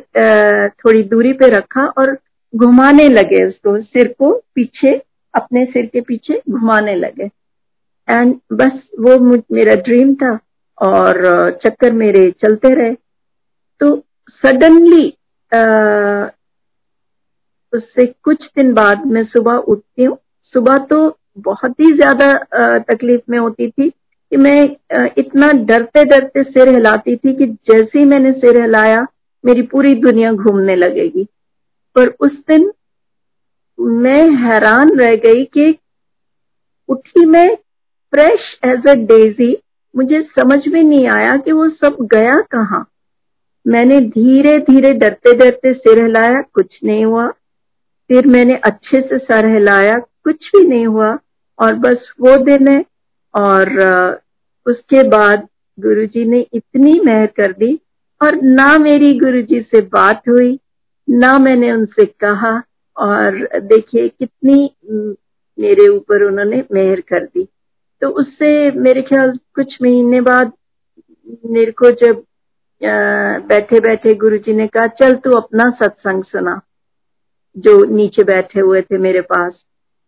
थोड़ी 0.74 1.02
दूरी 1.04 1.32
पे 1.32 1.48
रखा 1.50 1.86
और 1.98 2.16
घुमाने 2.54 3.08
लगे 3.08 3.44
उसको 3.46 3.80
सिर 3.80 4.08
को 4.18 4.32
पीछे, 4.54 4.94
अपने 5.34 5.64
सिर 5.64 5.86
के 5.86 6.00
पीछे 6.00 6.40
घुमाने 6.50 6.94
लगे। 6.96 7.30
एंड 8.08 8.34
बस 8.52 8.80
वो 9.00 9.18
मेरा 9.54 9.74
ड्रीम 9.82 10.14
था 10.14 10.38
और 10.78 11.50
चक्कर 11.64 11.92
मेरे 11.94 12.30
चलते 12.42 12.74
रहे। 12.74 12.94
तो 13.80 13.96
सडनली 14.42 15.06
उससे 17.72 18.06
कुछ 18.24 18.44
दिन 18.56 18.72
बाद 18.74 19.06
मैं 19.06 19.24
सुबह 19.24 19.56
उठती 19.68 20.04
हूँ। 20.04 20.16
सुबह 20.54 20.78
तो 20.90 20.98
बहुत 21.38 21.80
ही 21.80 21.92
ज़्यादा 21.94 22.32
तकलीफ़ 22.84 23.30
में 23.30 23.38
होती 23.38 23.68
थी। 23.70 23.92
कि 24.30 24.36
मैं 24.36 24.62
इतना 25.18 25.50
डरते 25.52 26.04
डरते 26.04 26.42
सिर 26.42 26.68
हिलाती 26.68 27.16
थी 27.16 27.32
कि 27.34 27.46
जैसे 27.46 27.98
ही 27.98 28.04
मैंने 28.04 28.32
सिर 28.32 28.60
हिलाया, 28.60 29.06
मेरी 29.44 29.62
पूरी 29.62 29.94
दुनिया 29.94 30.32
घूमने 30.32 30.76
लगेगी। 30.76 31.26
पर 31.96 32.08
उस 32.20 32.32
दिन 32.48 32.70
मैं 33.78 34.28
हैरान 34.36 34.90
रह 34.98 35.14
गई 35.16 35.44
कि 35.44 35.74
उठी 36.88 37.24
मैं 37.26 37.48
फ्रेश 38.12 38.58
एज 38.64 38.86
अ 38.86 38.94
डेजी 39.06 39.56
मुझे 39.94 40.20
समझ 40.38 40.60
में 40.68 40.82
नहीं 40.82 41.06
आया 41.08 41.36
कि 41.36 41.52
वो 41.52 41.68
सब 41.68 41.96
गया 42.12 42.40
कहाँ। 42.50 42.86
मैंने 43.66 44.00
धीरे 44.00 44.58
धीरे 44.60 44.92
डरते 44.92 45.32
डरते 45.34 45.72
सिर 45.74 46.02
हिलाया, 46.02 46.40
कुछ 46.54 46.78
नहीं 46.84 47.04
हुआ। 47.04 47.28
फिर 48.10 48.26
मैंने 48.26 48.60
अच्छे 48.64 49.00
से 49.00 49.18
सर 49.18 49.46
हिलाया, 49.46 49.98
कुछ 50.24 50.48
भी 50.48 50.66
नहीं 50.66 50.86
हुआ। 50.86 51.16
और 51.58 51.74
बस 51.74 52.12
वो 52.20 52.36
दिन 52.36 52.68
है 52.68 52.84
और 53.34 54.20
उसके 54.66 55.02
बाद 55.08 55.46
गुरुजी 55.78 56.24
ने 56.24 56.40
इतनी 56.52 56.98
मेहर 57.00 57.26
कर 57.36 57.52
दी 57.52 57.74
और 58.20 58.40
ना 58.42 58.76
मेरी 58.78 59.12
गुरुजी 59.18 59.60
से 59.62 59.80
बात 59.92 60.22
हुई, 60.28 60.58
ना 61.08 61.38
मैंने 61.38 61.72
उनसे 61.72 62.04
कहा 62.20 62.52
और 62.96 63.36
देखिए 63.62 64.08
कितनी 64.08 64.70
मेरे 65.58 65.88
ऊपर 65.88 66.22
उन्होंने 66.22 66.62
मेहर 66.72 67.00
कर 67.00 67.24
दी। 67.24 67.46
तो 68.02 68.08
उससे 68.10 68.70
मेरे 68.80 69.02
ख्याल 69.02 69.38
कुछ 69.54 69.76
महीने 69.82 70.20
बाद 70.20 70.52
मेरे 71.46 71.72
को 71.72 71.90
जब 72.04 72.22
बैठे 73.48 73.80
बैठे 73.80 74.14
गुरुजी 74.14 74.52
ने 74.52 74.66
कहा, 74.66 74.86
चल 74.86 75.14
तू 75.14 75.30
अपना 75.32 75.70
सत्संग 75.82 76.24
सुना। 76.24 76.60
जो 77.56 77.84
नीचे 77.90 78.24
बैठे 78.24 78.60
हुए 78.60 78.80
थे 78.82 78.98
मेरे 78.98 79.20
पास। 79.22 79.62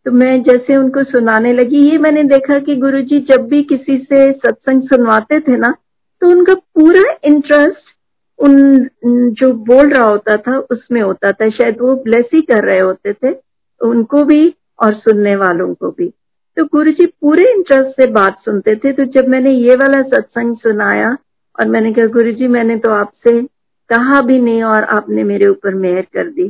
तो 0.09 0.13
मैं 0.13 0.43
जैसे 0.43 0.77
उनको 0.77 1.03
सुनाने 1.05 1.53
लगी, 1.53 1.79
ये 1.91 1.99
मैंने 1.99 2.23
देखा 2.25 2.59
कि 2.59 2.75
गुरुजी 2.77 3.19
जब 3.21 3.47
भी 3.49 3.63
किसी 3.63 3.97
से 3.99 4.31
सत्संग 4.33 4.83
सुनवाते 4.83 5.41
थे 5.41 5.57
ना 5.57 5.75
तो 6.23 6.29
उनका 6.29 6.55
पूरा 6.55 7.03
इंटरेस्ट 7.25 7.91
उन 8.39 8.89
जो 9.33 9.53
बोल 9.53 9.91
रहा 9.91 10.07
होता 10.07 10.37
था, 10.37 10.57
उसमें 10.59 11.01
होता 11.01 11.33
था। 11.33 11.49
शायद 11.49 11.77
वो 11.81 11.95
ब्लेस 11.95 12.25
ही 12.35 12.41
कर 12.41 12.65
रहे 12.65 12.79
होते 12.81 13.13
थे 13.13 13.35
उनको 13.81 14.25
भी 14.25 14.55
और 14.83 14.95
सुनने 14.95 15.37
वालों 15.37 15.75
को 15.75 15.91
भी। 15.91 16.09
तो 16.57 16.65
गुरु 16.65 16.93
जी 16.93 17.07
पूरे 17.07 17.51
इंटरेस्ट 17.53 18.01
से 18.01 18.07
बात 18.07 18.39
सुनते 18.45 18.77
थे। 18.77 18.93
तो 18.93 19.05
जब 19.05 19.29
मैंने 19.29 19.51
ये 19.51 19.77
वाला 19.77 20.03
सत्संग 20.03 20.57
सुनाया 20.57 21.17
और 21.61 21.69
मैंने 21.69 21.93
कहा 21.93 22.07
गुरु 22.07 22.33
जी 22.33 22.49
मैंने 22.49 22.77
तो 22.77 22.91
आपसे 22.91 23.43
कहा 23.91 24.23
भी 24.23 24.41
नहीं 24.41 24.63
और 24.63 24.85
आपने 24.97 25.25
मेरे 25.25 25.47
ऊपर 25.47 25.75
मेहर 25.75 26.07
कर 26.15 26.31
दी। 26.31 26.49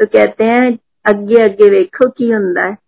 तो 0.00 0.06
कहते 0.06 0.44
हैं 0.44 0.78
अगे 1.06 1.42
अगे 1.42 1.70
वेखो 1.70 2.08
की 2.08 2.30
है। 2.30 2.74
तो 2.74 2.87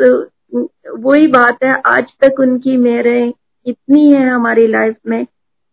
वही 0.00 1.26
बात 1.26 1.64
है, 1.64 1.72
आज 1.86 2.12
तक 2.22 2.40
उनकी 2.40 2.76
मेहरें 2.76 3.32
इतनी 3.66 4.12
है 4.12 4.28
हमारी 4.28 4.66
लाइफ 4.66 4.96
में, 5.06 5.26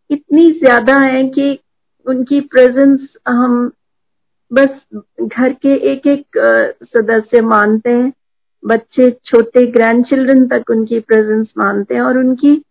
इतनी 0.09 0.51
ज़्यादा 0.53 0.97
है 0.97 1.23
कि 1.29 1.57
उनकी 2.05 2.39
प्रेजेंस 2.41 3.07
हम 3.27 3.71
बस 4.51 4.79
घर 5.21 5.53
के 5.53 5.75
एक 5.91 6.07
एक 6.07 6.37
सदस्य 6.85 7.41
मानते 7.41 7.89
हैं, 7.89 8.11
बच्चे, 8.63 9.09
छोटे 9.25 9.65
ग्रैंड 9.71 10.05
चिल्ड्रन 10.05 10.45
तक 10.47 10.69
उनकी 10.69 10.99
प्रेजेंस 10.99 11.47
मानते 11.57 11.95
हैं 11.95 12.01
और 12.01 12.17
उनकी 12.17 12.61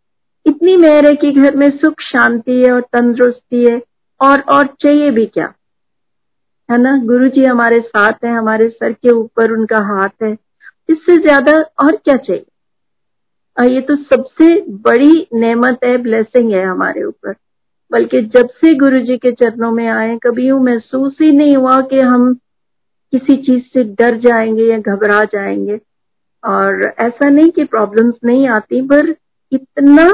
इतनी 0.47 0.77
मेहर 0.77 1.07
है 1.07 1.15
कि 1.17 1.33
घर 1.33 1.57
में 1.57 1.71
सुख, 1.71 2.01
शांति 2.03 2.63
है 2.63 2.73
और 2.73 2.81
तंदुरुस्ती 2.93 3.65
है, 3.65 3.81
और 4.21 4.41
और 4.41 4.67
चाहिए 4.81 5.11
भी 5.11 5.27
क्या? 5.27 5.53
है 6.69 6.79
ना? 6.79 6.97
गुरु 7.05 7.29
जी 7.29 7.45
हमारे 7.45 7.81
साथ 7.81 8.25
हैं, 8.25 8.33
हमारे 8.33 8.69
सर 8.69 8.93
के 8.93 9.11
ऊपर 9.11 9.53
उनका 9.53 9.79
हाथ 9.85 10.23
है। 10.23 10.37
इससे 10.89 11.17
ज़्यादा 11.19 11.53
और 11.85 11.97
क्या 11.97 12.17
चाहिए? 12.17 12.45
और 13.57 13.71
ये 13.71 13.81
तो 13.81 13.97
सबसे 13.97 14.49
बड़ी 14.85 15.27
नेमत 15.35 15.85
है 15.85 15.97
ब्लेसिंग 15.99 16.53
है 16.53 16.65
हमारे 16.65 17.05
ऊपर। 17.05 17.35
बल्कि 17.91 18.21
जब 18.37 18.49
से 18.51 18.75
गुरु 18.75 19.01
जी 19.01 19.17
के 19.19 19.33
चरणों 19.33 19.71
में 19.73 19.87
आए, 19.89 20.17
कभी 20.17 20.47
यूँ 20.49 20.61
महसूस 20.65 21.17
ही 21.21 21.31
नहीं 21.33 21.57
हुआ 21.57 21.81
कि 21.83 22.01
हम 22.01 22.33
किसी 23.13 23.37
चीज़ 23.37 23.63
से 23.75 23.85
डर 23.95 24.17
जाएँगे 24.19 24.65
या 24.65 24.79
घबरा 24.79 25.25
जाएँगे। 25.25 25.79
और 26.45 26.83
ऐसा 27.01 27.29
नहीं 27.29 27.51
कि 27.51 27.65
प्रॉब्लम्स 27.65 28.15
नहीं 28.25 28.49
आती, 28.49 28.83
पर 28.83 29.15
इतना 29.53 30.09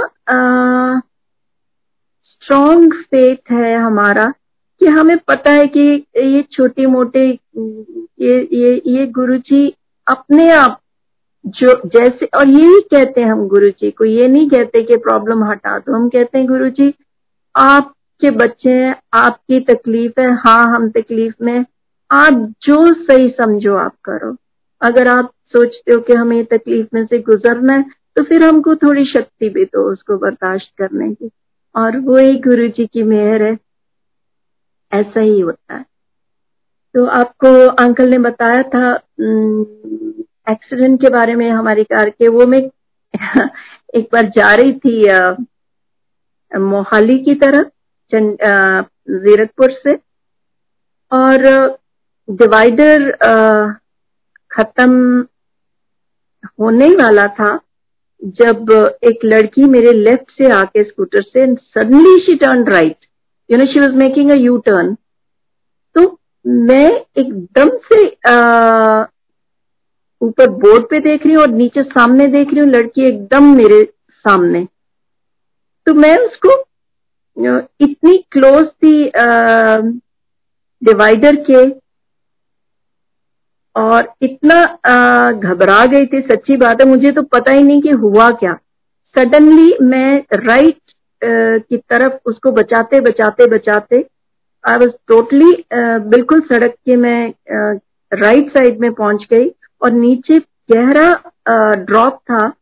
स्ट्रॉन्ग 2.25 2.95
फेथ 3.05 3.51
है 3.53 3.75
हमारा 3.77 4.33
कि 4.81 4.87
हमें 4.89 5.17
पता 5.19 5.51
है 5.51 5.67
कि 5.67 5.81
ये 6.17 6.43
छोटे 6.53 6.87
मोटे 6.87 7.27
ये 8.21 8.39
ये 8.53 8.81
ये 8.87 9.07
गुरु 9.07 9.37
जी 9.39 9.67
अपने 10.11 10.51
आप 10.53 10.81
जो 11.45 11.75
जैसे, 11.87 12.27
और 12.27 12.49
यही 12.49 12.81
कहते 12.93 13.21
हैं 13.21 13.31
हम 13.31 13.47
गुरु 13.49 13.69
जी 13.71 13.91
को, 13.91 14.05
ये 14.05 14.29
नहीं 14.29 14.49
कहते 14.51 14.83
कि 14.83 14.97
प्रॉब्लम 14.99 15.45
हटा 15.45 15.79
दो, 15.79 15.95
हम 15.95 16.09
कहते 16.09 16.39
हैं 16.39 16.47
गुरु 16.47 16.69
जी 16.71 16.93
आपके 17.55 18.31
बच्चे 18.31 18.71
हैं, 18.71 18.95
आपकी 19.15 19.61
तकलीफ़ 19.65 20.21
है 20.21 20.31
हाँ 20.37 20.65
हम 20.75 20.89
तकलीफ़ 20.91 21.35
में 21.43 21.65
आप 22.11 22.33
जो 22.63 22.93
सही 22.95 23.29
समझो, 23.31 23.75
आप 23.77 23.95
करो। 24.05 24.35
अगर 24.83 25.09
आप 25.09 25.33
सोचते 25.53 25.93
हो 25.93 26.01
कि 26.01 26.13
हमें 26.13 26.45
तकलीफ़ 26.47 26.89
में 26.95 27.05
से 27.07 27.19
गुजरना 27.21 27.75
है 27.75 27.85
तो 28.17 28.23
फिर 28.23 28.43
हमको 28.45 28.75
थोड़ी 28.77 29.05
शक्ति 29.07 29.49
भी 29.49 29.65
दो 29.65 29.91
उसको 29.93 30.17
बर्दाश्त 30.19 30.73
करने 30.79 31.13
की। 31.15 31.31
और 31.75 31.97
वो 31.99 32.17
ही 32.17 32.39
गुरु 32.41 32.67
जी 32.69 32.87
की 32.87 33.03
मेहर 33.03 33.43
है, 33.43 33.57
ऐसा 34.93 35.21
ही 35.21 35.41
होता 35.41 35.75
है। 35.75 35.85
तो 36.95 37.05
आपको 37.19 37.49
अंकल 37.83 38.09
ने 38.11 38.19
बताया 38.19 38.63
था 38.75 38.93
एक्सीडेंट 40.53 41.01
के 41.01 41.09
बारे 41.11 41.35
में 41.35 41.51
हमारी 41.51 41.85
कार 41.85 42.11
के, 42.11 42.29
वो 42.29 42.47
मैं 42.47 42.59
एक 43.99 44.09
बार 44.13 44.27
जा 44.37 44.55
रही 44.55 44.73
थी 44.85 45.03
मोहाली 46.53 47.19
की 47.25 47.35
तरफ़ 47.43 47.69
जीरकपुर 48.13 49.73
से। 49.73 49.95
और 51.13 51.43
डिवाइडर 52.29 53.11
खत्म 54.51 55.25
होने 56.61 56.89
वाला 56.97 57.27
था, 57.39 57.59
जब 58.23 58.71
एक 59.05 59.25
लड़की 59.25 59.65
मेरे 59.69 59.93
लेफ़्ट 59.93 60.31
से 60.39 60.51
आके 60.53 60.83
स्कूटर 60.85 61.23
से 61.23 61.47
suddenly 61.55 62.19
she 62.25 62.35
turn 62.37 62.65
right 62.69 63.07
you 63.51 63.59
know 63.59 63.67
she 63.73 63.81
was 63.81 63.95
making 63.99 64.31
a 64.31 64.35
U 64.35 64.57
turn 64.67 64.97
मैं 66.45 66.89
एकदम 67.19 67.71
से 67.85 68.05
ऊपर 70.23 70.49
बोर्ड 70.63 70.85
पे 70.91 71.01
देख 71.01 71.25
रही 71.27 71.35
हूँ 71.35 71.43
और 71.43 71.49
नीचे 71.51 71.83
सामने 71.83 72.27
देख 72.29 72.49
रही 72.49 72.61
हूँ 72.61 72.69
लड़की 72.71 73.07
एकदम 73.09 73.45
मेरे 73.57 73.83
सामने। 74.25 74.65
तो 75.87 75.95
मैं 75.95 76.17
उसको 76.19 76.59
इतनी 77.81 78.17
क्लोज 78.33 78.67
थी 78.67 78.93
डिवाइडर 80.83 81.37
के 81.51 81.65
और 83.77 84.13
इतना 84.23 84.63
घबरा 85.33 85.85
गई 85.87 86.07
थी, 86.07 86.21
सच्ची 86.23 86.57
बात 86.57 86.81
है, 86.81 86.89
मुझे 86.89 87.13
तो 87.13 87.23
पता 87.35 87.53
ही 87.53 87.63
नहीं 87.63 87.81
कि 87.83 87.91
हुआ 87.99 88.31
क्या। 88.41 88.55
सडनली 89.17 89.73
मैं 89.83 90.23
राइट 90.37 90.79
की 91.23 91.77
तरफ़ 91.77 92.29
उसको 92.31 92.51
बचाते 92.53 93.01
बचाते 93.01 93.47
बचाते 93.51 94.05
आई 94.65 94.77
वॉज़ 94.77 94.93
टोटली 95.09 95.53
बिल्कुल 96.09 96.41
सड़क 96.41 96.75
के 96.87 96.97
मैं 96.97 97.33
राइट 98.13 98.47
uh, 98.47 98.53
साइड 98.55 98.67
right 98.67 98.81
में 98.81 98.93
पहुँच 98.93 99.27
गई 99.31 99.51
और 99.83 99.93
नीचे 99.93 100.39
गहरा 100.73 101.13
ड्रॉप 101.75 102.15
uh, 102.15 102.21
था 102.21 102.53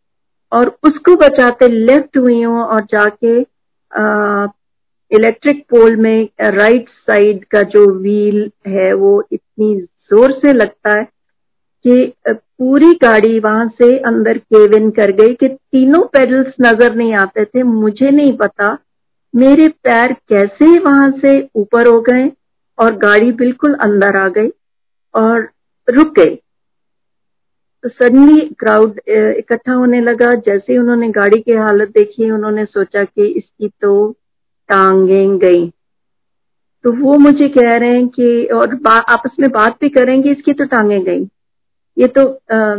और 0.53 0.79
उसको 0.85 1.15
बचाते 1.17 1.69
लेफ़्ट 1.69 2.17
हुई 2.17 2.43
हूँ 2.43 2.63
और 2.63 2.85
जाके 2.85 3.41
इलेक्ट्रिक 5.11 5.65
पोल 5.71 5.97
में 5.97 6.29
राइट 6.41 6.89
साइड 6.89 7.45
का 7.45 7.63
जो 7.63 7.85
व्हील 8.01 8.51
है 8.67 8.93
वो 8.93 9.23
इतनी 9.33 9.75
ज़ोर 9.81 10.33
से 10.33 10.53
लगता 10.53 10.97
है 10.99 11.05
कि 11.85 12.13
पूरी 12.27 12.93
गाड़ी 12.95 13.39
वहाँ 13.41 13.67
से 13.69 13.99
अंदर 13.99 14.39
केविन 14.39 14.91
कर 14.91 15.11
गई 15.13 15.35
कि 15.35 15.49
तीनों 15.49 16.03
पेडल्स 16.07 16.55
नज़र 16.61 16.95
नहीं 16.95 17.15
आते 17.15 17.45
थे 17.45 17.63
मुझे 17.63 18.11
नहीं 18.11 18.37
पता 18.37 18.79
मेरे 19.35 19.69
पैर 19.85 20.13
कैसे 20.29 20.79
वहाँ 20.79 21.11
से 21.23 21.39
ऊपर 21.57 21.87
हो 21.87 22.01
गए 22.01 22.31
और 22.79 22.97
गाड़ी 22.99 23.33
बिल्कुल 23.33 23.75
अंदर 23.83 24.17
आ 24.17 24.29
गई 24.29 24.51
और 25.15 25.49
रुक 25.89 26.15
गई। 26.19 26.35
तो 27.85 27.89
सडनली 27.89 28.41
क्राउड 28.59 28.99
इकट्ठा 29.09 29.73
होने 29.73 30.01
लगा। 30.01 30.31
जैसे 30.47 30.73
ही 30.73 30.79
उन्होंने 30.79 31.09
गाड़ी 31.11 31.41
की 31.41 31.53
हालत 31.55 31.89
देखी 31.89 32.31
उन्होंने 32.31 32.65
सोचा 32.65 33.05
कि 33.05 33.27
इसकी 33.29 33.69
तो 33.81 34.11
टांगें 34.69 35.39
गई। 35.39 35.69
तो 36.85 36.93
वो 36.95 37.17
मुझे 37.19 37.49
कह 37.49 37.77
रहे 37.77 37.95
हैं 37.95 38.07
कि 38.09 38.45
और 38.55 38.79
आपस 38.89 39.37
में 39.41 39.51
बात 39.53 39.77
भी 39.81 39.89
करेंगे 39.89 40.31
इसकी 40.33 40.53
तो 40.53 40.65
टांगे 40.67 40.99
गई। 41.05 41.23
ये 41.97 42.07
तो 42.09 42.27
आ, 42.27 42.75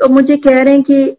तो 0.00 0.08
मुझे 0.08 0.36
कह 0.36 0.62
रहे 0.62 0.74
हैं 0.74 0.82
कि 0.82 1.16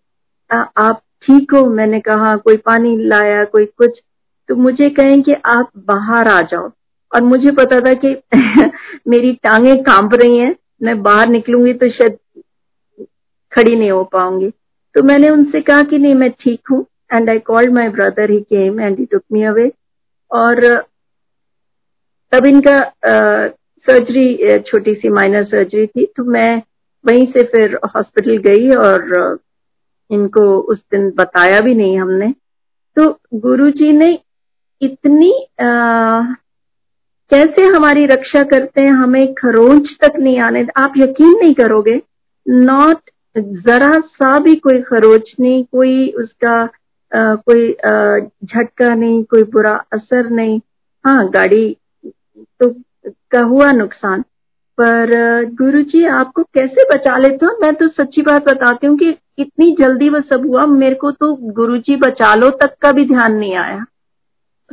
आ, 0.49 0.57
आप 0.57 1.01
ठीक 1.23 1.53
हो? 1.53 1.65
मैंने 1.69 1.99
कहा 1.99 2.36
कोई 2.38 2.57
पानी 2.65 2.95
लाया 3.07 3.43
कोई 3.45 3.65
कुछ? 3.77 4.01
तो 4.49 4.55
मुझे 4.55 4.89
कहें 4.89 5.21
कि 5.23 5.33
आप 5.45 5.71
बाहर 5.77 6.27
आ 6.27 6.39
जाओ। 6.41 6.71
और 7.11 7.21
मुझे 7.21 7.51
पता 7.51 7.79
था 7.79 7.93
कि 8.05 8.15
मेरी 9.07 9.31
टांगे 9.43 9.75
काँप 9.83 10.13
रही 10.13 10.37
हैं, 10.37 10.55
मैं 10.83 11.01
बाहर 11.03 11.27
निकलूँगी 11.27 11.73
तो 11.73 11.89
शायद 11.89 12.17
खड़ी 13.51 13.75
नहीं 13.75 13.91
हो 13.91 14.03
पाऊँगी। 14.03 14.49
तो 14.95 15.03
मैंने 15.03 15.29
उनसे 15.29 15.61
कहा 15.61 15.81
कि 15.81 15.97
नहीं, 15.97 16.15
मैं 16.15 16.29
ठीक 16.31 16.67
हूँ। 16.71 16.85
And 17.13 17.29
I 17.29 17.39
called 17.39 17.73
my 17.73 17.89
brother 17.89 18.31
he 18.31 18.39
came 18.41 18.79
and 18.79 18.99
he 18.99 19.05
took 19.05 19.23
me 19.33 19.43
away 19.43 19.71
और, 20.31 20.83
तब 22.31 22.45
इनका 22.45 22.79
सर्जरी 23.87 24.59
छोटी 24.59 24.93
सी 24.93 25.09
माइनर 25.09 25.43
सर्जरी 25.45 25.85
थी। 25.87 26.05
तो 26.17 26.23
मैं 26.23 26.61
वहीं 27.05 27.25
से 27.31 27.43
फिर 27.45 27.79
हॉस्पिटल 27.95 28.37
गई 28.47 28.69
और, 28.75 29.39
इनको 30.09 30.41
उस 30.71 30.79
दिन 30.91 31.09
बताया 31.17 31.59
भी 31.61 31.73
नहीं 31.75 31.97
हमने। 31.99 32.33
तो 32.97 33.09
गुरुजी 33.35 33.91
ने 33.91 34.13
इतनी 34.82 35.32
आ, 35.61 36.21
कैसे 37.32 37.65
हमारी 37.67 38.05
रक्षा 38.05 38.41
करते 38.43 38.84
हैं 38.84 38.91
हमें 38.91 39.34
खरोंच 39.34 39.89
तक 40.01 40.19
नहीं 40.19 40.39
आने 40.39 40.65
आप 40.78 40.93
यकीन 40.97 41.38
नहीं 41.39 41.53
करोगे 41.53 42.01
नॉट 42.45 43.09
जरा 43.38 43.91
सा 43.99 44.38
भी 44.39 44.55
कोई 44.55 44.82
खरोच 44.82 45.34
नहीं 45.39 45.63
कोई 45.71 46.09
उसका 46.17 46.53
आ, 47.11 47.36
कोई 47.36 47.71
झटका 47.71 48.93
नहीं 48.95 49.23
कोई 49.23 49.43
बुरा 49.43 49.73
असर 49.93 50.30
नहीं। 50.30 50.59
हाँ 51.05 51.28
गाड़ी 51.30 51.65
तो 52.59 52.69
का 53.32 53.39
हुआ 53.39 53.71
नुकसान 53.71 54.21
पर 54.78 55.13
गुरु 55.53 55.82
जी 55.82 56.05
आपको 56.05 56.43
कैसे 56.53 56.84
बचा 56.93 57.17
लेते? 57.17 57.45
हो 57.45 57.57
मैं 57.61 57.73
तो 57.76 57.88
सच्ची 57.88 58.21
बात 58.21 58.45
बताती 58.45 58.88
हूँ 58.88 58.97
कि 58.97 59.09
इतनी 59.39 59.71
जल्दी 59.80 60.09
वो 60.09 60.21
सब 60.21 60.45
हुआ 60.47 60.65
मेरे 60.65 60.95
को 60.95 61.11
तो 61.11 61.34
गुरु 61.53 61.78
जी 61.78 61.95
बचा 61.95 62.34
लो 62.36 62.49
तक 62.61 62.76
का 62.82 62.91
भी 62.91 63.05
ध्यान 63.05 63.36
नहीं 63.36 63.55
आया। 63.55 63.86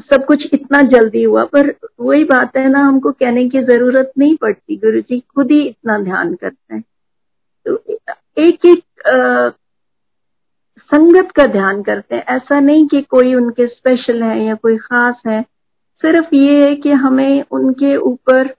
सब 0.01 0.25
कुछ 0.25 0.47
इतना 0.53 0.81
जल्दी 0.83 1.23
हुआ, 1.23 1.45
पर 1.45 1.75
वही 2.01 2.25
बात 2.25 2.57
है 2.57 2.69
ना, 2.69 2.81
हमको 2.81 3.13
कहने 3.13 3.49
की 3.49 3.63
ज़रूरत 3.63 4.13
नहीं 4.19 4.37
पड़ती 4.37 4.77
गुरु 4.77 5.01
जी 5.01 5.19
खुद 5.35 5.51
ही 5.51 5.61
इतना 5.63 5.99
ध्यान 5.99 6.35
करते 6.35 6.75
हैं। 6.75 6.83
तो 7.67 7.77
एक 8.39 8.67
एक 8.67 8.83
संगत 10.91 11.31
का 11.37 11.47
ध्यान 11.47 11.83
करते 11.83 12.17
हैं। 12.17 12.25
ऐसा 12.29 12.61
नहीं 12.61 12.87
कि 12.89 13.01
कोई 13.03 13.35
उनके 13.35 13.67
स्पेशल 13.67 14.23
है 14.23 14.45
या 14.45 14.55
कोई 14.55 14.77
खास 14.77 15.23
है। 15.27 15.41
सिर्फ़ 16.03 16.35
ये 16.35 16.63
है 16.65 16.75
कि 16.77 16.91
हमें 16.91 17.45
उनके 17.51 17.97
ऊपर 17.97 18.55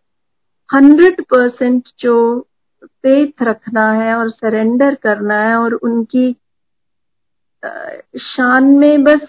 हंड्रेड 0.70 1.22
परसेंट 1.26 1.90
जो 2.00 2.16
फेथ 2.86 3.44
रखना 3.44 3.92
है 3.94 4.14
और 4.16 4.30
सरेंडर 4.30 4.96
करना 4.96 5.40
है 5.42 5.56
और 5.56 5.74
उनकी 5.74 6.32
शान 8.20 8.64
में 8.78 9.04
बस 9.04 9.28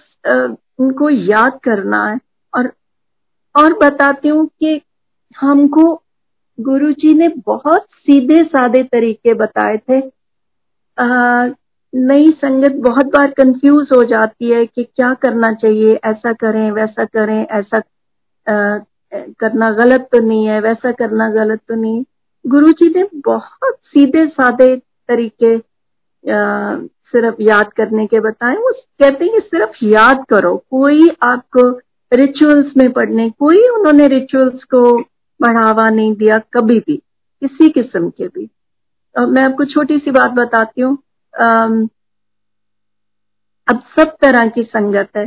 उनको 0.79 1.11
याद 1.11 1.59
करना 1.65 2.07
है। 2.07 2.19
और 2.57 2.73
और 3.55 3.73
बताती 3.73 4.29
हूँ 4.29 4.47
कि 4.47 4.81
हमको 5.41 6.03
गुरु 6.61 6.93
जी 6.93 7.15
ने 7.15 7.29
बहुत 7.47 7.83
सीधे 7.83 8.45
साधे 8.45 8.83
तरीके 8.83 9.35
बताए 9.35 9.77
थे। 9.77 10.01
नई 11.93 12.31
संगत 12.31 12.73
बहुत 12.73 13.07
बार 13.07 13.31
कंफ्यूज 13.31 13.89
हो 13.97 14.05
जाती 14.05 14.51
है 14.51 14.67
कि 14.67 14.85
क्या 14.85 15.15
करना 15.15 15.53
चाहिए 15.53 15.95
ऐसा 16.05 16.33
करें 16.33 16.71
वैसा 16.73 17.05
करें 17.05 17.47
ऐसा 17.47 17.77
आ, 17.77 18.79
करना 19.13 19.71
गलत 19.71 20.09
तो 20.13 20.19
नहीं 20.19 20.47
है 20.47 20.61
वैसा 20.61 20.93
करना 20.93 21.29
गलत 21.31 21.61
तो 21.69 21.75
नहीं 21.75 22.05
गुरु 22.47 22.73
जी 22.73 22.89
ने 22.89 23.09
बहुत 23.15 23.77
सीधे 23.85 24.27
साधे 24.27 24.77
तरीके 24.77 25.57
सिर्फ़ 27.17 27.43
याद 27.43 27.73
करने 27.77 28.07
के 28.07 28.21
बताए 28.21 28.57
वो 28.57 28.73
कहते 28.73 29.25
हैं 29.25 29.33
कि 29.33 29.41
सिर्फ़ 29.41 29.85
याद 29.85 30.25
करो। 30.31 30.57
कोई 30.71 31.09
आपको 31.23 31.69
रिचुअल्स 32.13 32.77
में 32.77 32.91
पढ़ने 32.93 33.29
कोई 33.39 33.69
उन्होंने 33.69 34.07
रिचुअल्स 34.09 34.65
को 34.75 34.83
बढ़ावा 35.41 35.89
नहीं 35.91 36.13
दिया 36.17 36.39
कभी 36.55 36.79
भी 36.79 36.97
किसी 37.43 37.69
किस्म 37.71 38.09
के 38.11 38.27
भी। 38.29 38.49
और 39.15 39.27
मैं 39.27 39.43
आपको 39.43 39.65
छोटी 39.65 39.99
सी 39.99 40.11
बात 40.11 40.31
बताती 40.33 40.81
हूँ। 40.81 40.97
अब 43.69 43.83
सब 43.99 44.17
तरह 44.23 44.49
की 44.49 44.63
संगत 44.63 45.17
है। 45.17 45.25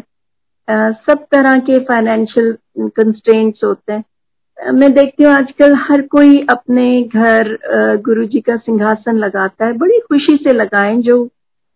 आ, 0.68 0.92
सब 0.92 1.26
तरह 1.32 1.60
के 1.60 1.80
फाइनेंशियल 1.86 2.58
कंस्ट्रेंट्स 2.98 3.64
होते 3.64 3.94
हैं। 3.94 4.72
मैं 4.74 4.92
देखती 4.94 5.24
हूँ 5.24 5.32
आजकल 5.34 5.76
हर 5.80 6.02
कोई 6.12 6.40
अपने 6.50 6.88
घर 7.04 7.58
गुरु 8.06 8.26
जी 8.26 8.42
का 8.42 8.56
सिंहासन 8.58 9.18
लगाता 9.18 9.66
है। 9.66 9.74
बड़ी 9.78 10.00
खुशी 10.00 10.36
से 10.44 10.54
लगाएँ 10.54 10.98
जो 11.02 11.24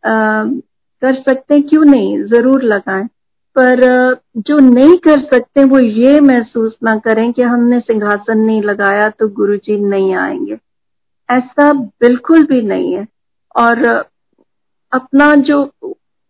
आ, 0.03 0.43
कर 1.01 1.15
सकते 1.15 1.53
हैं 1.53 1.63
क्यों 1.63 1.83
नहीं? 1.85 2.23
ज़रूर 2.23 2.63
लगाएँ। 2.63 3.07
पर 3.55 3.81
जो 4.37 4.57
नहीं 4.59 4.97
कर 4.97 5.21
सकते 5.25 5.63
वो 5.63 5.79
ये 5.79 6.19
महसूस 6.19 6.75
ना 6.83 6.95
करें 6.97 7.31
कि 7.33 7.41
हमने 7.41 7.79
सिंहासन 7.79 8.37
नहीं 8.37 8.61
लगाया 8.61 9.09
तो 9.09 9.27
गुरु 9.29 9.55
जी 9.57 9.77
नहीं 9.79 10.13
आएँगे। 10.15 10.57
ऐसा 11.29 11.71
बिल्कुल 11.73 12.45
भी 12.45 12.61
नहीं 12.61 12.93
है। 12.93 13.07
और 13.55 13.85
अपना 14.91 15.33
जो 15.35 15.71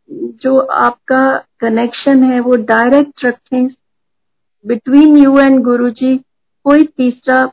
जो 0.10 0.58
आपका 0.60 1.22
कनेक्शन 1.60 2.24
है 2.24 2.40
वो 2.40 2.56
डायरेक्ट 2.56 3.26
रखें। 3.26 3.68
बिटवीन 4.66 5.18
यू 5.18 5.38
एंड 5.40 5.62
गुरु 5.64 5.90
जी 5.90 6.16
कोई 6.66 6.84
तीसरा 6.98 7.52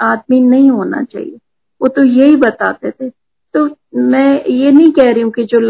आदमी 0.00 0.40
नहीं 0.40 0.70
होना 0.70 1.02
चाहिए। 1.02 1.38
वो 1.80 1.88
तो 1.88 2.04
यही 2.04 2.36
बताते 2.36 2.90
थे। 2.90 3.08
तो 3.54 3.68
मैं 4.08 4.44
ये 4.46 4.70
नहीं 4.70 4.90
कह 4.92 5.10
रही 5.12 5.22
हूँ 5.22 5.30
कि 5.32 5.44
जो 5.52 5.60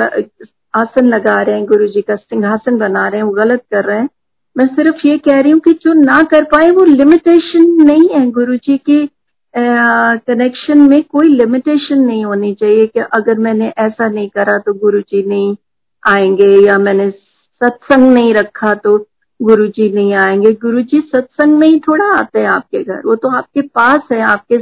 आसन 0.75 1.07
लगा 1.07 1.41
रहे 1.43 1.57
हैं 1.57 1.65
गुरु 1.67 1.87
जी 1.89 2.01
का 2.03 2.15
सिंहासन 2.17 2.79
बना 2.79 3.07
रहे 3.09 3.21
हैं, 3.21 3.25
वो 3.25 3.33
गलत 3.35 3.63
कर 3.73 3.85
रहे 3.85 3.99
हैं। 3.99 4.09
मैं 4.57 4.67
सिर्फ़ 4.67 5.07
ये 5.07 5.17
कह 5.19 5.41
रही 5.41 5.53
हूँ 5.53 5.61
कि 5.61 5.73
जो 5.83 5.93
ना 5.95 6.23
कर 6.31 6.45
पाए, 6.53 6.71
वो 6.71 6.85
लिमिटेशन 6.85 7.71
नहीं 7.85 8.09
है 8.11 8.31
गुरु 8.31 8.57
जी 8.57 8.77
की 8.91 9.09
कनेक्शन 9.55 10.79
में 10.81 11.03
कोई 11.03 11.29
लिमिटेशन 11.29 11.99
नहीं 11.99 12.25
होनी 12.25 12.53
चाहिए 12.55 12.87
कि 12.87 13.01
अगर 13.17 13.39
मैंने 13.39 13.73
ऐसा 13.79 14.09
नहीं 14.09 14.29
करा 14.29 14.59
तो 14.59 14.73
गुरु 14.81 15.01
जी 15.01 15.23
नहीं 15.29 15.57
आएँगे 16.03 16.49
या 16.67 16.77
मैंने 16.79 17.11
सत्संग 17.11 18.13
नहीं 18.13 18.35
रखा 18.35 18.75
तो 18.75 18.97
गुरु 19.41 19.67
जी 19.69 19.89
नहीं 19.93 20.15
आएँगे। 20.17 20.53
गुरु 20.63 20.83
जी 20.83 21.01
सत्संग 21.15 21.59
में 21.59 21.67
ही 21.69 21.79
थोड़ा 21.79 22.07
आते 22.13 22.39
हैं 22.41 22.49
आपके 22.49 22.83
घर, 22.83 23.01
वो 23.07 23.15
तो 23.15 23.29
आपके 23.37 23.63
पास 23.63 24.01
है, 24.13 24.21
आपके 24.23 24.59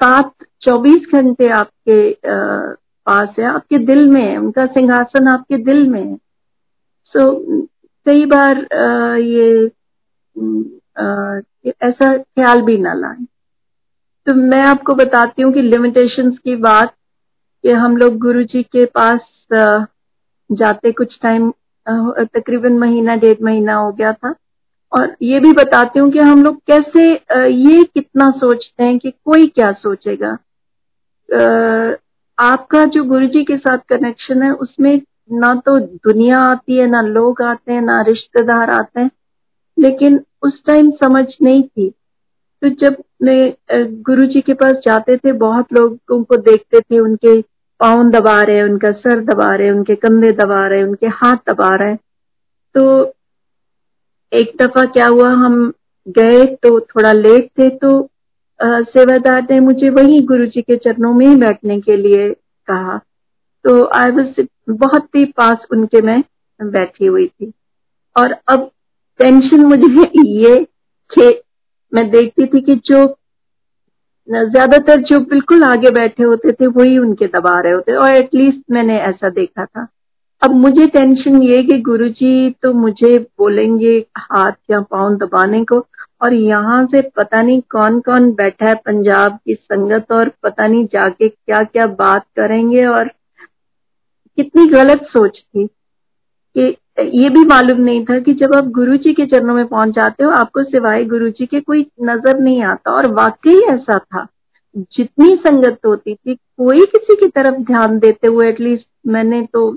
सात 0.00 0.32
चौबीस 0.62 1.06
घंटे 1.14 1.48
आपके 1.52 2.00
आ, 2.12 2.74
पास 3.06 3.34
है 3.38 3.44
आपके 3.44 3.78
दिल 3.86 4.06
में 4.10 4.22
है 4.22 4.36
उनका 4.36 4.66
सिंहासन 4.66 5.28
आपके 5.28 5.56
दिल 5.64 5.86
में 5.88 6.00
है। 6.00 6.16
सो 7.14 7.24
कई 8.06 8.24
बार 8.26 8.58
आ, 8.74 9.16
ये 9.16 9.70
ऐसा 11.84 12.16
ख्याल 12.18 12.62
भी 12.62 12.76
ना 12.78 12.92
लाए। 12.94 13.24
तो 14.26 14.34
मैं 14.34 14.62
आपको 14.66 14.94
बताती 14.94 15.42
हूँ 15.42 15.52
कि 15.52 15.62
लिमिटेशंस 15.62 16.38
की 16.38 16.56
बात 16.56 16.94
कि 17.64 17.70
हम 17.72 17.96
लोग 17.96 18.18
गुरु 18.18 18.42
जी 18.44 18.62
के 18.62 18.84
पास 18.98 19.20
जाते 20.50 20.92
कुछ 20.92 21.18
टाइम 21.22 21.52
तकरीबन 21.86 22.78
महीना 22.78 23.16
डेढ़ 23.16 23.42
महीना 23.44 23.74
हो 23.74 23.90
गया 23.92 24.12
था। 24.12 24.34
और 24.92 25.14
ये 25.22 25.38
भी 25.40 25.52
बताती 25.52 25.98
हूँ 25.98 26.10
कि 26.12 26.18
हम 26.20 26.42
लोग 26.42 26.56
कैसे 26.70 27.04
ये 27.44 27.82
कितना 27.84 28.30
सोचते 28.30 28.84
हैं 28.84 28.98
कि 28.98 29.10
कोई 29.10 29.46
क्या 29.48 29.70
सोचेगा। 29.72 30.36
आपका 32.38 32.84
जो 32.86 33.04
गुरु 33.04 33.26
जी 33.26 33.44
के 33.44 33.56
साथ 33.56 33.78
कनेक्शन 33.88 34.42
है, 34.42 34.50
उसमें 34.52 35.00
ना 35.32 35.54
तो 35.66 35.78
दुनिया 35.78 36.38
आती 36.42 36.76
है, 36.76 36.86
ना 36.86 37.00
लोग 37.02 37.42
आते 37.42 37.72
हैं, 37.72 37.80
ना 37.82 38.00
रिश्तेदार 38.02 38.70
आते 38.70 39.00
हैं, 39.00 39.10
लेकिन 39.76 40.20
उस 40.42 40.62
टाइम 40.66 40.90
समझ 41.02 41.24
नहीं 41.42 41.62
थी। 41.62 41.88
तो 42.62 42.68
जब 42.80 42.96
मैं 43.22 43.54
गुरु 44.02 44.26
जी 44.26 44.40
के 44.40 44.54
पास 44.54 44.76
जाते 44.84 45.16
थे, 45.16 45.32
बहुत 45.34 45.72
लोगों 45.72 46.22
को 46.24 46.36
देखते 46.38 46.80
थे, 46.80 46.98
उनके 46.98 47.40
पाउन 47.80 48.10
दबा 48.10 48.40
रहे 48.42 48.56
हैं, 48.56 48.64
उनका 48.64 48.90
सर 48.92 49.20
दबा 49.24 49.48
रहे 49.48 49.66
हैं, 49.66 49.74
उनके 49.74 49.94
कंधे 49.96 50.32
दबा 50.34 50.66
रहे 50.66 50.78
हैं, 50.78 50.86
उनके 50.86 51.06
हाथ 51.14 51.50
दबा 51.50 51.74
रहे 51.76 51.90
हैं 51.90 51.98
तो 52.74 53.02
एक 54.32 54.52
दफ़ा 54.62 54.84
क्या 54.86 55.06
हुआ, 55.06 55.30
हम 55.30 55.72
गए 56.06 56.44
तो 56.62 56.78
थोड़ा 56.80 57.12
लेट 57.12 57.48
थे 57.50 57.68
तो 57.78 58.08
सेवादार 58.60 59.42
ने 59.42 59.58
मुझे 59.60 59.88
वही 59.90 60.20
गुरु 60.26 60.46
जी 60.46 60.62
के 60.62 60.76
चरणों 60.76 61.12
में 61.14 61.26
ही 61.26 61.34
बैठने 61.36 61.80
के 61.80 61.96
लिए 61.96 62.28
कहा। 62.68 62.96
तो 63.64 63.84
आई 63.96 64.10
वॉज़ 64.10 64.40
बहुत 64.70 65.06
ही 65.16 65.24
पास 65.36 65.66
उनके 65.72 66.00
मैं 66.02 66.22
बैठी 66.60 67.06
हुई 67.06 67.26
थी। 67.26 67.52
और 68.16 68.36
अब 68.48 68.70
टेंशन 69.20 69.64
मुझे 69.66 70.10
ये 70.18 70.54
कि 71.10 71.28
मैं 71.92 72.08
देखती 72.10 72.46
थी 72.46 72.60
कि 72.60 72.74
जो, 72.86 73.06
ज़्यादातर 74.28 75.00
जो 75.02 75.18
बिल्कुल 75.22 75.64
आगे 75.64 75.90
बैठे 75.92 76.22
होते 76.24 76.52
थे, 76.52 76.66
वही 76.68 76.98
उनके 76.98 77.26
दबा 77.28 77.58
रहे 77.60 77.72
होते, 77.72 77.94
और 77.94 78.14
एटलीस्ट 78.16 78.62
मैंने 78.70 78.98
ऐसा 79.00 79.28
देखा 79.30 79.64
था। 79.64 79.86
अब 80.42 80.50
मुझे 80.52 80.86
टेंशन 80.86 81.42
ये 81.42 81.62
कि 81.62 81.78
गुरुजी 81.82 82.50
तो 82.62 82.72
मुझे 82.72 83.18
बोलेंगे 83.38 83.96
हाथ 84.18 84.52
या 84.70 84.80
पाँव 84.80 85.14
दबाने 85.16 85.62
को। 85.64 85.78
और 86.22 86.34
यहाँ 86.34 86.84
से 86.86 87.00
पता 87.16 87.42
नहीं 87.42 87.60
कौन 87.70 88.00
कौन 88.00 88.30
बैठा 88.32 88.66
है 88.68 88.74
पंजाब 88.86 89.38
की 89.46 89.54
संगत 89.54 90.12
और 90.12 90.28
पता 90.42 90.66
नहीं 90.66 90.84
जाके 90.86 91.28
क्या 91.28 91.62
क्या 91.62 91.86
बात 91.98 92.24
करेंगे 92.36 92.84
और 92.86 93.08
कितनी 94.38 94.66
गलत 94.66 95.04
सोच 95.08 95.38
थी 95.38 95.66
कि 95.66 96.76
ये 97.18 97.28
भी 97.30 97.44
मालूम 97.46 97.80
नहीं 97.80 98.04
था 98.04 98.18
कि 98.18 98.32
जब 98.34 98.54
आप 98.56 98.66
गुरु 98.72 98.96
जी 98.96 99.12
के 99.14 99.26
चरणों 99.26 99.54
में 99.54 99.66
पहुँच 99.66 99.94
जाते 99.94 100.24
हो, 100.24 100.30
आपको 100.30 100.62
सिवाय 100.64 101.04
गुरु 101.04 101.28
जी 101.30 101.46
के 101.46 101.60
कोई 101.60 101.86
नज़र 102.02 102.38
नहीं 102.38 102.62
आता। 102.64 102.90
और 102.90 103.10
वाकई 103.12 103.58
ऐसा 103.70 103.98
था। 103.98 104.26
जितनी 104.76 105.36
संगत 105.36 105.78
होती 105.86 106.14
थी, 106.14 106.34
कोई 106.34 106.84
किसी 106.86 107.14
की 107.14 107.28
तरफ़ 107.30 107.60
ध्यान 107.62 107.98
देते 107.98 108.28
हुए 108.28 108.48
एटलीस्ट 108.48 108.86
मैंने 109.06 109.42
तो 109.52 109.70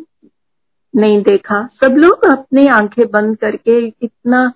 नहीं 0.96 1.22
देखा। 1.24 1.62
सब 1.84 1.96
लोग 1.98 2.26
अपनी 2.32 2.68
आँखें 2.68 3.06
बंद 3.12 3.38
करके 3.38 3.80
इतना, 3.80 4.52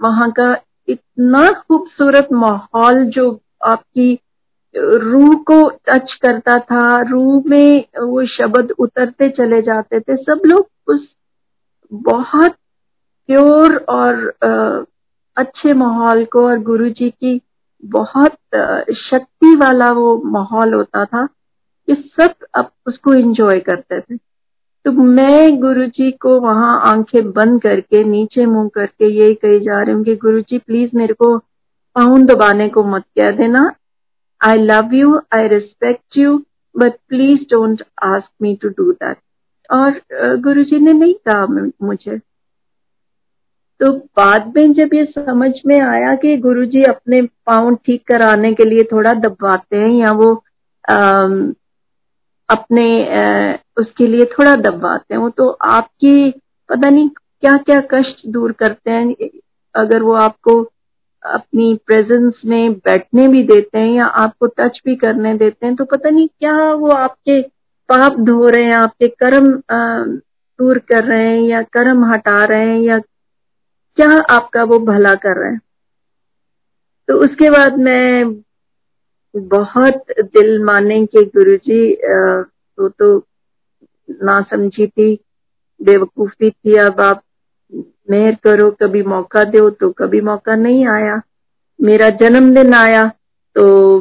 वहाँ 0.00 0.30
का 0.30 0.54
इतना 0.88 1.48
खूबसूरत 1.60 2.28
माहौल 2.32 3.04
जो 3.06 3.30
आपकी 3.66 4.12
रूह 4.74 5.34
को 5.46 5.68
टच 5.86 6.14
करता 6.22 6.58
था, 6.58 7.00
रूह 7.02 7.42
में 7.46 7.84
वो 8.00 8.24
शब्द 8.26 8.70
उतरते 8.78 9.28
चले 9.28 9.60
जाते 9.62 10.00
थे। 10.00 10.16
सब 10.16 10.42
लोग 10.46 10.68
उस 10.88 11.08
बहुत 11.92 12.54
प्योर 13.28 13.76
और 13.88 14.86
अच्छे 15.36 15.72
माहौल 15.72 16.24
को 16.24 16.46
और 16.46 16.58
गुरु 16.62 16.88
जी 16.90 17.10
की 17.10 17.40
बहुत 17.84 18.36
शक्ति 18.98 19.54
वाला 19.56 19.90
वो 19.92 20.20
माहौल 20.24 20.74
होता 20.74 21.04
था 21.04 21.26
कि 21.88 21.94
सब 22.20 22.46
अब 22.54 22.70
उसको 22.86 23.14
एंजॉय 23.14 23.60
करते 23.60 24.00
थे। 24.00 24.27
तो 24.88 24.92
मैं 24.92 25.58
गुरु 25.60 25.86
जी 25.86 26.10
को 26.20 26.38
वहाँ 26.40 26.80
आँखें 26.86 27.30
बंद 27.32 27.60
करके 27.62 28.02
नीचे 28.04 28.44
मुँह 28.46 28.68
करके 28.74 29.06
यही 29.06 29.34
कही 29.34 29.58
जा 29.60 29.80
रही 29.82 29.94
हूँ 29.94 30.04
कि 30.04 30.14
गुरु 30.16 30.40
जी 30.40 30.58
प्लीज़ 30.58 30.90
मेरे 30.96 31.14
को 31.14 31.36
पाउन 31.96 32.24
दबाने 32.26 32.68
को 32.68 32.82
मत 32.84 33.04
कह 33.18 33.30
देना। 33.36 33.70
I 34.40 34.58
love 34.58 34.94
you 34.94 35.18
I 35.34 35.48
respect 35.48 36.18
you 36.18 36.36
but 36.74 36.92
please 37.08 37.42
don't 37.50 37.82
ask 38.04 38.30
me 38.42 38.54
to 38.62 38.68
do 38.68 38.90
that 38.92 39.16
और 39.70 40.00
गुरु 40.40 40.64
जी 40.64 40.78
ने 40.78 40.92
नहीं 40.92 41.14
कहा 41.28 41.46
मुझे। 41.86 42.18
तो 43.80 43.92
बाद 44.16 44.52
में 44.56 44.72
जब 44.72 44.94
ये 44.94 45.04
समझ 45.18 45.52
में 45.66 45.78
आया 45.80 46.14
कि 46.14 46.36
गुरुजी 46.48 46.82
अपने 46.88 47.22
पाउंड 47.46 47.78
ठीक 47.86 48.06
कराने 48.08 48.54
के 48.54 48.64
लिए 48.64 48.88
थोड़ा 48.92 49.12
दबाते 49.20 49.76
हैं 49.76 49.90
या 49.90 50.12
वो 50.12 50.34
आ, 50.84 51.28
अपने 52.48 52.84
उसके 53.78 54.06
लिए 54.06 54.24
थोड़ा 54.28 54.54
दबाते 54.56 55.14
हैं। 55.14 55.20
वो 55.20 55.28
तो 55.30 55.48
आपकी 55.48 56.30
पता 56.70 56.88
नहीं 56.88 57.08
क्या 57.08 57.56
क्या 57.58 57.80
कष्ट 57.92 58.26
दूर 58.28 58.52
करते 58.54 58.90
हैं। 58.90 59.28
अगर 59.74 60.02
वो 60.02 60.12
आपको 60.16 60.60
अपनी 61.22 61.74
प्रेजेंस 61.86 62.40
में 62.46 62.72
बैठने 62.74 63.26
भी 63.28 63.42
देते 63.44 63.78
हैं 63.78 63.92
या 63.92 64.06
आपको 64.16 64.46
टच 64.48 64.80
भी 64.84 64.94
करने 64.96 65.34
देते 65.38 65.66
हैं 65.66 65.74
तो 65.76 65.84
पता 65.84 66.10
नहीं 66.10 66.26
क्या 66.28 66.72
वो 66.74 66.90
आपके 66.90 67.40
पाप 67.88 68.18
धो 68.20 68.48
रहे 68.48 68.64
हैं, 68.64 68.74
आपके 68.74 69.08
कर्म 69.22 69.46
दूर 70.58 70.78
कर 70.88 71.04
रहे 71.04 71.26
हैं 71.26 71.42
या 71.42 71.62
कर्म 71.72 72.04
हटा 72.04 72.44
रहे 72.44 72.66
हैं 72.66 72.78
या 72.80 72.98
क्या 72.98 74.08
आपका 74.30 74.62
वो 74.64 74.78
भला 74.80 75.14
कर 75.16 75.36
रहे 75.36 75.50
हैं। 75.52 75.60
तो 77.08 77.14
उसके 77.24 77.50
बाद 77.50 77.78
मैं 77.78 78.34
बहुत 79.34 80.04
दिल 80.12 80.62
माने 80.64 81.04
कि 81.06 81.24
गुरुजी 81.36 81.94
तो 82.02 82.88
तो 82.88 83.18
ना 84.10 84.40
समझी 84.50 84.86
थी। 84.86 85.14
बेवकूफ़ी 85.80 86.50
थी। 86.50 86.76
अब 86.76 87.00
आप 87.00 87.22
मेहर 88.10 88.34
करो, 88.44 88.70
कभी 88.82 89.02
मौका 89.02 89.44
दो 89.44 89.68
तो 89.70 89.90
कभी 89.90 90.20
मौका 90.20 90.54
नहीं 90.56 90.86
आया। 90.88 91.20
मेरा 91.78 92.08
जन्मदिन 92.10 92.74
आया 92.74 93.06
तो 93.56 93.98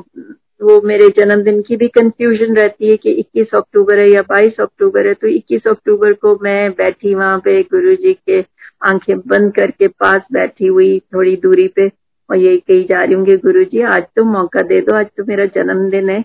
वो 0.61 0.79
मेरे 0.81 1.07
जन्मदिन 1.09 1.61
की 1.61 1.75
भी 1.77 1.87
कंफ्यूजन 1.87 2.55
रहती 2.55 2.89
है 2.89 2.95
कि 2.97 3.11
21 3.13 3.53
अक्टूबर 3.55 3.99
है 3.99 4.09
या 4.09 4.21
22 4.21 4.59
अक्टूबर 4.59 5.07
है 5.07 5.13
तो 5.13 5.27
21 5.27 5.67
अक्टूबर 5.67 6.13
को 6.13 6.37
मैं 6.43 6.71
बैठी 6.71 7.13
वहाँ 7.15 7.39
पे 7.39 7.61
गुरु 7.63 7.95
जी 7.95 8.13
के 8.13 8.39
आँखें 8.83 9.19
बंद 9.19 9.53
करके 9.55 9.87
पास 9.87 10.21
बैठी 10.33 10.67
हुई 10.67 10.99
थोड़ी 11.13 11.35
दूरी 11.35 11.67
पे 11.67 11.87
और 12.29 12.37
यही 12.37 12.57
कही 12.57 12.83
जा 12.83 13.03
रही 13.03 13.13
हूँ 13.13 13.25
कि 13.25 13.37
गुरु 13.37 13.63
जी 13.63 13.81
आज 13.81 14.03
तो 14.15 14.23
मौका 14.23 14.61
दे 14.61 14.81
दो, 14.81 14.95
आज 14.95 15.05
तो 15.17 15.23
मेरा 15.25 15.45
जन्मदिन 15.45 16.09
है। 16.09 16.21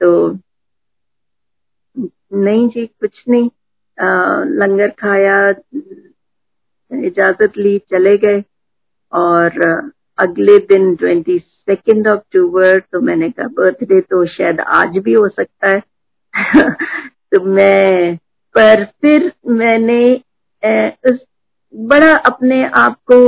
तो 0.00 0.30
नहीं 2.32 2.68
जी 2.68 2.86
कुछ 2.86 3.22
नहीं। 3.28 3.50
आ, 3.98 4.44
लंगर 4.44 4.88
खाया 4.98 5.48
इजाज़त 6.90 7.56
ली 7.56 7.78
चले 7.90 8.16
गए। 8.18 8.42
और 9.12 9.60
अगले 10.18 10.58
दिन 10.58 10.94
ट्वेंटी 10.96 11.38
सेकेंड 11.38 12.08
अक्टूबर 12.08 12.80
तो 12.92 13.00
मैंने 13.00 13.30
कहा 13.30 13.46
बर्थडे 13.48 14.00
तो 14.00 14.24
शायद 14.26 14.60
आज 14.60 14.98
भी 14.98 15.12
हो 15.12 15.28
सकता 15.28 15.68
है। 15.68 15.82
तो 17.32 17.40
मैं 17.44 18.16
पर 18.54 18.84
फिर 18.84 19.32
मैंने 19.48 20.00
ए, 20.62 20.88
उस 21.06 21.18
बड़ा 21.74 22.12
अपने 22.26 22.64
आप 22.76 22.96
को 23.12 23.18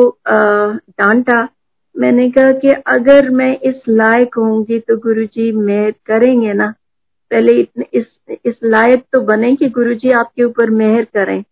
डांटा। 1.01 1.49
मैंने 1.95 2.31
कहा 2.31 2.53
कि 2.53 2.69
अगर 2.87 3.29
मैं 3.31 3.59
इस 3.61 3.83
लायक 3.89 4.35
होंगी 4.39 4.79
तो 4.79 4.97
गुरुजी 4.97 5.51
मेहर 5.53 5.91
करेंगे 6.07 6.53
ना? 6.53 6.73
पहले 7.33 7.53
इतने, 7.61 7.85
इस 7.95 8.07
इस 8.47 8.55
लायक 8.65 9.05
तो 9.13 9.21
बने 9.21 9.55
कि 9.57 9.69
गुरुजी 9.71 10.11
आपके 10.13 10.45
ऊपर 10.45 10.71
मेहर 10.73 11.05
करें। 11.15 11.43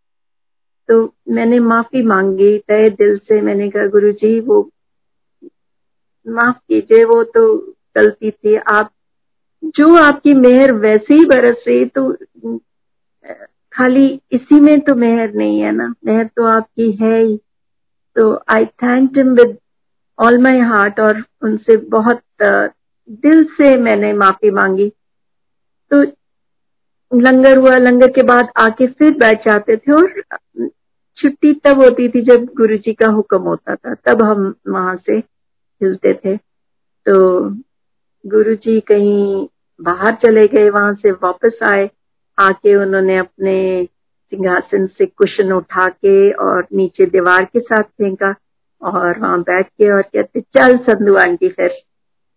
तो 0.89 1.14
मैंने 1.28 1.59
माफ़ी 1.61 2.03
मांगी 2.03 2.57
तय 2.59 2.89
दिल 2.91 3.16
से 3.18 3.41
मैंने 3.41 3.68
कहा, 3.70 3.87
गुरुजी, 3.87 4.39
वो 4.41 4.62
माफ़ 6.26 6.57
कीजिए, 6.59 7.05
वो 7.05 7.22
तो 7.24 7.57
गलती 7.97 8.31
थी। 8.31 8.55
आप, 8.57 8.91
जो 9.62 9.95
आपकी 9.97 10.35
मेहर 10.35 10.72
वैसे 10.76 11.14
ही 11.14 11.24
बरस 11.24 11.64
रही 11.68 11.85
तो 11.87 12.12
खाली 13.72 14.07
इसी 14.33 14.61
में 14.61 14.81
तो 14.81 14.95
मेहर 14.95 15.33
नहीं 15.35 15.61
है 15.61 15.72
ना? 15.72 15.95
मेहर 16.07 16.24
तो 16.26 16.45
आपकी 16.47 16.91
है 16.93 17.18
ही। 17.18 17.37
तो 18.16 18.33
I 18.49 18.64
thank 18.83 19.18
him 19.18 19.35
with 19.35 19.57
all 20.18 20.39
my 20.39 20.59
heart 20.61 21.01
और 21.01 21.22
उनसे 21.43 21.76
बहुत, 21.91 22.20
दिल 22.43 23.45
से 23.53 23.76
मैंने 23.78 24.12
माफ़ी 24.12 24.51
मांगी। 24.51 24.93
तो 25.91 26.03
लंगर 27.12 27.57
हुआ, 27.59 27.76
लंगर 27.76 28.11
के 28.11 28.22
बाद 28.22 28.49
आके 28.57 28.86
फिर 28.86 29.11
बैठ 29.11 29.45
जाते 29.45 29.76
थे 29.76 29.93
और 29.93 30.12
छुट्टी 31.16 31.53
तब 31.55 31.82
होती 31.82 32.09
थी 32.09 32.20
जब 32.22 32.45
गुरु 32.57 32.76
जी 32.76 32.93
का 32.93 33.07
हुक्म 33.07 33.43
होता 33.43 33.74
था, 33.74 33.95
तब 33.95 34.22
हम 34.22 34.55
वहाँ 34.68 34.97
से 34.97 35.12
हिलते 35.80 36.14
थे। 36.14 36.36
तो 37.07 37.51
गुरु 38.26 38.55
जी 38.55 38.80
कहीं 38.80 39.47
बाहर 39.80 40.14
चले 40.14 40.47
गए, 40.49 40.70
वहाँ 40.70 40.95
से 40.95 41.11
वापस 41.11 41.59
आए, 41.62 41.91
आके 42.38 42.74
उन्होंने 42.76 43.16
अपने 43.16 43.88
सिंहासन 44.32 44.86
से 44.86 45.07
कुशन 45.07 45.53
उठा 45.53 45.88
के 45.88 46.32
और 46.32 46.66
नीचे 46.74 47.07
दीवार 47.07 47.45
के 47.45 47.61
साथ 47.61 47.82
फेंका 47.82 48.34
और 48.82 49.18
वहाँ 49.18 49.41
बैठ 49.41 49.66
के 49.68 49.91
और 49.91 50.03
कहते, 50.03 50.41
चल 50.41 50.76
संधु 50.76 51.16
आंटी, 51.16 51.49
फिर 51.49 51.70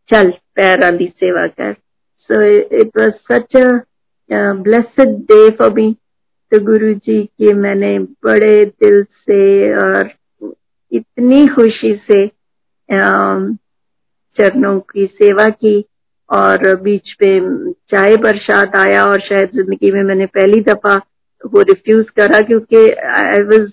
चल, 0.09 0.31
पैर 0.55 0.79
वाली 0.79 1.07
सेवा 1.07 1.47
कर। 1.47 1.75
So 2.29 2.41
it 2.79 2.97
was 2.97 3.11
such 3.31 3.57
blessed 4.59 5.17
day 5.31 5.49
for 5.49 5.73
me 5.73 5.91
तो 6.51 6.59
गुरु 6.65 6.93
जी 6.95 7.21
की 7.23 7.53
मैंने 7.53 7.97
बड़े 8.25 8.53
दिल 8.65 9.03
से 9.03 9.41
और 9.77 10.11
इतनी 10.91 11.45
खुशी 11.47 11.93
से 12.11 12.27
चरणों 14.37 14.79
की 14.91 15.05
सेवा 15.05 15.47
की 15.49 15.79
और 16.29 16.75
बीच 16.81 17.11
पे 17.13 17.39
चाय 17.89 18.15
प्रसाद 18.17 18.75
आया 18.75 19.03
और 19.05 19.21
शायद 19.21 19.49
ज़िंदगी 19.55 19.91
में 19.91 20.03
मैंने 20.03 20.25
पहली 20.25 20.61
दफ़ा 20.61 20.95
वो 21.43 21.61
रिफ्यूज 21.61 22.09
करा 22.09 22.39
क्योंकि 22.41 22.89
आई 23.13 23.41
वॉज़ 23.43 23.69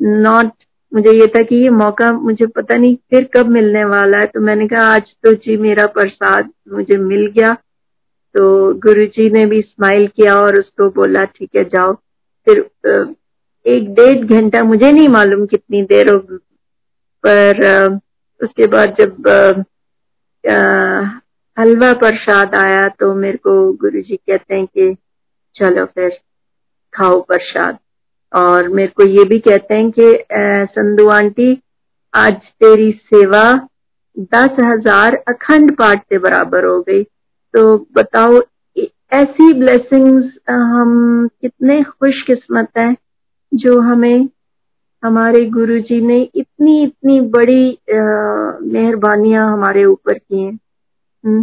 नॉट 0.00 0.52
मुझे 0.92 1.12
ये 1.12 1.26
था 1.28 1.42
कि 1.42 1.56
ये 1.56 1.70
मौका 1.70 2.10
मुझे 2.12 2.46
पता 2.48 2.76
नहीं 2.76 2.96
फिर 3.10 3.24
कब 3.34 3.48
मिलने 3.50 3.84
वाला 3.84 4.18
है। 4.18 4.26
तो 4.26 4.40
मैंने 4.40 4.66
कहा, 4.68 4.86
आज 4.86 5.12
तो 5.24 5.32
जी 5.34 5.56
मेरा 5.58 5.86
प्रसाद 5.88 6.50
मुझे 6.72 6.96
मिल 6.98 7.26
गया। 7.28 7.52
तो 8.34 8.74
गुरु 8.80 9.04
जी 9.06 9.28
ने 9.30 9.44
भी 9.46 9.60
स्माइल 9.62 10.06
किया 10.06 10.34
और 10.36 10.58
उसको 10.60 10.88
बोला, 10.90 11.24
ठीक 11.26 11.56
है, 11.56 11.64
जाओ। 11.66 11.92
फिर 12.46 12.58
एक 13.66 13.88
डेढ़ 13.94 14.24
घंटा 14.26 14.62
मुझे 14.64 14.90
नहीं 14.92 15.08
मालूम 15.08 15.46
कितनी 15.46 15.82
देर 15.84 16.10
हो 16.10 16.18
पर 17.24 17.98
उसके 18.40 18.66
बाद 18.66 18.94
जब 19.00 19.28
हलवा 21.56 21.92
प्रसाद 21.94 22.54
आया 22.54 22.82
तो 23.00 23.14
मेरे 23.14 23.38
को 23.38 23.52
गुरु 23.76 24.00
जी 24.00 24.16
कहते 24.16 24.54
हैं 24.54 24.66
कि, 24.66 24.94
चलो 25.56 25.84
फिर 25.84 26.10
खाओ 26.92 27.20
प्रसाद। 27.22 27.78
और 28.32 28.68
मेरे 28.68 28.92
को 28.96 29.06
ये 29.08 29.24
भी 29.24 29.38
कहते 29.38 29.74
हैं 29.74 29.90
कि 29.90 30.12
संधु 30.72 31.08
आंटी 31.10 31.50
आज 32.14 32.34
तेरी 32.60 32.90
सेवा 33.04 33.42
दस 34.34 34.56
हज़ार 34.60 35.14
अखंड 35.28 35.76
पाठ 35.76 36.02
के 36.02 36.18
बराबर 36.18 36.64
हो 36.64 36.80
गई। 36.82 37.02
तो 37.54 37.76
बताओ 37.96 38.40
ऐसी 39.12 39.52
ब्लेसिंग्स 39.52 40.32
हम 40.48 41.28
कितने 41.42 41.82
खुशकिस्मत 41.82 42.68
हैं 42.78 42.96
जो 43.52 43.80
हमें 43.80 44.28
हमारे 45.02 45.44
गुरुजी 45.50 46.00
ने 46.00 46.20
इतनी 46.34 46.82
इतनी 46.82 47.20
बड़ी 47.30 47.78
मेहरबानियाँ 47.90 49.52
हमारे 49.52 49.84
ऊपर 49.84 50.18
की 50.18 50.40
हैं। 50.40 50.52
हम्म, 51.24 51.42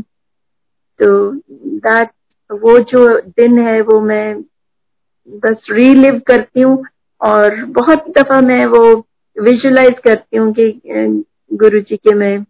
तो 1.00 1.32
दैट 1.80 2.10
वो 2.50 2.78
जो 2.82 3.08
दिन 3.20 3.58
है 3.60 3.80
वो 3.82 4.00
मैं 4.02 4.42
बस 5.30 5.68
रीलिव 5.72 6.20
करती 6.28 6.62
हूँ 6.62 6.84
और 7.22 7.64
बहुत 7.76 8.06
दफ़ा 8.18 8.40
मैं 8.42 8.66
वो 8.68 8.84
विजुलाइज 9.38 10.00
करती 10.04 10.38
हूँ 10.38 10.54
कि 10.60 10.72
गुरु 11.52 11.80
जी 11.80 11.98
के 11.98 12.14
मैं 12.16 12.44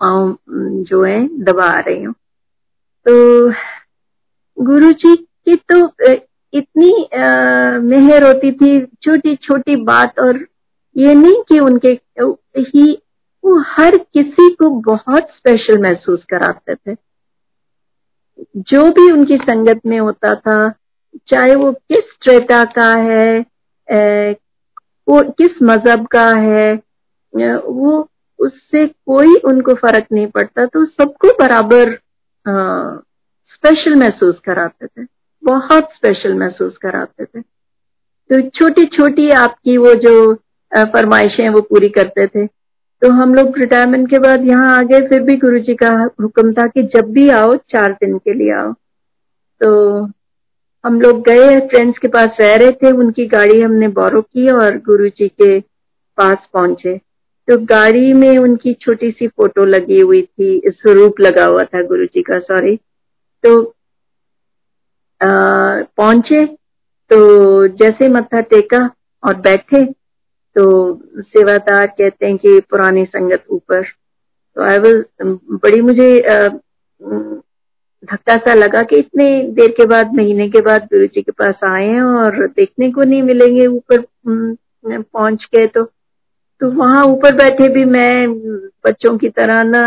पाँव 0.00 0.36
जो 0.88 1.02
है, 1.04 1.26
दबा 1.44 1.72
रही 1.78 2.02
हूँ। 2.02 2.14
तो 3.06 3.50
गुरु 4.58 4.90
जी 4.92 5.14
की 5.16 5.54
तो 5.72 5.86
इतनी 6.52 6.90
मेहर 7.88 8.26
होती 8.26 8.52
थी 8.52 8.80
छोटी 9.02 9.34
छोटी 9.36 9.76
बात 9.84 10.18
और 10.20 10.38
ये 10.96 11.14
नहीं 11.14 11.42
कि 11.48 11.58
उनके 11.60 11.88
ही, 12.18 12.92
वो 13.44 13.58
हर 13.68 13.96
किसी 13.96 14.48
को 14.54 14.70
बहुत 14.84 15.28
स्पेशल 15.36 15.82
महसूस 15.82 16.24
कराते 16.30 16.74
थे। 16.74 16.94
जो 18.56 18.82
भी 18.90 19.10
उनकी 19.12 19.36
संगत 19.38 19.80
में 19.86 19.98
होता 19.98 20.34
था 20.34 20.68
चाहे 21.28 21.54
वो 21.54 21.72
किस 21.72 22.04
स्ट्रेटा 22.12 22.64
का 22.76 22.92
है 23.02 23.38
वो 25.08 25.22
किस 25.32 25.62
मज़हब 25.62 26.06
का 26.06 26.28
है 26.38 26.72
वो 27.32 28.08
उससे 28.38 28.86
कोई 28.86 29.34
उनको 29.46 29.74
फ़र्क 29.76 30.06
नहीं 30.12 30.26
पड़ता 30.28 30.66
तो 30.66 30.84
सबको 30.86 31.28
बराबर 31.38 31.94
स्पेशल 32.44 33.94
महसूस 33.96 34.38
कराते 34.44 34.86
थे, 34.86 35.04
बहुत 35.42 35.88
स्पेशल 35.94 36.34
महसूस 36.34 36.76
कराते 36.82 37.24
थे। 37.24 37.40
तो 37.40 38.40
छोटी 38.50 38.84
छोटी 38.88 39.28
आपकी 39.32 39.76
वो 39.78 39.94
जो 39.96 40.34
फरमाइशें 40.72 41.48
वो 41.48 41.60
पूरी 41.62 41.88
करते 41.88 42.26
थे। 42.26 42.46
तो 42.46 43.10
हम 43.12 43.34
लोग 43.34 43.58
रिटायरमेंट 43.58 44.08
के 44.10 44.18
बाद 44.18 44.44
यहाँ 44.46 44.76
आ 44.78 44.82
गए, 44.82 45.00
फिर 45.08 45.22
भी 45.22 45.36
गुरु 45.38 45.58
जी 45.60 45.74
का 45.74 45.90
हुक्म 46.20 46.52
था 46.52 46.66
कि 46.66 46.82
जब 46.94 47.10
भी 47.12 47.28
आओ, 47.30 47.54
चार 47.54 47.92
दिन 47.94 48.18
के 48.18 48.32
लिए 48.34 48.52
आओ। 48.54 48.72
तो 49.60 50.06
हम 50.88 51.00
लोग 51.00 51.20
गए 51.22 51.58
फ्रेंड्स 51.68 51.98
के 51.98 52.08
पास 52.08 52.36
रह 52.40 52.54
रहे 52.56 52.72
थे 52.72 52.90
उनकी 52.96 53.26
गाड़ी 53.28 53.60
हमने 53.60 53.88
बोरो 53.96 54.20
की 54.22 54.48
और 54.50 54.76
गुरु 54.78 55.08
जी 55.08 55.26
के 55.28 55.58
पास 56.18 56.46
पहुँचे। 56.54 56.96
तो 57.48 57.56
गाड़ी 57.64 58.12
में 58.12 58.38
उनकी 58.38 58.72
छोटी 58.74 59.10
सी 59.10 59.26
फ़ोटो 59.28 59.64
लगी 59.64 59.98
हुई 60.00 60.22
थी 60.22 60.60
स्वरूप 60.68 61.20
लगा 61.20 61.44
हुआ 61.44 61.64
था 61.64 61.82
गुरु 61.82 62.06
जी 62.06 62.22
का 62.22 62.38
सॉरी 62.38 62.74
तो 63.44 63.52
आ, 65.20 65.28
पहुँचे 65.96 66.44
तो 67.10 67.66
जैसे 67.76 68.08
मत्था 68.08 68.40
टेका 68.48 68.78
और 69.22 69.34
बैठे 69.40 69.84
तो 70.56 70.66
सेवादार 71.22 71.86
कहते 71.88 72.26
हैं 72.26 72.36
कि 72.38 72.60
पुरानी 72.70 73.04
संगत 73.04 73.44
ऊपर। 73.50 73.82
तो 73.82 74.62
आई 74.62 74.78
वॉज़ 74.78 75.02
बड़ी 75.62 75.80
मुझे 75.82 76.10
धक्का 78.02 78.36
सा 78.36 78.54
लगा 78.54 78.82
कि 78.82 78.96
इतने 78.96 79.24
देर 79.52 79.70
के 79.70 79.86
बाद 79.86 80.14
महीने 80.14 80.48
के 80.48 80.60
बाद 80.60 80.84
गुरु 80.92 81.06
जी 81.06 81.22
के 81.22 81.32
पास 81.32 81.60
आए 81.64 81.86
हैं 81.86 82.02
और 82.02 82.46
देखने 82.48 82.90
को 82.92 83.02
नहीं 83.02 83.22
मिलेंगे 83.22 83.66
ऊपर 83.66 84.04
पहुँच 84.26 85.44
के 85.44 85.66
तो। 85.66 85.82
तो 86.60 86.70
वहाँ 86.70 87.04
ऊपर 87.06 87.34
बैठे 87.36 87.68
भी 87.68 87.84
मैं 87.84 88.28
बच्चों 88.86 89.16
की 89.18 89.28
तरह 89.28 89.62
ना 89.62 89.80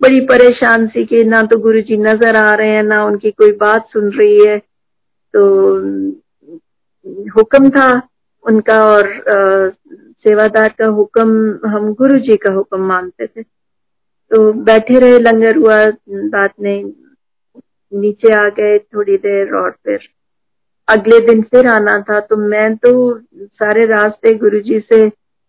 बड़ी 0.00 0.20
परेशान 0.20 0.86
सी 0.86 1.04
कि 1.04 1.22
ना 1.24 1.42
तो 1.42 1.58
गुरु 1.58 1.80
जी 1.80 1.96
नज़र 1.96 2.36
आ 2.36 2.54
रहे 2.54 2.70
हैं 2.70 2.82
ना 2.82 3.04
उनकी 3.04 3.30
कोई 3.30 3.52
बात 3.52 3.88
सुन 3.92 4.10
रही 4.10 4.46
है। 4.46 4.58
तो 5.34 5.42
हुक्म 7.36 7.70
था 7.70 7.88
उनका 8.44 8.78
और 8.84 9.06
आ, 9.06 9.68
सेवादार 10.24 10.74
का 10.78 10.86
हुक्म 10.86 11.68
हम 11.68 11.92
गुरु 11.94 12.18
जी 12.18 12.36
का 12.36 12.52
हुक्म 12.52 12.80
मानते 12.88 13.26
थे। 13.26 13.42
तो 13.42 14.52
बैठे 14.52 14.98
रहे 14.98 15.18
लंगर 15.18 15.56
हुआ 15.56 15.84
बात 16.10 16.52
नहीं 16.60 16.84
नीचे 17.92 18.32
आ 18.34 18.48
गए 18.50 18.78
थोड़ी 18.78 19.16
देर 19.18 19.54
और 19.54 19.70
फिर 19.84 20.08
अगले 20.88 21.18
दिन 21.26 21.42
फिर 21.44 21.66
आना 21.66 21.98
था। 22.00 22.18
तो 22.20 22.36
मैं 22.38 22.74
तो 22.76 22.92
सारे 23.36 23.86
रास्ते 23.86 24.34
गुरुजी 24.34 24.80
से 24.92 25.06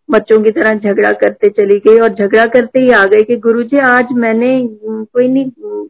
बच्चों 0.09 0.41
की 0.43 0.51
तरह 0.51 0.73
झगड़ा 0.73 1.11
करते 1.13 1.49
चली 1.49 1.77
गई 1.87 1.99
और 1.99 2.09
झगड़ा 2.09 2.45
करते 2.45 2.81
ही 2.81 2.91
आ 2.91 3.03
गए 3.05 3.23
कि 3.23 3.35
गुरुजी, 3.37 3.77
आज 3.77 4.11
मैंने 4.13 4.51
कोई 4.83 5.27
नहीं, 5.27 5.45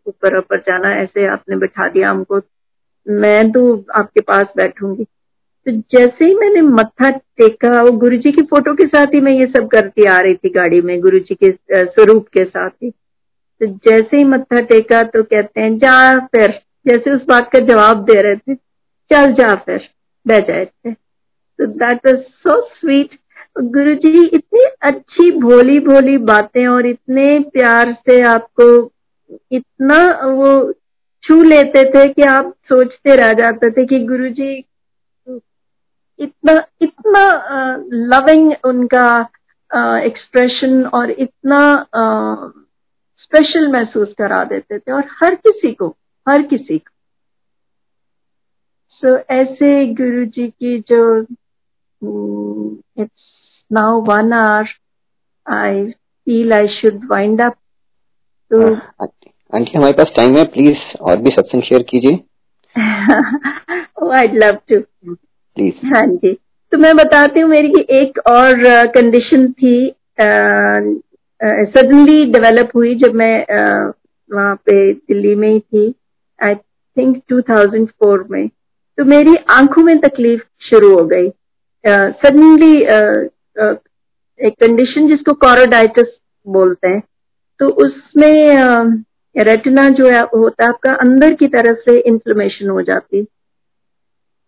ऊपर 0.08 0.38
ऊपर 0.38 0.60
जाना, 0.60 0.93
ऐसे 0.93 1.28
आपने 1.28 1.58
बिठा 1.58 1.88
दिया 1.88 2.10
हमको, 2.10 2.39
मैं 3.06 3.52
तो 3.52 3.86
आपके 3.95 4.22
पास 4.22 4.45
बैठूँगी। 4.58 5.04
तो 5.04 5.72
जैसे 5.91 6.26
ही 6.26 6.34
मैंने 6.36 6.62
मत्था 6.62 7.10
टेका, 7.10 7.82
वो 7.82 7.91
गुरु 7.98 8.18
जी 8.18 8.32
की 8.32 8.41
फ़ोटो 8.43 8.74
के 8.74 8.88
साथ 8.88 9.14
ही 9.14 9.22
मैं 9.22 9.32
ये 9.32 9.45
सब 9.48 9.68
करती 9.68 10.06
आ 10.06 10.18
रही 10.18 10.36
थी 10.36 10.50
गाड़ी 10.50 10.82
में 10.82 11.00
गुरु 11.02 11.20
के 11.34 11.52
स्वरूप 11.86 12.28
के 12.28 12.45
साथ 12.45 12.70
ही। 12.84 12.91
तो 13.62 13.66
जैसे 13.66 14.18
ही 14.18 14.24
मत्था 14.24 14.60
टेका 14.62 15.03
तो 15.03 15.24
कहते 15.24 15.62
हैं, 15.62 15.78
जा 15.78 16.20
फिर। 16.28 16.60
जैसे 16.88 17.12
उस 17.12 17.26
बात 17.28 17.49
का 17.53 17.60
जवाब 17.66 18.03
दे 18.05 18.22
रहे 18.22 18.36
थे, 18.36 18.55
चल 19.12 19.34
जा 19.34 19.53
फिर। 19.66 19.88
बह 20.26 20.39
जाए 20.39 20.66
थे। 20.66 20.93
तो 20.93 21.66
दैट 21.66 22.08
वॉज़ 22.08 22.18
सो 22.18 22.62
स्वीट 22.80 23.18
गुरु 23.74 23.93
जी 23.95 24.26
इतनी 24.28 24.66
अच्छी 24.82 25.32
भोली 25.32 25.80
भोली 25.80 26.18
बातें 26.18 26.68
और 26.68 26.86
इतने 26.86 27.39
प्यार 27.53 27.93
से 28.05 28.22
आपको 28.22 28.68
इतना 29.51 29.97
वो 30.24 30.51
छू 31.24 31.41
लेते 31.43 31.84
थे 31.91 32.08
कि 32.08 32.22
आप 32.22 32.53
सोचते 32.70 33.16
रह 33.16 33.34
जाते 33.34 33.70
थे 33.72 33.86
कि 33.86 33.99
गुरु 33.99 34.30
जी 34.30 34.51
इतना 36.20 36.53
इतना 36.82 37.24
लविंग 38.14 38.53
उनका 38.64 39.08
एक्सप्रेशन 39.99 40.84
और 40.93 41.12
इतना 41.12 41.60
स्पेशल 43.28 43.67
महसूस 43.71 44.13
करा 44.17 44.43
देते 44.43 44.80
थे 44.80 44.91
और 44.91 45.03
हर 45.21 45.36
किसी 45.36 45.71
को 45.71 45.88
हर 46.28 46.41
किसी 46.41 46.78
को। 46.78 46.91
सो 48.89 49.07
so, 49.07 49.23
ऐसे 49.30 49.86
गुरु 49.93 50.25
जी 50.25 50.47
की 50.49 50.80
जो 50.89 50.99
it's 52.99 53.25
now 53.71 54.01
one 54.01 54.34
hour 54.34 54.67
I 55.47 55.84
feel 55.91 56.53
I 56.53 56.67
should 56.67 57.05
wind 57.11 57.41
up 57.41 57.55
तो 58.51 58.73
आंटी 58.75 59.78
हमारे 59.78 59.93
पास 59.93 60.11
टाइम 60.15 60.38
है 60.38 60.43
प्लीज़ 60.45 60.97
और 61.01 61.17
भी 61.17 61.30
सत्संग 61.30 61.61
शेयर 61.61 61.84
कीजिए। 61.89 62.15
आई 64.11 64.28
लव 64.34 64.57
टू 64.71 64.80
प्लीज़ 65.05 65.86
हाँ 65.86 66.05
जी। 66.07 66.34
तो 66.71 66.78
मैं 66.78 66.95
बताती 66.95 67.39
हूँ 67.39 67.49
मेरी 67.49 67.86
एक 67.91 68.19
और 68.28 68.63
कंडीशन 68.88 69.51
थी 69.51 69.75
सडनली 71.41 72.23
डेवलप 72.31 72.69
हुई 72.75 72.95
जब 72.95 73.15
मैं 73.15 73.45
वहाँ 74.29 74.55
पे 74.65 74.91
दिल्ली 74.93 75.33
में 75.35 75.49
ही 75.49 75.59
थी 75.59 75.93
आई 76.39 76.55
थिंक 76.55 77.17
2004 77.33 78.23
में 78.31 78.47
तो 78.97 79.05
मेरी 79.05 79.35
आँखों 79.49 79.83
में 79.83 79.97
तकलीफ़ 79.99 80.41
शुरू 80.69 80.89
हो 80.89 81.05
गई। 81.05 81.29
सडनली 81.85 82.73
एक 84.39 84.53
कंडीशन 84.61 85.07
जिसको 85.07 85.33
कॉरोडाइटिस 85.43 86.07
बोलते 86.47 86.88
हैं 86.88 87.01
तो 87.59 87.67
उसमें 87.85 89.03
रेटिना 89.35 89.88
जो 89.89 90.09
है 90.09 90.21
होता 90.25 90.63
है 90.63 90.69
आपका 90.69 90.93
अंदर 91.01 91.33
की 91.33 91.47
तरफ़ 91.47 91.77
से 91.79 91.97
इन्फ्लेमेशन 91.99 92.69
हो 92.69 92.81
जाती। 92.81 93.23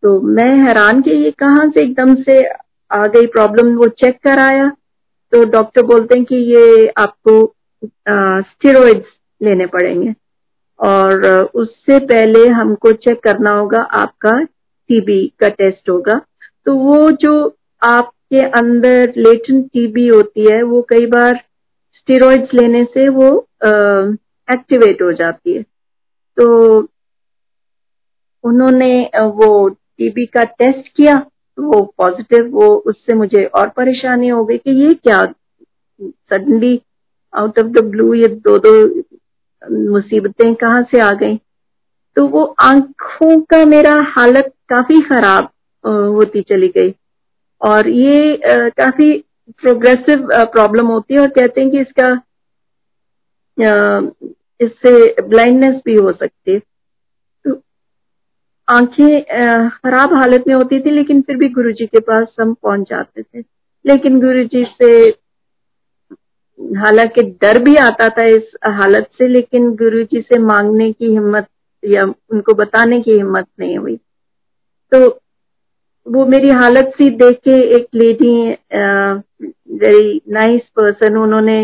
तो 0.04 0.20
मैं 0.22 0.54
हैरान 0.58 1.02
कि 1.02 1.12
ये 1.24 1.32
कहाँ 1.40 1.70
से 1.70 1.84
एकदम 1.84 2.16
से 2.24 2.44
आ 2.92 3.06
गई 3.08 3.26
प्रॉब्लम 3.28 3.76
वो 3.78 3.88
चेक 4.04 4.18
कराया 4.24 4.72
तो 5.34 5.44
डॉक्टर 5.52 5.82
बोलते 5.86 6.18
हैं 6.18 6.26
कि 6.26 6.36
ये 6.54 6.88
आपको 6.98 7.34
स्टेरॉइड्स 7.82 9.08
लेने 9.42 9.66
पड़ेंगे। 9.66 10.14
और 10.80 11.28
उससे 11.56 11.98
पहले 12.06 12.48
हमको 12.50 12.92
चेक 12.94 13.20
करना 13.24 13.52
होगा 13.52 13.82
आपका 13.98 14.32
टीबी 14.44 15.26
का 15.40 15.48
टेस्ट 15.50 15.90
होगा। 15.90 16.20
तो 16.66 16.76
वो 16.76 17.10
जो 17.22 17.34
आपके 17.82 18.44
अंदर 18.60 19.14
लेटेंट 19.18 19.66
टीबी 19.66 20.08
होती 20.08 20.52
है, 20.52 20.62
वो 20.64 20.82
कई 20.90 21.06
बार 21.06 21.44
स्टेरॉइड्स 21.96 22.54
लेने 22.54 22.84
से 22.94 23.08
वो 23.10 23.28
एक्टिवेट 24.48 25.02
हो 25.02 25.12
जाती 25.14 25.54
है। 25.54 25.62
तो 26.38 26.80
उन्होंने 28.44 29.10
वो 29.16 29.68
टीबी 29.70 30.26
का 30.26 30.44
टेस्ट 30.44 30.88
किया। 30.98 31.14
वो 31.62 31.82
पॉजिटिव 31.98 32.50
वो 32.52 32.68
उससे 32.88 33.14
मुझे 33.14 33.44
और 33.46 33.70
परेशानी 33.70 34.28
हो 34.28 34.44
गई 34.46 34.58
कि 34.58 34.72
ये 34.84 34.94
क्या? 34.94 35.22
Suddenly 36.02 36.80
out 37.34 37.60
of 37.60 37.68
the 37.68 37.84
blue 37.86 38.14
ये 38.14 38.28
दो 38.48 38.58
दो 38.58 38.74
मुसीबतें 39.92 40.54
कहाँ 40.56 40.82
से 40.92 41.00
आ 41.02 41.12
गई? 41.14 41.38
तो 42.18 42.28
वो 42.28 42.44
आँखों 42.62 43.40
का 43.52 43.64
मेरा 43.66 43.94
हालत 44.10 44.54
काफ़ी 44.70 45.02
खराब 45.02 45.50
होती 46.16 46.42
चली 46.42 46.68
गई। 46.78 46.94
और 47.62 47.88
ये 47.90 48.40
काफ़ी 48.46 49.12
प्रोग्रेसिव 49.62 50.28
प्रॉब्लम 50.54 50.88
होती 50.88 51.14
है 51.14 51.20
और 51.20 51.28
कहते 51.30 51.62
हैं 51.62 51.70
कि 51.72 51.80
इसका 51.82 52.12
इससे 54.62 55.22
ब्लाइंडनेस 55.22 55.82
भी 55.86 55.96
हो 55.96 56.12
सकती 56.12 56.54
है। 56.54 56.60
आँखें 58.70 59.70
खराब 59.70 60.14
हालत 60.14 60.44
में 60.48 60.54
होती 60.56 60.80
थी, 60.80 60.92
लेकिन 60.92 61.22
फिर 61.22 61.38
भी 61.38 61.50
गुरुजी 61.50 61.86
के 61.86 62.00
पास 62.00 62.36
हम 62.42 62.54
पहुँच 62.54 62.90
जाते 62.90 63.22
थे। 63.22 63.40
लेकिन 63.86 64.20
गुरुजी 64.20 64.64
से, 64.74 64.90
हालाँकि 66.80 67.22
डर 67.42 67.62
भी 67.64 67.76
आता 67.76 68.10
था 68.10 68.26
इस 68.28 68.52
हालत 68.80 69.08
से, 69.18 69.28
लेकिन 69.28 69.70
गुरुजी 69.76 70.22
से 70.22 70.40
मांगने 70.40 70.92
की 70.92 71.12
हिम्मत 71.12 71.48
या 71.84 72.04
उनको 72.32 72.54
बताने 72.54 73.00
की 73.02 73.12
हिम्मत 73.12 73.48
नहीं 73.60 73.78
हुई। 73.78 73.96
तो 74.92 75.08
वो 76.08 76.26
मेरी 76.26 76.50
हालत 76.50 76.92
सी 76.98 77.10
देख 77.18 77.40
के 77.44 77.56
एक 77.76 77.88
लेडी 77.96 78.36
वेरी 79.80 80.22
नाइस 80.30 80.62
पर्सन 80.76 81.18
उन्होंने 81.18 81.60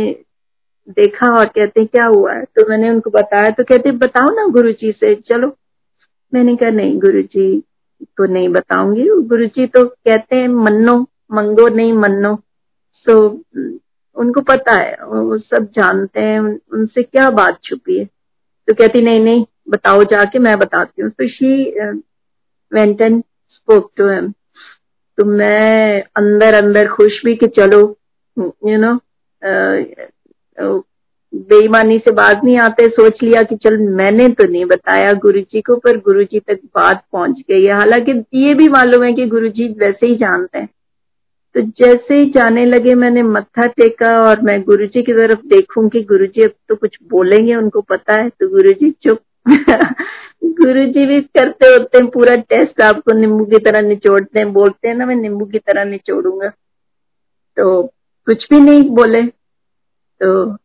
देखा 0.88 1.32
और 1.40 1.46
कहते 1.46 1.86
क्या 1.86 2.06
हुआ 2.06 2.34
है? 2.34 2.44
तो 2.46 2.68
मैंने 2.70 2.90
उनको 2.90 3.10
बताया 3.10 3.50
तो 3.50 3.64
कहते 3.64 3.92
बताओ 3.92 4.30
ना 4.36 4.46
गुरुजी 4.54 4.92
से, 4.92 5.14
चलो। 5.16 5.56
मैंने 6.34 6.56
कहा, 6.56 6.70
नहीं 6.70 7.00
गुरु 7.00 7.22
जी 7.22 7.64
को 8.18 8.26
नहीं 8.26 8.50
बताऊँगी। 8.50 9.04
गुरु 9.04 9.46
जी 9.46 9.68
तो 9.68 9.86
कहते 9.86 10.36
हैं, 10.36 10.48
मन्नो, 10.48 11.08
मंगो 11.32 11.68
नहीं, 11.68 11.94
मन्नो। 11.94 12.36
सो 13.08 13.44
उनको 14.16 14.42
पता 14.42 14.74
है, 14.74 14.98
वो 15.04 15.38
सब 15.38 15.66
जानते 15.66 16.20
हैं 16.20 16.40
उनसे 16.74 17.04
क्या 17.04 17.30
बात 17.30 17.60
छुपी 17.64 18.00
है? 18.00 18.06
तो 18.68 18.74
कहती, 18.74 19.02
नहीं 19.02 19.20
नहीं, 19.20 19.46
बताओ 19.70 20.04
जाके, 20.04 20.40
मैं 20.40 20.60
बताती 20.60 21.02
हूँ। 21.02 21.12
तो 21.12 21.28
she 21.28 21.80
went 22.74 23.02
and 23.02 23.24
spoke 23.50 23.92
to 23.98 24.10
him 24.10 24.32
तो 25.18 25.26
मैं 25.26 26.04
अंदर 26.16 26.54
अंदर 26.54 26.88
खुश 26.88 27.22
भी 27.26 27.36
कि 27.36 27.48
चलो 27.48 27.98
यू 28.40 28.78
नो 28.78 29.00
बेईमानी 31.36 31.98
से 31.98 32.12
बात 32.12 32.42
नहीं 32.44 32.58
आते, 32.58 32.88
सोच 32.90 33.24
लिया 33.24 33.44
कि 33.44 33.56
चल 33.56 33.78
मैंने 33.78 34.28
तो 34.28 34.48
नहीं 34.48 34.66
बताया 34.66 35.14
गुरुजी 35.14 35.62
को, 35.62 35.76
पर 35.76 35.98
गुरुजी 35.98 36.40
तक 36.40 36.60
बात 36.76 37.04
पहुँच 37.14 37.42
गई 37.50 37.64
है। 37.64 37.74
हालाँकि 37.74 38.24
ये 38.34 38.54
भी 38.54 38.68
मालूम 38.68 39.04
है 39.04 39.14
कि 39.14 39.26
गुरुजी 39.26 39.68
वैसे 39.68 40.08
ही 40.08 40.16
जानते 40.16 40.60
हैं। 40.60 40.70
तो 41.56 41.62
जैसे 41.62 42.16
ही 42.16 42.30
जाने 42.30 42.66
लगे, 42.66 42.96
मैंने 42.96 43.24
मत्था 43.24 43.68
टेका 43.68 44.22
और 44.22 44.42
मैं 44.42 44.64
गुरुजी 44.64 45.04
की 45.04 45.14
तरफ़ 45.14 45.40
देखूँ 45.40 45.90
कि 45.90 46.02
गुरुजी 46.02 46.42
अब 46.42 46.52
तो 46.70 46.76
कुछ 46.76 46.98
बोलेंगे, 47.10 47.56
उनको 47.56 47.82
पता 47.82 48.22
है 48.22 48.30
तो 48.30 48.50
गुरुजी 48.50 48.92
चुप। 48.92 49.20
गुरुजी 50.44 51.06
भी 51.06 51.22
करते 51.22 51.68
होते 51.68 51.98
हैं, 51.98 52.08
पूरा 52.08 52.36
टेस्ट 52.36 52.82
आपको 52.82 53.14
नींबू 53.14 53.46
की 53.46 53.58
तरह 53.58 53.82
निचोड़ते 53.82 54.40
हैं, 54.40 54.54
बोलते 54.54 54.88
हैं 54.88 54.96
ना, 54.96 55.06
मैं 55.06 55.16
नींबू 55.16 55.46
की 55.46 55.60
तरह 55.60 55.84
निचोड़ूँगा। 55.84 56.48
तो 57.58 57.84
कुछ 58.26 58.48
भी 58.50 58.60
नहीं 58.60 58.84
बोले। 58.84 59.22
तो 60.22 60.58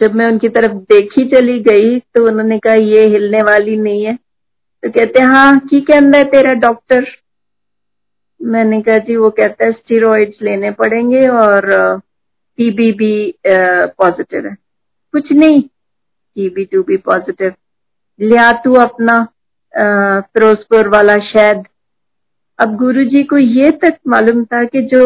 जब 0.00 0.14
मैं 0.14 0.26
उनकी 0.26 0.48
तरफ़ 0.48 0.72
देखी 0.92 1.24
चली 1.28 1.58
गई 1.62 1.98
तो 2.14 2.26
उन्होंने 2.28 2.58
कहा, 2.58 2.74
ये 2.74 3.06
हिलने 3.08 3.42
वाली 3.42 3.76
नहीं 3.78 4.04
है। 4.04 4.14
तो 4.82 4.90
कहते 4.90 5.22
हाँ 5.22 5.58
की 5.60 5.80
के 5.80 5.96
अंदर 5.96 6.22
तेरा 6.30 6.52
डॉक्टर 6.60 7.06
मैंने 8.40 8.80
कहा, 8.82 8.98
जी, 8.98 9.16
वो 9.16 9.30
कहता 9.30 9.64
है 9.64 9.72
स्टीरोइड्स 9.72 10.42
लेने 10.42 10.70
पड़ेंगे 10.72 11.26
और 11.28 12.00
टीबी 12.58 12.90
भी 12.92 13.34
पॉजिटिव 13.46 14.46
है। 14.46 14.54
कुछ 15.14 15.32
नहीं 15.32 15.60
टीबी 15.62 16.64
टू 16.64 16.82
बी 16.82 16.96
पॉजिटिव 16.98 17.52
लिया 18.20 18.50
तू 18.64 18.74
अपना 18.80 19.22
फिरोजपुर 19.74 20.88
वाला 20.88 21.16
शहद। 21.24 21.64
अब 22.58 22.76
गुरुजी 22.76 23.22
को 23.24 23.38
ये 23.38 23.70
तक 23.82 23.96
मालूम 24.08 24.44
था 24.44 24.64
कि 24.64 24.82
जो 24.84 25.04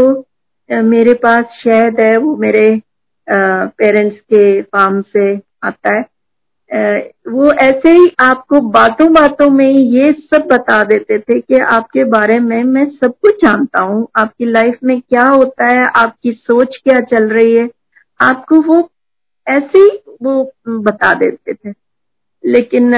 मेरे 0.71 1.15
पास 1.17 1.45
शहद 1.63 2.01
है, 2.01 2.17
वो 2.17 2.37
मेरे 2.37 2.81
पेरेंट्स 3.29 4.17
के 4.21 4.61
फार्म 4.63 5.01
से 5.03 5.35
आता 5.65 5.95
है। 5.95 6.03
वो 7.29 7.51
ऐसे 7.63 7.91
ही 7.91 8.07
आपको 8.21 8.61
बातों 8.71 9.13
बातों 9.13 9.49
में 9.51 9.69
ये 9.69 10.13
सब 10.13 10.47
बता 10.53 10.83
देते 10.85 11.19
थे 11.19 11.39
कि 11.41 11.59
आपके 11.73 12.05
बारे 12.11 12.39
में 12.41 12.63
मैं 12.65 12.85
सब 12.91 13.13
कुछ 13.23 13.45
जानता 13.45 13.83
हूँ। 13.83 14.07
आपकी 14.17 14.45
लाइफ 14.45 14.79
में 14.85 15.01
क्या 15.01 15.25
होता 15.25 15.69
है, 15.69 15.85
आपकी 15.97 16.33
सोच 16.33 16.77
क्या 16.85 17.01
चल 17.11 17.29
रही 17.29 17.55
है। 17.55 17.69
आपको 18.21 18.61
वो 18.63 18.89
ऐसे 19.47 19.79
ही 19.79 19.91
वो 20.23 20.43
बता 20.69 21.13
देते 21.15 21.55
थे। 21.55 21.73
लेकिन 22.45 22.93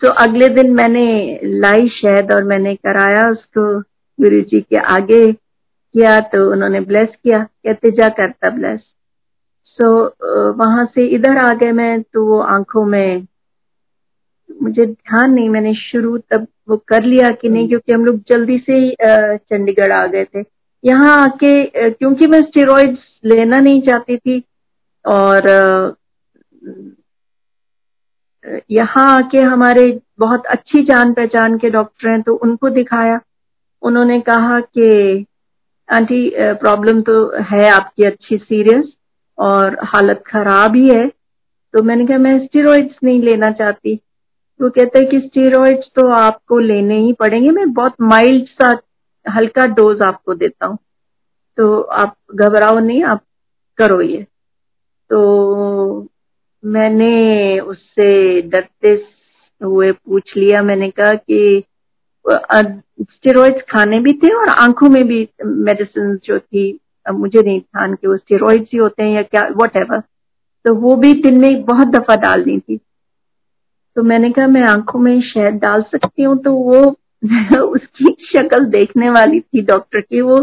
सो 0.00 0.10
अगले 0.22 0.48
दिन 0.54 0.70
मैंने 0.74 1.40
लाई 1.44 1.88
शहद 1.88 2.32
और 2.32 2.44
मैंने 2.44 2.74
कराया 2.76 3.28
उसको 3.30 3.62
गुरु 4.18 4.40
जी 4.40 4.60
के 4.60 4.76
आगे। 4.94 5.24
किया 5.94 6.18
तो 6.32 6.50
उन्होंने 6.52 6.80
ब्लेस 6.80 7.08
किया 7.24 7.38
कहते 7.38 7.90
जा 7.90 8.08
करता 8.08 8.50
ब्लेस 8.50 8.80
सो 9.66 9.84
so, 9.84 10.58
वहाँ 10.58 10.84
से 10.86 11.06
इधर 11.06 11.38
आ 11.38 11.52
गए 11.52 11.72
मैं 11.72 12.02
तो 12.02 12.24
वो 12.26 12.40
आँखों 12.40 12.84
में 12.84 13.26
मुझे 14.62 14.86
ध्यान 14.86 15.32
नहीं 15.32 15.48
मैंने 15.48 15.74
शुरू 15.74 16.16
तब 16.32 16.46
वो 16.68 16.76
कर 16.88 17.04
लिया 17.04 17.30
कि 17.30 17.48
नहीं 17.48 17.68
क्योंकि 17.68 17.92
हम 17.92 18.04
लोग 18.04 18.18
जल्दी 18.28 18.58
से 18.58 18.72
ही 18.74 18.94
चंडीगढ़ 19.02 19.92
आ 19.92 20.06
गए 20.06 20.24
थे। 20.24 20.42
यहाँ 20.84 21.16
आके 21.22 21.90
क्योंकि 21.90 22.26
मैं 22.26 22.42
स्टेरॉइड्स 22.42 22.98
लेना 23.24 23.60
नहीं 23.60 23.80
चाहती 23.82 24.16
थी 24.16 24.42
और 25.04 25.48
यहाँ 28.70 29.04
आके 29.16 29.38
हमारे 29.38 29.86
बहुत 30.18 30.46
अच्छी 30.46 30.82
जान 30.84 31.12
पहचान 31.12 31.56
के 31.58 31.70
डॉक्टर 31.70 32.08
हैं 32.08 32.20
तो 32.22 32.34
उनको 32.36 32.70
दिखाया। 32.70 33.20
उन्होंने 33.82 34.20
कहा 34.20 34.60
कि 34.60 35.24
आंटी 35.88 36.30
प्रॉब्लम 36.36 37.00
तो 37.02 37.14
है 37.44 37.68
आपकी 37.70 38.06
अच्छी 38.06 38.36
सीरियस 38.38 38.92
और 39.38 39.76
हालत 39.84 40.22
खराब 40.26 40.76
ही 40.76 40.88
है। 40.88 41.06
तो 41.74 41.82
मैंने 41.82 42.06
कहा, 42.06 42.18
मैं 42.18 42.38
स्टीरोइड्स 42.46 42.98
नहीं 43.04 43.20
लेना 43.22 43.50
चाहती। 43.50 43.94
वो 44.60 44.68
कहते 44.70 44.98
हैं 44.98 45.08
कि 45.08 45.20
स्टीरोइड्स 45.20 45.90
तो 45.96 46.08
आपको 46.14 46.58
लेने 46.58 46.98
ही 46.98 47.12
पड़ेंगे। 47.12 47.50
मैं 47.50 47.72
बहुत 47.72 47.94
माइल्ड 48.02 48.46
सा 48.48 48.78
हल्का 49.26 49.66
डोज 49.74 50.02
आपको 50.02 50.34
देता 50.34 50.66
हूँ। 50.66 50.78
तो 51.58 51.80
आप 51.80 52.16
घबराओ 52.34 52.78
नहीं, 52.78 53.02
आप 53.04 53.22
करो 53.78 54.00
ये। 54.00 54.22
तो 55.10 56.08
मैंने 56.62 57.58
उससे 57.60 58.40
डरते 58.42 58.94
हुए 59.60 59.90
पूछ 59.92 60.36
लिया। 60.36 60.62
मैंने 60.62 60.90
कहा 60.90 61.14
कि 61.14 61.64
स्टेरॉइड्स 62.30 63.62
खाने 63.62 64.00
भी 64.00 64.12
थे 64.12 64.34
और 64.34 64.48
आँखों 64.48 64.88
में 64.88 65.06
भी 65.06 65.28
मेडिसिन 65.44 66.20
जो 66.24 66.38
थी 66.38 66.80
मुझे 67.12 67.42
नहीं 67.42 67.60
ध्यान 67.60 67.94
कि 67.94 68.06
वो 68.06 68.16
स्टेरॉइड्स 68.16 68.70
ही 68.72 68.78
होते 68.78 69.02
हैं 69.02 69.10
या 69.10 69.22
क्या 69.22 69.48
वट 69.56 70.02
तो 70.64 70.74
वो 70.74 70.96
भी 70.96 71.12
दिन 71.12 71.38
में 71.38 71.64
बहुत 71.64 71.88
दफ़ा 71.88 72.16
डालनी 72.16 72.58
थी। 72.58 72.80
तो 73.96 74.02
मैंने 74.02 74.30
कहा, 74.30 74.46
मैं 74.46 74.62
आँखों 74.62 74.98
में 74.98 75.20
शहद 75.20 75.54
डाल 75.54 75.82
सकती 75.82 76.22
हूँ। 76.22 76.38
तो 76.38 76.52
वो 76.52 76.96
उसकी 77.62 78.16
शक्ल 78.20 78.64
देखने 78.64 79.10
वाली 79.10 79.40
थी 79.40 79.62
डॉक्टर 79.62 80.00
की। 80.00 80.20
वो 80.20 80.38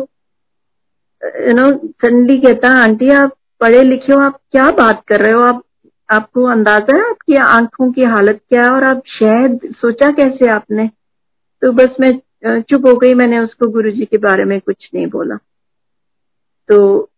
यू 1.39 1.53
नो 1.53 1.77
सडनली 1.87 2.37
कहता, 2.37 2.69
आंटी, 2.69 3.09
आप 3.09 3.31
पढ़े 3.59 3.83
लिखे 3.83 4.13
हो, 4.13 4.19
आप 4.19 4.39
क्या 4.51 4.71
बात 4.71 5.03
कर 5.07 5.21
रहे 5.21 5.31
हो? 5.31 5.41
आप, 5.41 5.63
आपको 6.09 6.43
अंदाज़ा 6.43 6.97
है 6.97 7.09
आपकी 7.09 7.35
आँखों 7.35 7.91
की 7.91 8.03
हालत 8.03 8.41
क्या 8.49 8.63
है 8.63 8.71
और 8.71 8.83
आप 8.83 9.01
शहद, 9.07 9.59
सोचा 9.81 10.11
कैसे 10.11 10.49
आपने? 10.49 10.89
तो 11.61 11.71
बस 11.71 11.95
मैं 11.99 12.11
चुप 12.61 12.85
हो 12.87 12.93
गई, 12.95 13.13
मैंने 13.13 13.39
उसको 13.39 13.67
गुरुजी 13.67 14.05
के 14.05 14.17
बारे 14.17 14.45
में 14.45 14.59
कुछ 14.61 14.89
नहीं 14.93 15.07
बोला। 15.07 15.35
तो 16.69 17.09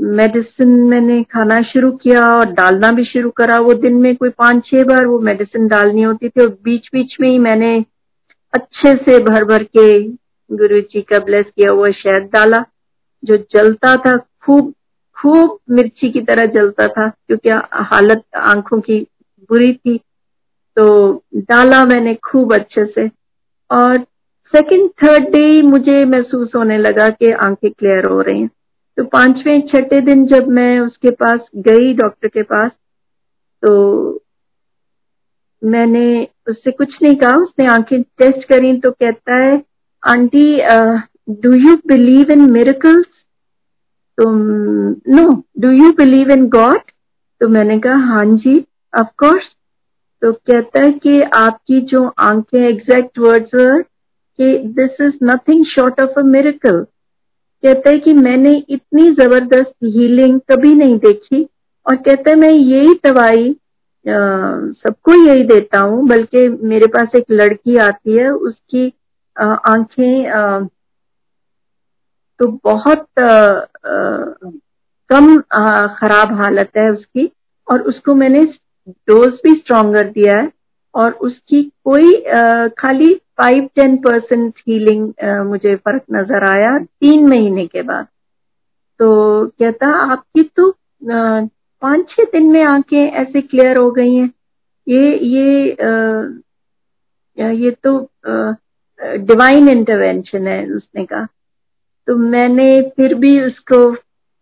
मेडिसिन 0.00 0.68
मैंने 0.68 1.22
खाना 1.22 1.60
शुरू 1.62 1.90
किया 1.92 2.22
और 2.34 2.52
डालना 2.52 2.90
भी 2.92 3.04
शुरू 3.04 3.30
करा। 3.30 3.58
वो 3.58 3.74
दिन 3.74 3.94
में 3.94 4.14
कोई 4.16 4.30
पाँच 4.30 4.64
छह 4.66 4.84
बार 4.84 5.06
वो 5.06 5.18
मेडिसिन 5.20 5.66
डालनी 5.68 6.02
होती 6.02 6.28
थी 6.28 6.40
और 6.40 6.48
बीच 6.64 6.88
बीच 6.92 7.16
में 7.20 7.28
ही 7.28 7.38
मैंने 7.38 7.74
अच्छे 8.52 8.94
से 8.96 9.18
भर 9.24 9.44
भर 9.44 9.62
के 9.76 10.00
गुरु 10.50 10.80
जी 10.92 11.00
का 11.02 11.18
ब्लेस 11.18 11.46
किया 11.56 11.72
हुआ 11.72 11.86
शहद 11.92 12.28
डाला, 12.32 12.64
जो 13.24 13.36
जलता 13.52 13.94
था, 13.96 14.16
खूब 14.16 14.72
खूब 15.16 15.58
मिर्ची 15.70 16.10
की 16.10 16.20
तरह 16.20 16.46
जलता 16.46 16.86
था, 16.86 17.08
क्योंकि 17.08 17.50
हालत 17.86 18.22
आँखों 18.36 18.80
की 18.80 19.00
बुरी 19.50 19.72
थी। 19.74 19.96
तो 20.76 21.24
डाला 21.36 21.84
मैंने 21.84 22.14
खूब 22.14 22.54
अच्छे 22.54 22.84
से। 22.84 23.06
और 23.70 23.98
सेकंड 24.52 24.90
थर्ड 25.02 25.28
डे 25.32 25.62
मुझे 25.62 26.04
महसूस 26.04 26.54
होने 26.56 26.78
लगा 26.78 27.08
कि 27.10 27.30
आँखें 27.46 27.70
क्लियर 27.70 28.06
हो 28.06 28.20
रही 28.20 28.40
हैं। 28.40 28.50
तो 28.98 29.04
पाँचवें, 29.04 29.60
छठे 29.68 30.00
दिन 30.00 30.24
जब 30.26 30.48
मैं 30.48 30.78
उसके 30.80 31.10
पास 31.14 31.40
गई 31.66 31.92
डॉक्टर 31.94 32.28
के 32.28 32.42
पास 32.42 32.70
तो 33.62 33.72
मैंने 35.62 36.06
उससे 36.48 36.70
कुछ 36.70 36.94
नहीं 37.02 37.16
कहा, 37.16 37.36
उसने 37.36 37.66
आँखें 37.66 38.02
टेस्ट 38.02 38.48
करी 38.48 38.76
तो 38.80 38.90
कहता 38.90 39.36
है, 39.36 39.62
aunty 40.02 40.44
do 41.42 41.52
you 41.54 41.74
believe 41.86 42.30
in 42.32 42.50
miracles 42.50 43.06
तो 44.18 44.30
no 45.14 45.24
do 45.60 45.70
you 45.72 45.90
believe 45.98 46.30
in 46.30 46.48
God 46.48 46.80
तो 47.40 47.48
मैंने 47.48 47.78
कहा 47.78 48.06
हाँ 48.06 48.24
जी 48.26 48.58
ऑफ़ 48.92 49.08
कोर्स 49.18 49.54
तो 50.22 50.32
कहता 50.32 50.84
है 50.84 50.90
कि 50.92 51.20
आपकी 51.36 51.80
जो 51.90 52.06
आँखें 52.18 52.58
एग्जैक्ट 52.68 53.18
वर्ड्स 53.18 53.50
कि 54.38 54.56
this 54.78 55.00
is 55.00 55.18
nothing 55.24 55.64
short 55.66 56.00
of 56.00 56.18
a 56.18 56.22
miracle 56.26 56.82
कहता 57.62 57.90
है 57.90 57.98
कि 57.98 58.12
मैंने 58.14 58.50
इतनी 58.70 59.10
ज़बरदस्त 59.14 59.72
हीलिंग 59.84 60.40
कभी 60.50 60.74
नहीं 60.74 60.98
देखी। 60.98 61.42
और 61.86 61.96
कहता 61.96 62.30
है 62.30 62.36
मैं 62.36 62.50
यही 62.50 62.94
दवाई 63.06 63.54
सबको 64.04 65.14
यही 65.26 65.42
देता 65.46 65.78
हूँ 65.80 66.06
बल्कि 66.08 66.48
मेरे 66.68 66.86
पास 66.86 67.14
एक 67.16 67.24
लड़की 67.30 67.76
आती 67.86 68.16
है 68.16 68.28
उसकी 68.30 68.86
आँखें 69.36 70.68
तो 72.40 72.46
बहुत 72.64 73.18
आ, 73.18 73.24
आ, 73.24 74.50
कम 75.10 75.38
खराब 75.98 76.32
हालत 76.42 76.70
है 76.76 76.90
उसकी। 76.92 77.30
और 77.68 77.82
उसको 77.82 78.14
मैंने 78.14 78.44
डोज 78.88 79.32
भी 79.44 79.54
स्ट्रॉन्गर 79.54 80.10
दिया 80.10 80.38
है 80.38 80.50
और 80.94 81.12
उसकी 81.22 81.62
कोई 81.84 82.12
खाली 82.78 83.14
फाइव 83.38 83.68
टेन 83.76 83.96
परसेंट 84.02 84.54
हीलिंग 84.68 85.12
मुझे 85.46 85.74
फ़र्क 85.76 86.02
नज़र 86.12 86.44
आया 86.44 86.78
तीन 86.78 87.28
महीने 87.28 87.66
के 87.66 87.82
बाद। 87.82 88.06
तो 89.00 89.46
कहता 89.48 89.88
आपकी 90.12 90.42
तो 90.56 90.70
पाँच 91.82 92.08
छह 92.10 92.24
दिन 92.32 92.46
में 92.52 92.62
आँखें 92.64 92.98
ऐसे 93.00 93.40
क्लियर 93.42 93.78
हो 93.78 93.90
गई 93.90 94.14
हैं। 94.14 94.30
ये 94.86 95.18
ये 95.26 95.70
आ, 95.72 95.86
ये 97.38 97.70
तो 97.86 97.98
डिवाइन 99.00 99.68
इंटरवेंशन 99.68 100.46
है 100.48 100.64
उसने 100.66 101.04
कहा। 101.06 101.26
तो 102.08 102.16
मैंने 102.16 102.80
फिर 102.96 103.14
भी 103.14 103.40
उसको 103.40 103.90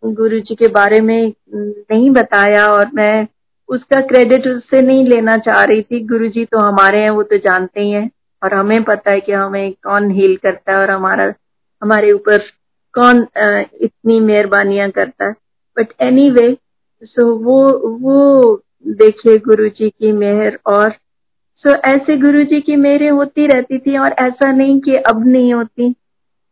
गुरु 0.02 0.38
जी 0.40 0.54
के 0.54 0.68
बारे 0.70 1.00
में 1.00 1.32
नहीं 1.54 2.10
बताया 2.10 2.66
और 2.66 2.90
मैं 2.94 3.26
उसका 3.68 4.00
क्रेडिट 4.08 4.46
उससे 4.46 4.80
नहीं 4.82 5.04
लेना 5.04 5.36
चाह 5.38 5.62
रही 5.64 5.82
थी। 5.82 6.00
गुरु 6.06 6.28
जी 6.28 6.44
तो 6.44 6.58
हमारे 6.58 6.98
हैं 6.98 7.10
वो 7.10 7.22
तो 7.22 7.36
जानते 7.38 7.80
ही 7.80 7.90
हैं। 7.90 8.10
और 8.42 8.54
हमें 8.54 8.82
पता 8.84 9.10
है 9.10 9.20
कि 9.20 9.32
हमें 9.32 9.72
कौन 9.84 10.10
हील 10.10 10.36
करता 10.36 10.72
है 10.72 10.78
और 10.78 10.90
हमारा 10.90 11.32
हमारे 11.82 12.12
ऊपर 12.12 12.38
कौन 12.94 13.26
इतनी 13.82 14.18
मेहरबानियाँ 14.20 14.90
करता 14.90 15.26
है। 15.26 15.32
बट 15.76 15.92
एनी 16.02 16.30
वे 16.30 16.56
सो 17.02 17.34
वो 17.44 17.58
वो 18.02 18.62
देखिए 19.00 19.38
गुरु 19.38 19.68
जी 19.68 19.88
की 19.90 20.12
मेहर 20.12 20.58
और 20.66 20.90
सो 21.64 21.70
so, 21.70 21.76
ऐसे 21.84 22.16
गुरु 22.16 22.42
जी 22.44 22.60
की 22.60 22.76
मेहरें 22.76 23.10
होती 23.10 23.46
रहती 23.46 23.78
थी 23.78 23.96
और 23.98 24.14
ऐसा 24.20 24.50
नहीं 24.52 24.78
कि 24.80 24.96
अब 25.10 25.26
नहीं 25.26 25.52
होती। 25.54 25.94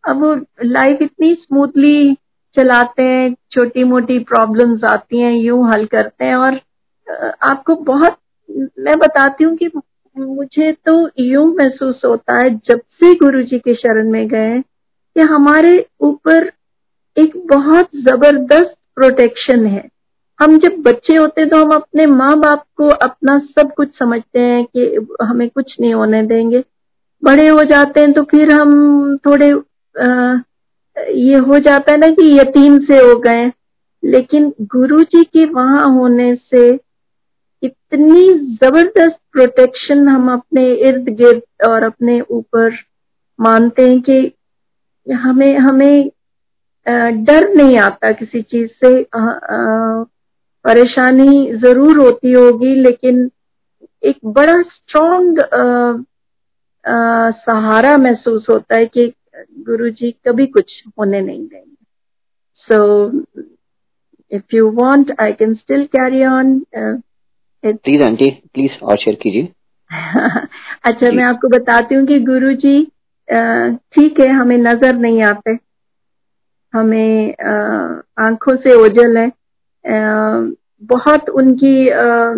अब 0.05 0.21
वो 0.23 0.35
लाइफ 0.65 1.03
इतनी 1.03 1.35
स्मूथली 1.35 2.15
चलाते 2.57 3.03
हैं 3.03 3.33
छोटी 3.53 3.85
मोटी 3.85 4.19
प्रॉब्लम्स 4.25 4.85
आती 4.85 5.21
हैं 5.21 5.33
यूँ 5.33 5.69
हल 5.71 5.85
करते 5.87 6.25
हैं 6.25 6.35
और 6.37 6.61
आपको 7.43 7.75
बहुत 7.85 8.17
मैं 8.79 8.97
बताती 8.99 9.45
हूँ 9.45 9.57
कि 9.57 9.71
मुझे 10.17 10.73
तो 10.87 10.95
यूँ 11.21 11.47
महसूस 11.57 12.01
होता 12.05 12.37
है 12.39 12.51
जब 12.69 12.81
से 13.01 13.15
गुरु 13.15 13.43
जी 13.43 13.59
के 13.59 13.75
शरण 13.75 14.11
में 14.11 14.27
गए 14.29 14.61
कि 14.61 15.21
हमारे 15.33 15.75
ऊपर 16.01 16.51
एक 17.17 17.37
बहुत 17.47 17.89
ज़बरदस्त 18.05 18.75
प्रोटेक्शन 18.95 19.67
है। 19.67 19.89
हम 20.41 20.59
जब 20.59 20.81
बच्चे 20.83 21.17
होते 21.17 21.45
तो 21.47 21.57
हम 21.57 21.71
अपने 21.75 22.07
माँ 22.07 22.37
बाप 22.41 22.65
को 22.77 22.89
अपना 23.05 23.39
सब 23.39 23.73
कुछ 23.77 23.99
समझते 23.99 24.41
हैं 24.41 24.65
कि 24.67 25.07
हमें 25.23 25.49
कुछ 25.49 25.75
नहीं 25.81 25.93
होने 25.95 26.23
देंगे। 26.27 26.63
बड़े 27.23 27.49
हो 27.49 27.63
जाते 27.65 28.01
हैं 28.01 28.13
तो 28.13 28.23
फिर 28.31 28.51
हम 28.53 29.17
थोड़े 29.27 29.51
आ, 29.53 30.41
ये 30.97 31.37
हो 31.39 31.59
जाता 31.59 31.93
है 31.93 31.99
ना 31.99 32.09
कि 32.09 32.31
यतीम 32.39 32.79
से 32.87 32.99
हो 32.99 33.19
गए 33.19 33.51
लेकिन 34.03 34.53
गुरु 34.63 35.03
जी 35.05 35.23
के 35.25 35.45
वहाँ 35.45 35.85
होने 35.95 36.35
से 36.37 36.73
इतनी 37.65 38.23
ज़बरदस्त 38.63 39.19
प्रोटेक्शन 39.33 40.09
हम 40.09 40.33
अपने 40.33 40.71
इर्द 40.89 41.09
गिर्द 41.19 41.67
और 41.69 41.85
अपने 41.87 42.21
ऊपर 42.31 42.77
मानते 43.39 43.89
हैं 43.89 44.01
कि 44.09 44.19
हमें 45.07 45.59
हमें 45.59 46.11
डर 47.25 47.49
नहीं 47.55 47.77
आता 47.79 48.11
किसी 48.13 48.43
चीज़ 48.43 48.71
से। 48.85 48.93
परेशानी 50.65 51.53
ज़रूर 51.55 51.99
होती 51.99 52.33
होगी, 52.33 52.75
लेकिन 52.75 53.31
एक 54.03 54.19
बड़ा 54.27 54.61
स्ट्रॉन्ग 54.63 55.41
सहारा 57.39 57.97
महसूस 57.99 58.47
होता 58.51 58.79
है 58.79 58.87
कि 58.87 59.13
गुरु 59.67 59.91
जी 59.91 60.11
कभी 60.27 60.47
कुछ 60.47 60.83
होने 60.99 61.21
नहीं 61.21 61.47
देंगे। 61.47 61.85
So 62.69 62.77
if 64.31 64.57
you 64.57 64.71
want 64.73 65.15
I 65.21 65.33
can 65.33 65.55
still 65.55 65.85
carry 65.87 66.25
on 66.27 66.61
please 67.67 68.03
aunty 68.03 68.31
please 68.55 68.85
और 68.85 68.97
शेयर 68.97 69.17
कीजिए। 69.23 69.49
अच्छा 70.85 71.11
मैं 71.11 71.25
आपको 71.25 71.49
बताती 71.49 71.95
हूँ 71.95 72.07
कि 72.07 72.19
गुरु 72.19 72.53
जी 72.53 72.87
ठीक 73.95 74.21
है 74.21 74.29
हमें 74.29 74.57
नज़र 74.59 74.97
नहीं 74.97 75.23
आते। 75.23 75.59
हमें 76.75 77.35
आँखों 78.19 78.57
से 78.57 78.75
ओझल 78.75 79.17
है। 79.19 79.31
बहुत 80.85 81.29
उनकी 81.29 81.91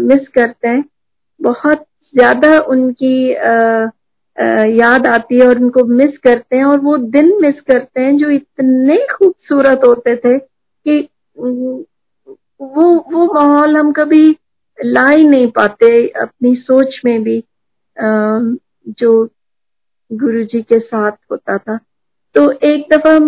मिस 0.07 0.29
करते 0.29 0.69
हैं। 0.69 0.85
बहुत 1.43 1.85
ज़्यादा 2.15 2.59
उनकी 2.59 3.35
आ, 3.35 3.91
याद 4.67 5.07
आती 5.07 5.39
है 5.41 5.47
और 5.49 5.59
उनको 5.59 5.85
मिस 5.85 6.19
करते 6.19 6.57
हैं 6.57 6.65
और 6.65 6.81
वो 6.81 6.97
दिन 6.97 7.39
मिस 7.43 7.61
करते 7.61 8.01
हैं 8.01 8.17
जो 8.17 8.31
इतने 8.31 8.97
खूबसूरत 9.13 9.81
होते 9.87 10.17
थे 10.17 10.39
कि 10.39 11.09
वो 11.39 11.85
वो 13.13 13.35
माहौल 13.35 13.77
हम 13.77 13.93
कभी 13.93 14.37
ला 14.79 15.07
ही 15.07 15.27
नहीं 15.27 15.47
पाते, 15.51 16.07
अपनी 16.09 16.55
सोच 16.57 17.01
में 17.05 17.23
भी 17.23 17.43
जो 18.91 19.25
गुरु 20.11 20.43
जी 20.45 20.61
के 20.63 20.79
साथ 20.81 21.13
होता 21.31 21.59
था। 21.59 21.79
तो 22.35 22.51
एक 22.65 22.87
दफ़ा 22.93 23.19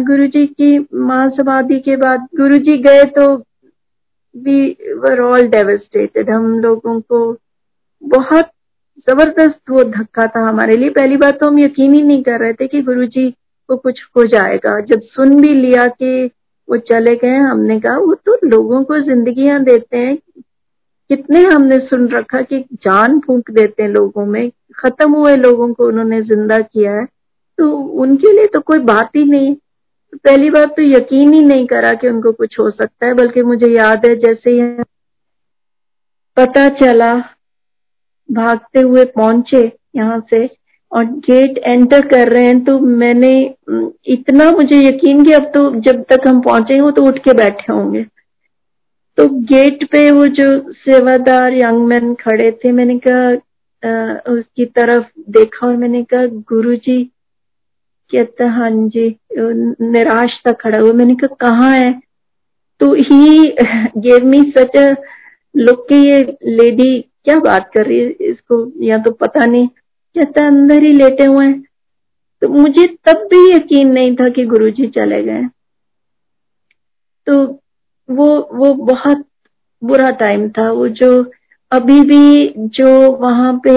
गुरु 0.00 0.26
जी 0.26 0.46
की 0.48 0.78
माँ 0.94 1.28
समाधि 1.30 1.78
के 1.80 1.96
बाद 1.96 2.26
गुरु 2.36 2.58
जी 2.58 2.76
गए 2.82 3.04
तो 3.16 3.34
वी 4.34 4.70
वर 4.96 5.20
ऑल 5.22 5.46
डेवेस्टेटेड 5.48 6.30
हम 6.30 6.58
लोगों 6.60 7.00
को 7.02 7.20
बहुत 8.02 8.50
ज़बरदस्त 9.08 9.70
वो 9.70 9.84
धक्का 9.84 10.26
था 10.26 10.40
हमारे 10.40 10.76
लिए। 10.76 10.90
पहली 10.90 11.16
बात 11.16 11.38
तो 11.40 11.46
हम 11.46 11.58
यकीन 11.58 11.94
ही 11.94 12.02
नहीं 12.02 12.22
कर 12.22 12.40
रहे 12.40 12.52
थे 12.52 12.66
कि 12.66 12.82
गुरु 12.82 13.06
जी 13.06 13.30
को 13.68 13.76
कुछ 13.76 14.00
हो 14.16 14.24
जाएगा। 14.26 14.78
जब 14.82 15.00
सुन 15.06 15.40
भी 15.40 15.52
लिया 15.54 15.86
कि 15.88 16.30
वो 16.68 16.76
चले 16.78 17.14
गए, 17.16 17.36
हमने 17.36 17.78
कहा, 17.80 17.96
वो 17.98 18.14
तो 18.16 18.38
लोगों 18.46 18.82
को 18.84 18.98
जिंदगियाँ 19.00 19.62
देते 19.64 19.96
हैं 19.96 20.16
कितने 21.10 21.42
हमने 21.44 21.78
सुन 21.80 22.08
रखा 22.08 22.40
कि 22.42 22.58
जान 22.74 23.18
फूंक 23.20 23.50
देते 23.50 23.82
हैं 23.82 23.90
लोगों 23.90 24.24
में, 24.26 24.50
खत्म 24.76 25.12
हुए 25.12 25.36
लोगों 25.36 25.72
को 25.74 25.86
उन्होंने 25.88 26.20
ज़िंदा 26.24 26.58
किया 26.58 26.92
है 26.92 27.04
तो 27.58 27.70
उनके 28.02 28.32
लिए 28.32 28.46
तो 28.46 28.60
कोई 28.62 28.78
बात 28.86 29.16
ही 29.16 29.24
नहीं। 29.24 29.54
तो 29.54 30.18
पहली 30.18 30.50
बात 30.50 30.70
तो 30.70 30.82
यकीन 30.84 31.32
ही 31.34 31.40
नहीं 31.42 31.66
करा 31.66 31.92
कि 31.94 32.08
उनको 32.08 32.32
कुछ 32.32 32.58
हो 32.60 32.70
सकता 32.70 33.06
है, 33.06 33.14
बल्कि 33.14 33.42
मुझे 33.42 33.68
याद 33.68 34.06
है 34.06 34.14
जैसे 34.16 34.50
ही 34.50 34.62
पता 36.36 36.68
चला, 36.76 37.12
भागते 38.28 38.80
हुए 38.80 39.04
पहुँचे 39.06 39.60
यहाँ 39.96 40.20
से 40.30 40.44
और 40.92 41.04
गेट 41.04 41.58
एंटर 41.58 42.06
कर 42.08 42.28
रहे 42.28 42.44
हैं 42.44 42.64
तो 42.64 42.78
मैंने, 42.80 43.30
इतना 44.08 44.50
मुझे 44.52 44.76
यकीन 44.78 45.24
कि 45.24 45.32
अब 45.32 45.50
तो 45.54 45.70
जब 45.82 46.04
तक 46.10 46.26
हम 46.28 46.40
पहुँचे 46.42 46.80
वो 46.80 46.90
तो 46.90 47.04
उठ 47.04 47.18
के 47.18 47.32
बैठे 47.34 47.72
होंगे। 47.72 48.04
तो 49.18 49.28
गेट 49.50 49.84
पे 49.92 50.10
वो 50.10 50.26
जो 50.38 50.46
सेवादार 50.72 51.52
यंग 51.54 51.86
मैन 51.88 52.14
खड़े 52.14 52.50
थे, 52.64 52.72
मैंने 52.72 52.98
कहा 53.06 54.32
उसकी 54.32 54.64
तरफ़ 54.76 55.06
देखा 55.30 55.66
और 55.66 55.76
मैंने 55.76 56.02
कहा 56.04 56.26
गुरु 56.50 56.74
जी 56.76 57.02
कहता 58.10 58.50
हाँ 58.52 58.70
जी 58.72 59.08
निराश 59.38 60.40
था, 60.46 60.52
खड़ा 60.52 60.78
हुआ। 60.78 60.92
मैंने 60.92 61.14
कहा, 61.14 61.34
कहाँ 61.40 61.72
है? 61.74 61.92
तो 62.80 62.92
he 62.94 63.44
gave 64.00 64.26
me 64.26 64.40
such 64.58 64.76
a 64.76 64.94
look 65.54 65.86
कि 65.88 65.94
ये 65.96 66.20
लेडी 66.46 67.00
क्या 67.24 67.36
बात 67.40 67.70
कर 67.74 67.86
रही 67.86 67.98
है 67.98 68.10
इसको? 68.30 68.56
या 68.84 68.96
तो 69.04 69.10
पता 69.12 69.44
नहीं। 69.46 69.66
कहता, 69.68 70.46
अंदर 70.46 70.82
ही 70.82 70.92
लेटे 70.92 71.24
हुए 71.24 71.46
हैं। 71.46 71.62
तो 72.42 72.48
मुझे 72.48 72.86
तब 73.06 73.26
भी 73.32 73.50
यकीन 73.50 73.92
नहीं 73.92 74.14
था 74.16 74.28
कि 74.28 74.44
गुरुजी 74.46 74.86
चले 74.96 75.22
गए। 75.22 75.42
तो 77.26 77.44
वो 78.08 78.26
वो 78.52 78.72
बहुत 78.84 79.24
बुरा 79.82 80.10
टाइम 80.16 80.48
था। 80.50 80.70
वो 80.70 80.88
जो, 80.90 81.10
अभी 81.72 82.00
भी 82.02 82.54
जो 82.58 83.10
वहाँ 83.12 83.52
पे 83.64 83.72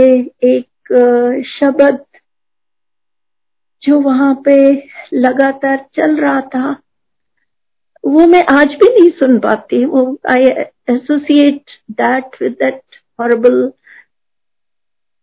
एक 0.48 1.44
शब्द 1.50 2.00
जो 3.82 4.00
वहाँ 4.02 4.34
पे 4.46 4.56
लगातार 5.14 5.86
चल 5.96 6.16
रहा 6.18 6.42
था, 6.42 6.70
वो 8.04 8.26
मैं 8.28 8.44
आज 8.52 8.74
भी 8.74 8.88
नहीं 8.90 9.10
सुन 9.12 9.40
पाती 9.40 9.84
वो 9.86 10.04
I 10.32 10.44
associate 10.90 11.72
that 11.92 12.42
with 12.42 12.54
that 12.54 12.82
horrible 13.20 13.62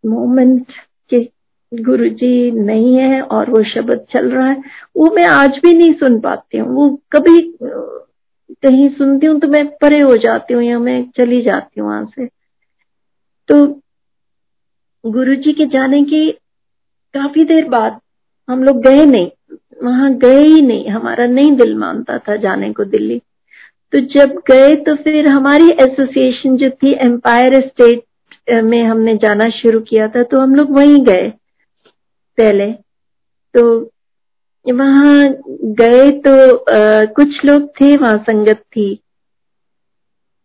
moment 0.04 0.72
कि 1.10 1.20
गुरु 1.72 2.08
जी 2.10 2.50
नहीं 2.50 2.96
है 2.96 3.20
और 3.22 3.50
वो 3.50 3.62
शब्द 3.64 4.04
चल 4.12 4.30
रहा 4.30 4.48
है। 4.48 4.62
वो 4.96 5.10
मैं 5.14 5.24
आज 5.26 5.58
भी 5.62 5.72
नहीं 5.72 5.92
सुन 5.94 6.18
पाती 6.20 6.58
हूँ। 6.58 6.74
वो 6.74 6.88
कभी 7.12 7.38
कहीं 8.52 8.88
सुनती 8.88 9.26
हूँ 9.26 9.38
तो 9.40 9.48
मैं 9.48 9.66
परे 9.76 10.00
हो 10.00 10.16
जाती 10.16 10.54
हूँ 10.54 10.62
या 10.62 10.78
मैं 10.78 11.02
चली 11.16 11.40
जाती 11.42 11.80
हूँ 11.80 11.88
वहाँ 11.88 12.04
से। 12.06 12.26
तो 13.48 13.66
गुरु 15.04 15.34
जी 15.34 15.52
के 15.52 15.66
जाने 15.66 16.02
की 16.04 16.30
काफ़ी 17.14 17.44
देर 17.44 17.68
बाद 17.68 18.00
हम 18.48 18.62
लोग 18.64 18.80
गए 18.82 19.04
नहीं, 19.06 19.30
वहाँ 19.84 20.12
गए 20.14 20.42
ही 20.42 20.60
नहीं। 20.62 20.88
हमारा 20.90 21.26
नहीं 21.26 21.52
दिल 21.56 21.74
मानता 21.76 22.18
था 22.18 22.36
जाने 22.36 22.72
को 22.72 22.84
दिल्ली। 22.84 23.18
तो 23.92 24.00
जब 24.14 24.34
गए 24.48 24.74
तो 24.84 24.94
फिर 24.94 25.28
हमारी 25.28 25.70
एसोसिएशन 25.82 26.56
जो 26.56 26.70
थी, 26.72 26.92
एम्पायर 26.92 27.60
स्टेट 27.60 28.04
में 28.64 28.82
हमने 28.84 29.16
जाना 29.16 29.48
शुरू 29.50 29.80
किया 29.80 30.08
था 30.08 30.22
तो 30.22 30.40
हम 30.40 30.54
लोग 30.54 30.70
वहीं 30.70 31.04
गए 31.04 31.28
पहले। 32.38 32.72
तो 33.54 33.62
वहाँ 34.72 35.26
गए 35.80 36.10
तो 36.20 36.32
आ, 36.56 37.04
कुछ 37.16 37.44
लोग 37.44 37.68
थे 37.80 37.96
वहाँ 37.96 38.18
संगत 38.18 38.62
थी। 38.76 38.94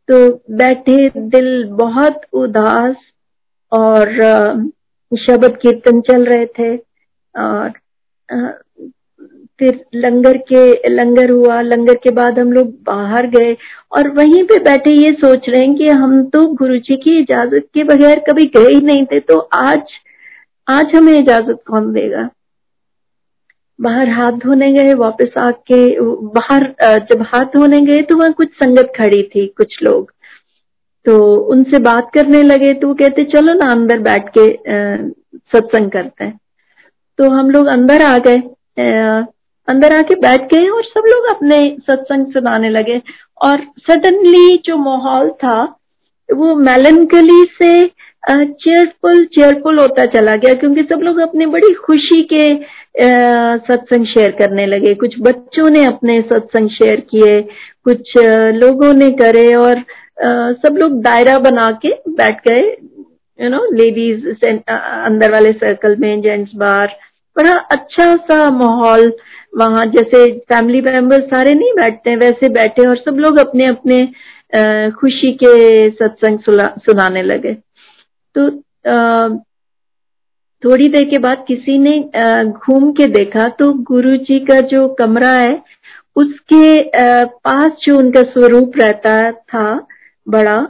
तो 0.09 0.17
बैठे 0.57 1.09
दिल 1.29 1.63
बहुत 1.71 2.21
उदास 2.33 2.95
और 3.71 4.09
शब्द 5.11 5.57
कीर्तन 5.61 6.01
चल 6.01 6.25
रहे 6.25 6.45
थे 6.59 6.75
और 7.35 7.69
फिर 9.59 9.79
लंगर 9.95 10.37
के 10.51 10.89
लंगर 10.89 11.31
हुआ। 11.31 11.59
लंगर 11.61 11.95
के 12.03 12.09
बाद 12.11 12.39
हम 12.39 12.51
लोग 12.53 12.71
बाहर 12.83 13.27
गए 13.29 13.55
और 13.91 14.09
वहीं 14.09 14.43
पे 14.43 14.57
बैठे 14.63 14.91
ये 14.93 15.11
सोच 15.21 15.49
रहे 15.49 15.61
हैं 15.61 15.75
कि 15.75 15.87
हम 15.87 16.23
तो 16.29 16.45
गुरु 16.55 16.77
जी 16.77 16.95
की 16.97 17.17
इजाज़त 17.19 17.67
के 17.73 17.83
बगैर 17.83 18.19
कभी 18.29 18.45
गए 18.57 18.73
ही 18.73 18.81
नहीं 18.81 19.05
थे 19.05 19.19
तो 19.19 19.37
आज 19.53 19.97
आज 20.67 20.95
हमें 20.95 21.13
इजाज़त 21.13 21.63
कौन 21.67 21.91
देगा? 21.93 22.29
बाहर 23.81 24.09
हाथ 24.09 24.31
धोने 24.39 24.71
गए, 24.73 24.93
वापस 24.93 25.33
आके, 25.39 25.99
बाहर 26.29 26.63
जब 27.05 27.21
हाथ 27.27 27.45
धोने 27.53 27.79
गए 27.81 28.01
तो 28.03 28.17
वहाँ 28.17 28.31
कुछ 28.33 28.49
संगत 28.53 28.91
खड़ी 28.97 29.21
थी, 29.25 29.45
कुछ 29.47 29.77
लोग। 29.83 30.11
तो 31.05 31.35
उनसे 31.51 31.79
बात 31.81 32.09
करने 32.13 32.41
लगे 32.43 32.73
तो 32.73 32.87
वो 32.87 32.93
कहते, 32.93 33.23
चलो 33.25 33.53
ना 33.55 33.71
अंदर 33.71 33.99
बैठ 33.99 34.29
के 34.37 34.47
सत्संग 35.53 35.89
करते 35.91 36.23
हैं। 36.23 36.39
तो 37.19 37.29
हम 37.31 37.49
लोग 37.51 37.67
अंदर 37.67 38.01
आ 38.01 38.17
गए। 38.17 38.37
अंदर 39.67 39.93
आके 39.93 40.15
बैठ 40.21 40.41
गए 40.53 40.67
और 40.69 40.83
सब 40.83 41.03
लोग 41.07 41.25
अपने 41.29 41.57
सत्संग 41.81 42.31
सुनाने 42.33 42.69
लगे। 42.69 43.01
और 43.41 43.63
सडनली 43.81 44.57
जो 44.65 44.77
माहौल 44.77 45.29
था, 45.43 45.61
वो 46.29 46.55
मेलनकली 46.57 47.43
से 47.53 47.71
चेयरफुल 48.23 49.23
चेयरफुल 49.25 49.79
होता 49.79 50.05
चला 50.07 50.35
गया 50.35 50.53
क्योंकि 50.53 50.83
सब 50.83 51.01
लोग 51.03 51.19
अपने 51.19 51.45
बड़ी 51.47 51.73
खुशी 51.85 52.21
के 52.33 52.43
सत्संग 53.67 54.05
शेयर 54.05 54.31
करने 54.39 54.65
लगे। 54.65 54.93
कुछ 54.95 55.15
बच्चों 55.21 55.69
ने 55.69 55.83
अपने 55.85 56.19
सत्संग 56.23 56.69
शेयर 56.71 56.99
किए, 57.11 57.41
कुछ 57.85 58.13
लोगों 58.55 58.93
ने 58.93 59.09
करे 59.21 59.53
और 59.55 59.83
सब 60.57 60.77
लोग 60.77 61.01
दायरा 61.03 61.37
बना 61.39 61.67
के 61.85 61.93
बैठ 62.11 62.47
गए। 62.47 62.61
यू 63.39 63.49
नो 63.49 63.65
लेडीज़ 63.73 64.27
अंदर 64.45 65.31
वाले 65.31 65.51
सर्कल 65.53 65.95
में 65.99 66.21
जेंट्स 66.21 66.51
बार 66.55 66.95
बड़ा 67.35 67.53
अच्छा 67.71 68.13
सा 68.17 68.49
माहौल 68.51 69.11
वहाँ, 69.53 69.85
जैसे 69.87 70.31
फैमिली 70.49 70.81
मेंबर 70.81 71.21
सारे 71.23 71.53
नहीं 71.53 71.73
बैठते, 71.75 72.15
वैसे 72.17 72.49
बैठे 72.51 72.87
और 72.87 72.97
सब 72.97 73.17
लोग 73.19 73.37
अपने 73.39 73.65
अपने 73.67 73.99
खुशी 74.91 75.31
के 75.33 75.89
सत्संग 75.91 76.39
सुनाने 76.81 77.21
लगे। 77.23 77.53
तो 78.35 78.49
थोड़ी 80.63 80.87
देर 80.89 81.03
के 81.09 81.17
बाद 81.19 81.43
किसी 81.47 81.77
ने 81.77 81.91
घूम 82.43 82.91
के 82.91 83.07
देखा 83.09 83.47
तो 83.59 83.71
गुरु 83.83 84.15
जी 84.19 84.39
का 84.45 84.59
जो 84.67 84.87
कमरा 84.99 85.31
है, 85.31 85.61
उसके 86.15 86.81
पास 87.39 87.71
जो 87.83 87.97
उनका 87.97 88.21
स्वरूप 88.31 88.77
रहता 88.77 89.31
था 89.31 89.65
बड़ा 90.27 90.61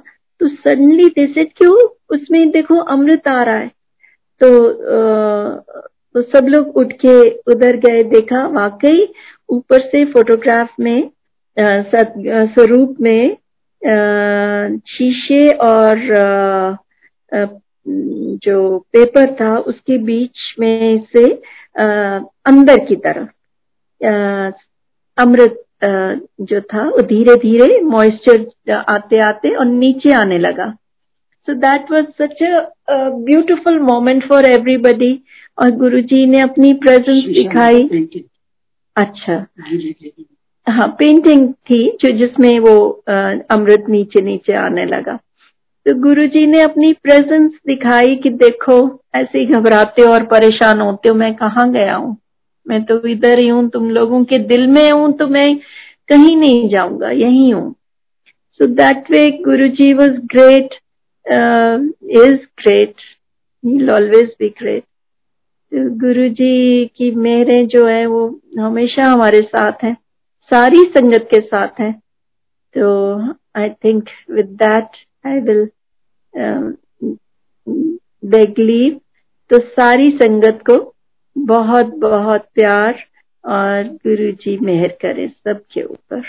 तो 0.42 0.48
सडनली 0.48 1.08
दे 1.10 1.44
क्यों? 1.46 1.76
उसमें 2.10 2.50
देखो 2.52 2.78
अमृत 2.94 3.28
आ 3.28 3.42
रहा 3.44 3.56
है। 3.56 3.68
तो 4.42 4.50
तो 6.16 6.22
सब 6.22 6.48
लोग 6.48 6.78
उठ 6.78 6.92
के 7.06 7.14
उधर 7.52 7.76
गए, 7.78 8.04
देखा 8.04 8.46
वाकई 8.50 9.08
ऊपर 9.50 9.82
से 9.82 10.04
फोटोग्राफ 10.06 10.70
में 10.80 11.10
स्वरूप 11.58 12.96
में 13.02 13.38
शीशे 14.88 15.48
और 15.62 15.98
जो 17.34 18.78
पेपर 18.94 19.34
था 19.36 19.58
उसके 19.58 19.98
बीच 19.98 20.56
में 20.60 21.06
से 21.16 21.24
अंदर 22.48 22.86
की 22.86 22.96
तरफ़ 22.96 23.30
अमृत 25.18 25.64
जो 26.42 26.62
था 26.62 26.84
वो 26.90 27.02
धीरे 27.02 27.36
धीरे 27.36 27.80
मॉइस्चर 27.82 28.74
आते 28.90 29.20
आते 29.20 29.56
और 29.56 29.66
नीचे 29.66 30.14
आने 30.14 30.38
लगा। 30.38 30.70
So 31.48 31.54
that 31.54 31.92
was 31.92 32.06
such 32.22 32.44
a 32.44 33.10
beautiful 33.26 33.80
moment 33.80 34.28
for 34.28 34.46
everybody 34.46 35.14
और 35.58 35.72
गुरुजी 35.78 36.26
ने 36.26 36.40
अपनी 36.40 36.74
प्रेजेंस 36.84 37.24
दिखाई। 37.34 37.88
अच्छा। 38.96 39.46
हाँ 40.68 40.88
पेंटिंग 41.00 41.54
थी 41.70 41.98
जो 42.02 42.12
जिसमें 42.18 42.60
वो 42.60 42.78
अमृत 43.52 43.86
नीचे 43.90 44.22
नीचे 44.22 44.54
आने 44.54 44.86
लगा। 44.86 45.20
तो 45.86 45.94
गुरु 46.02 46.26
जी 46.28 46.46
ने 46.48 46.62
अपनी 46.62 46.92
प्रेजेंस 46.94 47.52
दिखाई 47.68 48.16
कि 48.16 48.30
देखो, 48.32 48.76
ऐसे 49.16 49.46
घबराते 49.46 50.02
हो 50.02 50.12
और 50.14 50.24
परेशान 50.26 50.82
होते 50.82 51.10
हो, 51.10 51.16
मैं 51.16 51.34
कहाँ 51.36 51.72
गया 51.72 51.96
हूँ? 51.96 52.18
मैं 52.66 52.84
तो 52.86 52.98
इधर 53.08 53.40
ही 53.40 53.48
हूँ, 53.48 53.68
तुम 53.70 53.90
लोगों 53.90 54.24
के 54.26 54.40
दिल 54.40 54.68
में 54.68 54.92
हूँ 54.92 55.12
तो 55.18 55.28
मैं 55.28 55.56
कहीं 56.10 56.36
नहीं 56.38 56.70
जाऊँगा, 56.70 57.10
यही 57.10 57.50
हूँ। 57.50 57.74
So 58.60 58.68
that 58.68 59.12
way 59.12 59.26
Guru 59.46 59.68
ji 59.76 59.94
was 59.94 60.20
great 60.34 60.74
is 61.26 62.38
great 62.62 63.90
always 63.92 64.30
be 64.40 64.50
great 64.60 64.84
Guru 65.72 66.28
ji 66.30 66.86
की 66.96 67.12
मेरे 67.18 67.66
जो 67.66 67.86
है, 67.88 68.06
वो 68.06 68.40
हमेशा 68.60 69.04
हमारे 69.04 69.42
साथ 69.42 69.84
हैं, 69.84 69.96
सारी 70.52 70.84
संगत 70.98 71.28
के 71.32 71.40
साथ 71.42 71.80
हैं। 71.80 71.94
तो 72.76 73.20
I 73.58 73.70
think 73.86 74.10
with 74.32 74.58
that 74.64 75.06
I 75.28 75.40
will 75.40 75.70
beg 78.26 78.60
leave 78.60 79.00
तो 79.50 79.60
सारी 79.60 80.12
संगत 80.12 80.60
को 80.70 80.96
बहुत 81.38 81.86
बहुत 81.86 82.46
प्यार 82.54 83.04
और 83.46 83.84
गुरु 83.84 84.32
जी 84.32 84.58
मेहर 84.58 84.98
करें 85.02 85.28
सबके 85.28 85.84
ऊपर। 85.84 86.22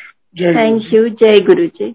थैंक 0.55 0.83
यू 0.95 1.09
जय 1.09 1.41
गुरु 1.41 1.67
जी। 1.67 1.95